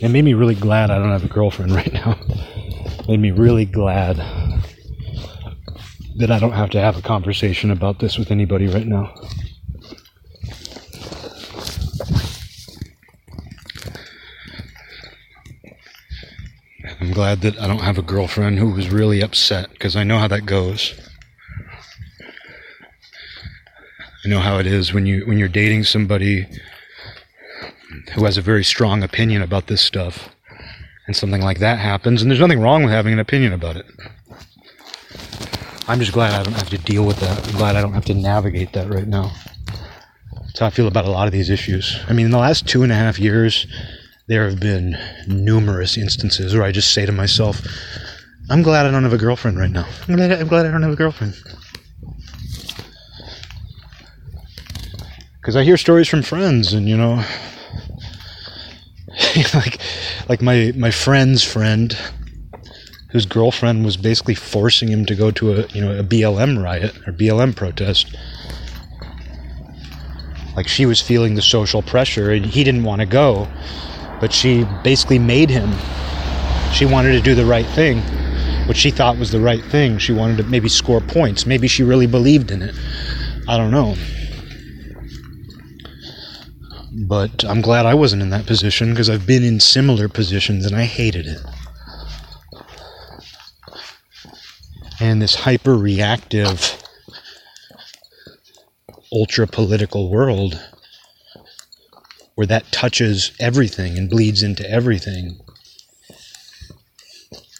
It 0.02 0.10
made 0.10 0.24
me 0.24 0.34
really 0.34 0.56
glad 0.56 0.90
I 0.90 0.98
don't 0.98 1.12
have 1.12 1.24
a 1.24 1.28
girlfriend 1.28 1.70
right 1.72 1.92
now. 1.92 2.18
It 2.98 3.08
made 3.08 3.20
me 3.20 3.30
really 3.30 3.64
glad 3.64 4.16
that 6.16 6.28
I 6.28 6.40
don't 6.40 6.52
have 6.52 6.70
to 6.70 6.80
have 6.80 6.98
a 6.98 7.02
conversation 7.02 7.70
about 7.70 8.00
this 8.00 8.18
with 8.18 8.32
anybody 8.32 8.66
right 8.66 8.86
now. 8.86 9.14
I'm 17.00 17.12
glad 17.12 17.42
that 17.42 17.60
I 17.60 17.68
don't 17.68 17.82
have 17.82 17.96
a 17.96 18.02
girlfriend 18.02 18.58
who 18.58 18.72
was 18.72 18.90
really 18.90 19.20
upset 19.20 19.70
because 19.70 19.94
I 19.94 20.02
know 20.02 20.18
how 20.18 20.26
that 20.26 20.46
goes. 20.46 20.94
I 24.24 24.28
know 24.28 24.40
how 24.40 24.58
it 24.58 24.66
is 24.66 24.92
when 24.92 25.06
you 25.06 25.24
when 25.26 25.38
you're 25.38 25.46
dating 25.46 25.84
somebody 25.84 26.46
who 28.14 28.24
has 28.24 28.36
a 28.36 28.42
very 28.42 28.64
strong 28.64 29.02
opinion 29.02 29.42
about 29.42 29.66
this 29.66 29.80
stuff 29.80 30.28
and 31.06 31.16
something 31.16 31.42
like 31.42 31.58
that 31.58 31.78
happens 31.78 32.22
and 32.22 32.30
there's 32.30 32.40
nothing 32.40 32.60
wrong 32.60 32.82
with 32.82 32.92
having 32.92 33.12
an 33.12 33.18
opinion 33.18 33.52
about 33.52 33.76
it. 33.76 33.86
I'm 35.88 35.98
just 35.98 36.12
glad 36.12 36.32
I 36.32 36.42
don't 36.42 36.54
have 36.54 36.70
to 36.70 36.78
deal 36.78 37.04
with 37.04 37.18
that. 37.20 37.48
I'm 37.48 37.56
glad 37.56 37.76
I 37.76 37.82
don't 37.82 37.92
have 37.92 38.04
to 38.06 38.14
navigate 38.14 38.72
that 38.74 38.88
right 38.88 39.06
now. 39.06 39.32
That's 40.32 40.60
how 40.60 40.66
I 40.66 40.70
feel 40.70 40.86
about 40.86 41.06
a 41.06 41.10
lot 41.10 41.26
of 41.26 41.32
these 41.32 41.50
issues. 41.50 41.98
I 42.08 42.12
mean, 42.12 42.26
in 42.26 42.32
the 42.32 42.38
last 42.38 42.68
two 42.68 42.82
and 42.82 42.92
a 42.92 42.94
half 42.94 43.18
years, 43.18 43.66
there 44.28 44.48
have 44.48 44.60
been 44.60 44.96
numerous 45.26 45.98
instances 45.98 46.54
where 46.54 46.62
I 46.62 46.72
just 46.72 46.92
say 46.92 47.04
to 47.04 47.12
myself, 47.12 47.60
I'm 48.50 48.62
glad 48.62 48.86
I 48.86 48.90
don't 48.90 49.02
have 49.02 49.12
a 49.12 49.18
girlfriend 49.18 49.58
right 49.58 49.70
now. 49.70 49.86
I'm 50.08 50.16
glad, 50.16 50.32
I'm 50.32 50.48
glad 50.48 50.66
I 50.66 50.70
don't 50.70 50.82
have 50.82 50.92
a 50.92 50.96
girlfriend. 50.96 51.34
Because 55.40 55.56
I 55.56 55.64
hear 55.64 55.76
stories 55.76 56.08
from 56.08 56.22
friends, 56.22 56.72
and 56.72 56.88
you 56.88 56.96
know, 56.96 57.24
like, 59.54 59.78
like 60.28 60.42
my 60.42 60.72
my 60.76 60.90
friend's 60.90 61.42
friend, 61.44 61.96
whose 63.10 63.26
girlfriend 63.26 63.84
was 63.84 63.96
basically 63.96 64.34
forcing 64.34 64.88
him 64.88 65.04
to 65.06 65.14
go 65.14 65.30
to 65.30 65.52
a 65.52 65.66
you 65.68 65.80
know 65.80 65.98
a 65.98 66.02
BLM 66.02 66.62
riot 66.62 66.96
or 67.06 67.12
BLM 67.12 67.54
protest. 67.54 68.14
Like 70.56 70.68
she 70.68 70.84
was 70.86 71.00
feeling 71.00 71.34
the 71.34 71.42
social 71.42 71.82
pressure, 71.82 72.30
and 72.30 72.44
he 72.44 72.64
didn't 72.64 72.84
want 72.84 73.00
to 73.00 73.06
go, 73.06 73.48
but 74.20 74.32
she 74.32 74.66
basically 74.82 75.18
made 75.18 75.50
him. 75.50 75.72
She 76.72 76.86
wanted 76.86 77.12
to 77.12 77.20
do 77.20 77.34
the 77.34 77.44
right 77.44 77.66
thing, 77.66 78.02
what 78.66 78.76
she 78.76 78.90
thought 78.90 79.18
was 79.18 79.32
the 79.32 79.40
right 79.40 79.62
thing. 79.64 79.98
She 79.98 80.12
wanted 80.12 80.36
to 80.36 80.44
maybe 80.44 80.68
score 80.68 81.00
points. 81.00 81.46
Maybe 81.46 81.66
she 81.66 81.82
really 81.82 82.06
believed 82.06 82.50
in 82.50 82.62
it. 82.62 82.74
I 83.48 83.56
don't 83.56 83.72
know. 83.72 83.96
But 86.94 87.44
I'm 87.44 87.62
glad 87.62 87.86
I 87.86 87.94
wasn't 87.94 88.22
in 88.22 88.30
that 88.30 88.46
position 88.46 88.90
because 88.90 89.08
I've 89.08 89.26
been 89.26 89.42
in 89.42 89.60
similar 89.60 90.08
positions 90.08 90.66
and 90.66 90.76
I 90.76 90.84
hated 90.84 91.26
it. 91.26 91.40
And 95.00 95.20
this 95.20 95.34
hyper 95.34 95.76
reactive, 95.76 96.82
ultra 99.10 99.46
political 99.46 100.10
world 100.10 100.60
where 102.34 102.46
that 102.46 102.70
touches 102.72 103.32
everything 103.40 103.96
and 103.96 104.10
bleeds 104.10 104.42
into 104.42 104.68
everything. 104.68 105.38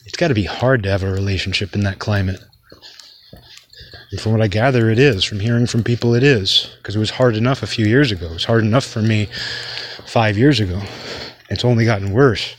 It's 0.04 0.16
got 0.16 0.28
to 0.28 0.34
be 0.34 0.44
hard 0.44 0.82
to 0.82 0.90
have 0.90 1.02
a 1.02 1.10
relationship 1.10 1.74
in 1.74 1.84
that 1.84 1.98
climate. 1.98 2.40
And 4.12 4.20
from 4.20 4.32
what 4.32 4.42
I 4.42 4.46
gather, 4.46 4.90
it 4.90 4.98
is. 4.98 5.24
From 5.24 5.40
hearing 5.40 5.66
from 5.66 5.82
people, 5.82 6.14
it 6.14 6.22
is. 6.22 6.70
Because 6.76 6.94
it 6.94 6.98
was 6.98 7.10
hard 7.10 7.34
enough 7.34 7.62
a 7.62 7.66
few 7.66 7.86
years 7.86 8.12
ago. 8.12 8.26
It 8.26 8.34
was 8.34 8.44
hard 8.44 8.62
enough 8.62 8.84
for 8.84 9.00
me 9.00 9.28
five 10.06 10.36
years 10.36 10.60
ago. 10.60 10.82
It's 11.48 11.64
only 11.64 11.86
gotten 11.86 12.12
worse. 12.12 12.54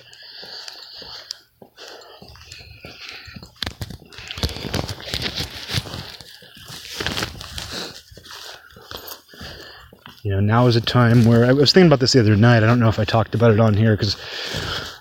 You 10.23 10.31
know, 10.31 10.39
now 10.39 10.65
is 10.67 10.75
a 10.75 10.81
time 10.81 11.25
where 11.25 11.45
I 11.45 11.53
was 11.53 11.71
thinking 11.71 11.87
about 11.87 11.99
this 11.99 12.13
the 12.13 12.19
other 12.19 12.35
night. 12.35 12.63
I 12.63 12.65
don't 12.65 12.79
know 12.79 12.89
if 12.89 12.97
I 12.97 13.05
talked 13.05 13.35
about 13.35 13.51
it 13.51 13.59
on 13.59 13.75
here 13.75 13.95
because 13.95 14.15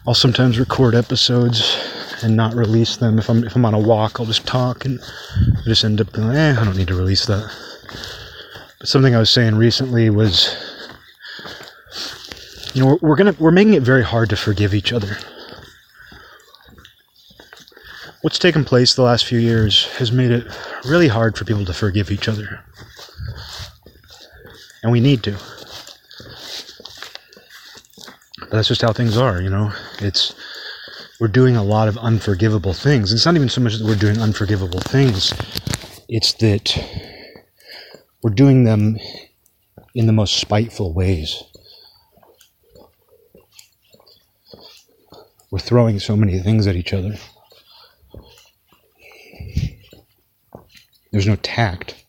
I'll 0.07 0.14
sometimes 0.14 0.59
record 0.59 0.94
episodes 0.94 1.78
and 2.22 2.36
not 2.36 2.54
release 2.54 2.96
them. 2.96 3.18
If 3.18 3.28
I'm 3.28 3.44
if 3.44 3.56
I'm 3.56 3.64
on 3.64 3.74
a 3.74 3.78
walk, 3.78 4.18
I'll 4.20 4.26
just 4.26 4.46
talk 4.46 4.84
and 4.84 5.00
I 5.00 5.64
just 5.64 5.84
end 5.84 6.00
up 6.00 6.12
going, 6.12 6.36
eh, 6.36 6.56
I 6.58 6.64
don't 6.64 6.76
need 6.76 6.88
to 6.88 6.94
release 6.94 7.26
that. 7.26 7.50
But 8.78 8.88
something 8.88 9.14
I 9.14 9.18
was 9.18 9.30
saying 9.30 9.54
recently 9.54 10.10
was, 10.10 10.54
you 12.74 12.82
know, 12.82 12.88
we're, 12.88 13.08
we're 13.08 13.16
gonna 13.16 13.34
we're 13.38 13.50
making 13.50 13.74
it 13.74 13.82
very 13.82 14.04
hard 14.04 14.30
to 14.30 14.36
forgive 14.36 14.74
each 14.74 14.92
other. 14.92 15.16
What's 18.22 18.38
taken 18.38 18.64
place 18.64 18.94
the 18.94 19.02
last 19.02 19.26
few 19.26 19.40
years 19.40 19.86
has 19.94 20.12
made 20.12 20.30
it 20.30 20.46
really 20.84 21.08
hard 21.08 21.36
for 21.36 21.44
people 21.44 21.64
to 21.64 21.74
forgive 21.74 22.10
each 22.10 22.28
other. 22.28 22.60
And 24.82 24.92
we 24.92 25.00
need 25.00 25.24
to. 25.24 25.36
But 28.38 28.50
that's 28.50 28.68
just 28.68 28.82
how 28.82 28.92
things 28.92 29.16
are, 29.16 29.40
you 29.40 29.50
know. 29.50 29.72
It's 29.98 30.34
we're 31.22 31.28
doing 31.28 31.54
a 31.54 31.62
lot 31.62 31.86
of 31.86 31.96
unforgivable 31.98 32.72
things. 32.74 33.12
It's 33.12 33.24
not 33.24 33.36
even 33.36 33.48
so 33.48 33.60
much 33.60 33.78
that 33.78 33.86
we're 33.86 33.94
doing 33.94 34.18
unforgivable 34.18 34.80
things, 34.80 35.32
it's 36.08 36.32
that 36.32 36.76
we're 38.24 38.34
doing 38.34 38.64
them 38.64 38.98
in 39.94 40.06
the 40.06 40.12
most 40.12 40.34
spiteful 40.34 40.92
ways. 40.92 41.40
We're 45.52 45.60
throwing 45.60 46.00
so 46.00 46.16
many 46.16 46.40
things 46.40 46.66
at 46.66 46.74
each 46.74 46.92
other. 46.92 47.14
There's 51.12 51.28
no 51.28 51.36
tact. 51.36 52.04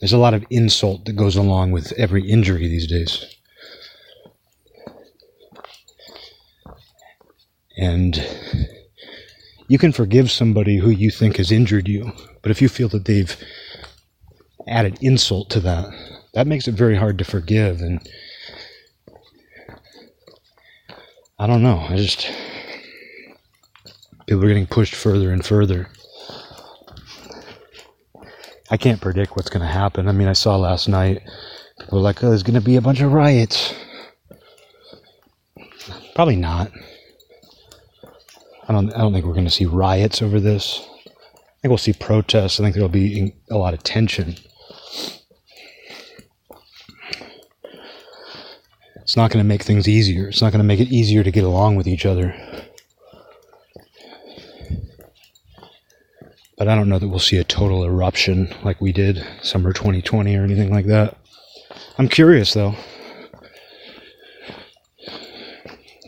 There's 0.00 0.12
a 0.12 0.18
lot 0.18 0.34
of 0.34 0.44
insult 0.50 1.04
that 1.04 1.12
goes 1.12 1.36
along 1.36 1.70
with 1.70 1.92
every 1.92 2.28
injury 2.28 2.66
these 2.66 2.88
days. 2.88 3.37
And 7.78 8.26
you 9.68 9.78
can 9.78 9.92
forgive 9.92 10.30
somebody 10.30 10.78
who 10.78 10.90
you 10.90 11.10
think 11.10 11.36
has 11.36 11.52
injured 11.52 11.86
you, 11.86 12.12
but 12.42 12.50
if 12.50 12.60
you 12.60 12.68
feel 12.68 12.88
that 12.88 13.04
they've 13.04 13.36
added 14.66 14.98
insult 15.00 15.48
to 15.50 15.60
that, 15.60 15.88
that 16.34 16.46
makes 16.46 16.66
it 16.66 16.74
very 16.74 16.96
hard 16.96 17.18
to 17.18 17.24
forgive. 17.24 17.80
And 17.80 18.00
I 21.38 21.46
don't 21.46 21.62
know. 21.62 21.78
I 21.78 21.96
just. 21.96 22.28
People 24.26 24.44
are 24.44 24.48
getting 24.48 24.66
pushed 24.66 24.94
further 24.94 25.32
and 25.32 25.44
further. 25.44 25.88
I 28.70 28.76
can't 28.76 29.00
predict 29.00 29.36
what's 29.36 29.48
going 29.48 29.62
to 29.62 29.72
happen. 29.72 30.08
I 30.08 30.12
mean, 30.12 30.28
I 30.28 30.34
saw 30.34 30.56
last 30.56 30.88
night, 30.88 31.22
people 31.78 31.98
were 31.98 32.04
like, 32.04 32.22
oh, 32.22 32.28
there's 32.28 32.42
going 32.42 32.60
to 32.60 32.60
be 32.60 32.76
a 32.76 32.82
bunch 32.82 33.00
of 33.00 33.12
riots. 33.12 33.72
Probably 36.14 36.36
not. 36.36 36.70
I 38.68 38.72
don't. 38.72 38.92
I 38.92 38.98
don't 38.98 39.12
think 39.12 39.24
we're 39.24 39.32
going 39.32 39.46
to 39.46 39.50
see 39.50 39.64
riots 39.64 40.20
over 40.20 40.38
this. 40.38 40.86
I 41.06 41.60
think 41.62 41.70
we'll 41.70 41.78
see 41.78 41.94
protests. 41.94 42.60
I 42.60 42.62
think 42.62 42.74
there'll 42.74 42.88
be 42.88 43.34
a 43.50 43.56
lot 43.56 43.74
of 43.74 43.82
tension. 43.82 44.36
It's 48.96 49.16
not 49.16 49.30
going 49.30 49.42
to 49.42 49.48
make 49.48 49.62
things 49.62 49.88
easier. 49.88 50.28
It's 50.28 50.42
not 50.42 50.52
going 50.52 50.60
to 50.60 50.66
make 50.66 50.80
it 50.80 50.92
easier 50.92 51.24
to 51.24 51.30
get 51.30 51.44
along 51.44 51.76
with 51.76 51.88
each 51.88 52.04
other. 52.04 52.34
But 56.58 56.68
I 56.68 56.74
don't 56.74 56.90
know 56.90 56.98
that 56.98 57.08
we'll 57.08 57.18
see 57.18 57.38
a 57.38 57.44
total 57.44 57.84
eruption 57.84 58.54
like 58.62 58.82
we 58.82 58.92
did 58.92 59.26
summer 59.40 59.72
2020 59.72 60.36
or 60.36 60.42
anything 60.42 60.70
like 60.70 60.86
that. 60.86 61.16
I'm 61.96 62.08
curious 62.08 62.52
though. 62.52 62.74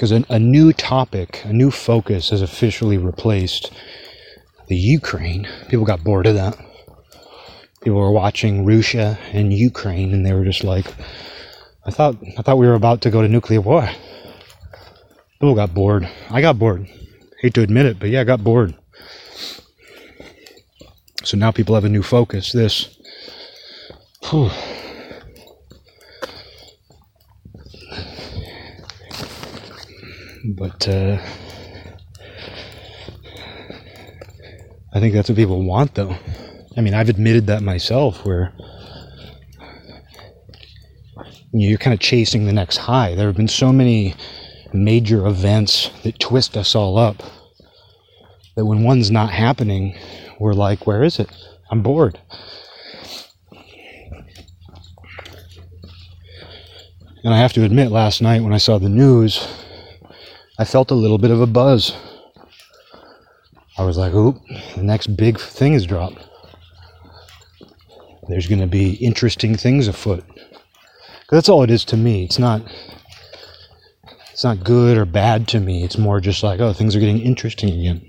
Because 0.01 0.13
a, 0.13 0.25
a, 0.31 0.39
new 0.39 0.73
topic, 0.73 1.43
a 1.45 1.53
new 1.53 1.71
focus 1.71 2.31
has 2.31 2.41
officially 2.41 2.97
replaced 2.97 3.71
the 4.67 4.75
Ukraine. 4.75 5.47
People 5.69 5.85
got 5.85 6.03
bored 6.03 6.27
of 6.27 6.37
that. 6.37 6.57
People 7.83 7.99
were 7.99 8.11
watching 8.11 8.65
Russia 8.65 9.19
and 9.35 9.53
Ukraine, 9.53 10.15
and 10.15 10.25
they 10.25 10.33
were 10.33 10.47
just 10.47 10.65
like, 10.65 10.87
"I 11.85 11.91
thought, 11.91 12.17
I 12.39 12.41
thought 12.41 12.57
we 12.57 12.67
were 12.67 12.77
about 12.77 13.03
to 13.03 13.11
go 13.11 13.21
to 13.21 13.29
nuclear 13.29 13.61
war." 13.61 13.91
People 15.39 15.55
got 15.55 15.75
bored. 15.75 16.09
I 16.31 16.41
got 16.41 16.59
bored. 16.59 16.89
Hate 17.43 17.53
to 17.55 17.61
admit 17.61 17.85
it, 17.85 17.99
but 17.99 18.09
yeah, 18.09 18.23
I 18.23 18.25
got 18.25 18.43
bored. 18.43 18.75
So 21.25 21.37
now 21.37 21.51
people 21.51 21.75
have 21.75 21.85
a 21.85 21.91
new 21.91 22.03
focus. 22.03 22.53
This. 22.53 22.89
Whew, 24.31 24.51
But 30.45 30.89
uh, 30.89 31.19
I 34.93 35.01
think 35.01 35.15
that's 35.15 35.29
what 35.29 35.37
people 35.37 35.63
want, 35.65 35.95
though. 35.95 36.17
I 36.77 36.81
mean, 36.81 36.95
I've 36.95 37.09
admitted 37.09 37.47
that 37.49 37.63
myself, 37.63 38.25
where 38.25 38.55
you're 41.53 41.79
kind 41.79 41.93
of 41.93 42.01
chasing 42.01 42.47
the 42.47 42.53
next 42.53 42.79
high. 42.79 43.15
There 43.15 43.27
have 43.27 43.37
been 43.37 43.49
so 43.49 43.73
many 43.73 44.15
major 44.73 45.27
events 45.27 45.91
that 46.05 46.19
twist 46.21 46.57
us 46.57 46.75
all 46.75 46.97
up. 46.97 47.23
that 48.57 48.67
when 48.67 48.83
one's 48.83 49.11
not 49.11 49.31
happening, 49.31 49.97
we're 50.39 50.53
like, 50.53 50.87
where 50.87 51.03
is 51.03 51.19
it? 51.19 51.31
I'm 51.71 51.83
bored. 51.83 52.21
And 57.23 57.35
I 57.35 57.39
have 57.39 57.53
to 57.55 57.65
admit, 57.65 57.91
last 57.91 58.23
night 58.23 58.43
when 58.43 58.55
I 58.55 58.59
saw 58.59 58.79
the 58.79 58.89
news, 58.89 59.47
I 60.61 60.65
felt 60.65 60.91
a 60.91 60.95
little 60.95 61.17
bit 61.17 61.31
of 61.31 61.41
a 61.41 61.47
buzz. 61.47 61.97
I 63.79 63.83
was 63.83 63.97
like, 63.97 64.13
oop, 64.13 64.37
the 64.77 64.83
next 64.83 65.07
big 65.17 65.41
thing 65.41 65.73
is 65.73 65.87
dropped. 65.87 66.23
There's 68.29 68.47
going 68.47 68.61
to 68.61 68.67
be 68.67 68.93
interesting 68.97 69.57
things 69.57 69.89
afoot. 69.89 70.23
That's 71.31 71.49
all 71.49 71.63
it 71.63 71.71
is 71.71 71.83
to 71.87 71.97
me. 71.97 72.25
It's 72.25 72.39
not 72.39 72.61
it's 74.31 74.45
not 74.45 74.63
good 74.63 74.99
or 74.99 75.07
bad 75.07 75.49
to 75.49 75.61
me. 75.61 75.83
It's 75.83 75.97
more 75.97 76.21
just 76.21 76.43
like, 76.43 76.61
oh, 76.61 76.75
things 76.75 76.95
are 76.95 77.01
getting 77.01 77.23
interesting 77.23 77.71
again. 77.71 78.07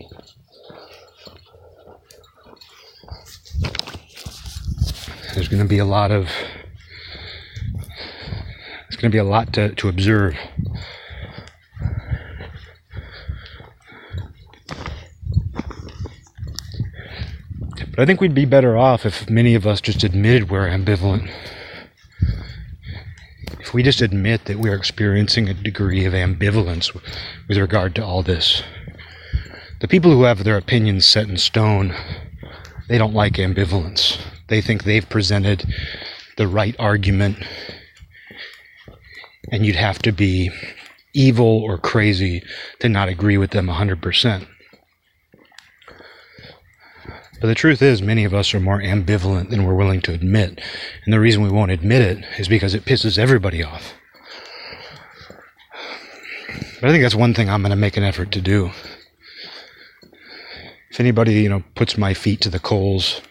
There's 5.34 5.48
going 5.48 5.64
to 5.64 5.70
be 5.70 5.78
a 5.78 5.86
lot 5.86 6.12
of 6.12 6.26
there's 8.90 8.98
going 9.00 9.10
to 9.10 9.16
be 9.16 9.20
a 9.20 9.24
lot 9.24 9.54
to, 9.54 9.74
to 9.74 9.88
observe. 9.88 10.36
But 17.92 18.04
I 18.04 18.06
think 18.06 18.22
we'd 18.22 18.34
be 18.34 18.46
better 18.46 18.78
off 18.78 19.06
if 19.06 19.30
many 19.30 19.54
of 19.54 19.68
us 19.68 19.82
just 19.82 20.04
admitted 20.04 20.50
we're 20.50 20.70
ambivalent. 20.70 21.30
If 23.60 23.74
we 23.74 23.84
just 23.84 24.02
admit 24.02 24.46
that 24.46 24.60
we 24.60 24.70
are 24.70 24.76
experiencing 24.76 25.50
a 25.50 25.54
degree 25.54 26.06
of 26.06 26.14
ambivalence 26.14 26.94
with 27.48 27.58
regard 27.58 27.94
to 27.96 28.06
all 28.06 28.24
this. 28.24 28.64
The 29.82 29.90
people 29.90 30.12
who 30.12 30.24
have 30.24 30.44
their 30.44 30.58
opinions 30.58 31.06
set 31.06 31.28
in 31.28 31.38
stone, 31.38 31.94
they 32.88 32.98
don't 32.98 33.14
like 33.14 33.34
ambivalence. 33.34 34.20
They 34.48 34.62
think 34.62 34.84
they've 34.84 35.08
presented 35.08 35.66
the 36.38 36.48
right 36.48 36.76
argument, 36.80 37.44
and 39.52 39.66
you'd 39.66 39.76
have 39.76 40.00
to 40.00 40.12
be 40.14 40.50
evil 41.14 41.62
or 41.62 41.78
crazy 41.78 42.42
to 42.80 42.88
not 42.88 43.10
agree 43.10 43.38
with 43.38 43.52
them 43.52 43.68
100%. 43.68 44.48
But 47.42 47.48
the 47.48 47.56
truth 47.56 47.82
is, 47.82 48.04
many 48.04 48.24
of 48.24 48.36
us 48.36 48.54
are 48.54 48.60
more 48.60 48.80
ambivalent 48.80 49.50
than 49.50 49.66
we're 49.66 49.74
willing 49.74 50.00
to 50.02 50.14
admit. 50.14 50.62
And 51.04 51.14
the 51.14 51.20
reason 51.20 51.42
we 51.42 51.50
won't 51.50 51.72
admit 51.72 52.04
it 52.04 52.24
is 52.38 52.48
because 52.48 52.76
it 52.76 52.86
pisses 52.86 53.18
everybody 53.18 53.64
off. 53.64 53.96
But 56.80 56.90
I 56.90 56.92
think 56.92 57.04
that's 57.04 57.16
one 57.16 57.34
thing 57.34 57.50
I'm 57.50 57.64
going 57.64 57.72
to 57.72 57.76
make 57.76 57.98
an 57.98 58.04
effort 58.04 58.32
to 58.34 58.42
do. 58.42 58.70
If 60.92 61.00
anybody, 61.00 61.42
you 61.42 61.50
know, 61.50 61.64
puts 61.74 61.98
my 61.98 62.14
feet 62.14 62.42
to 62.42 62.50
the 62.50 62.60
coals 62.60 63.22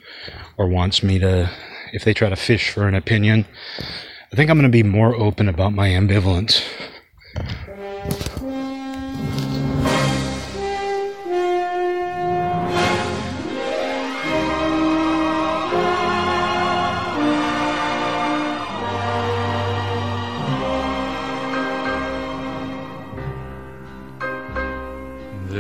or 0.58 0.66
wants 0.66 1.04
me 1.04 1.20
to, 1.20 1.48
if 1.92 2.04
they 2.04 2.12
try 2.12 2.28
to 2.30 2.36
fish 2.36 2.70
for 2.70 2.88
an 2.88 2.96
opinion, 2.96 3.46
I 4.32 4.36
think 4.36 4.50
I'm 4.50 4.58
going 4.58 4.70
to 4.70 4.76
be 4.76 4.82
more 4.82 5.14
open 5.14 5.48
about 5.48 5.72
my 5.72 5.88
ambivalence. 5.90 6.64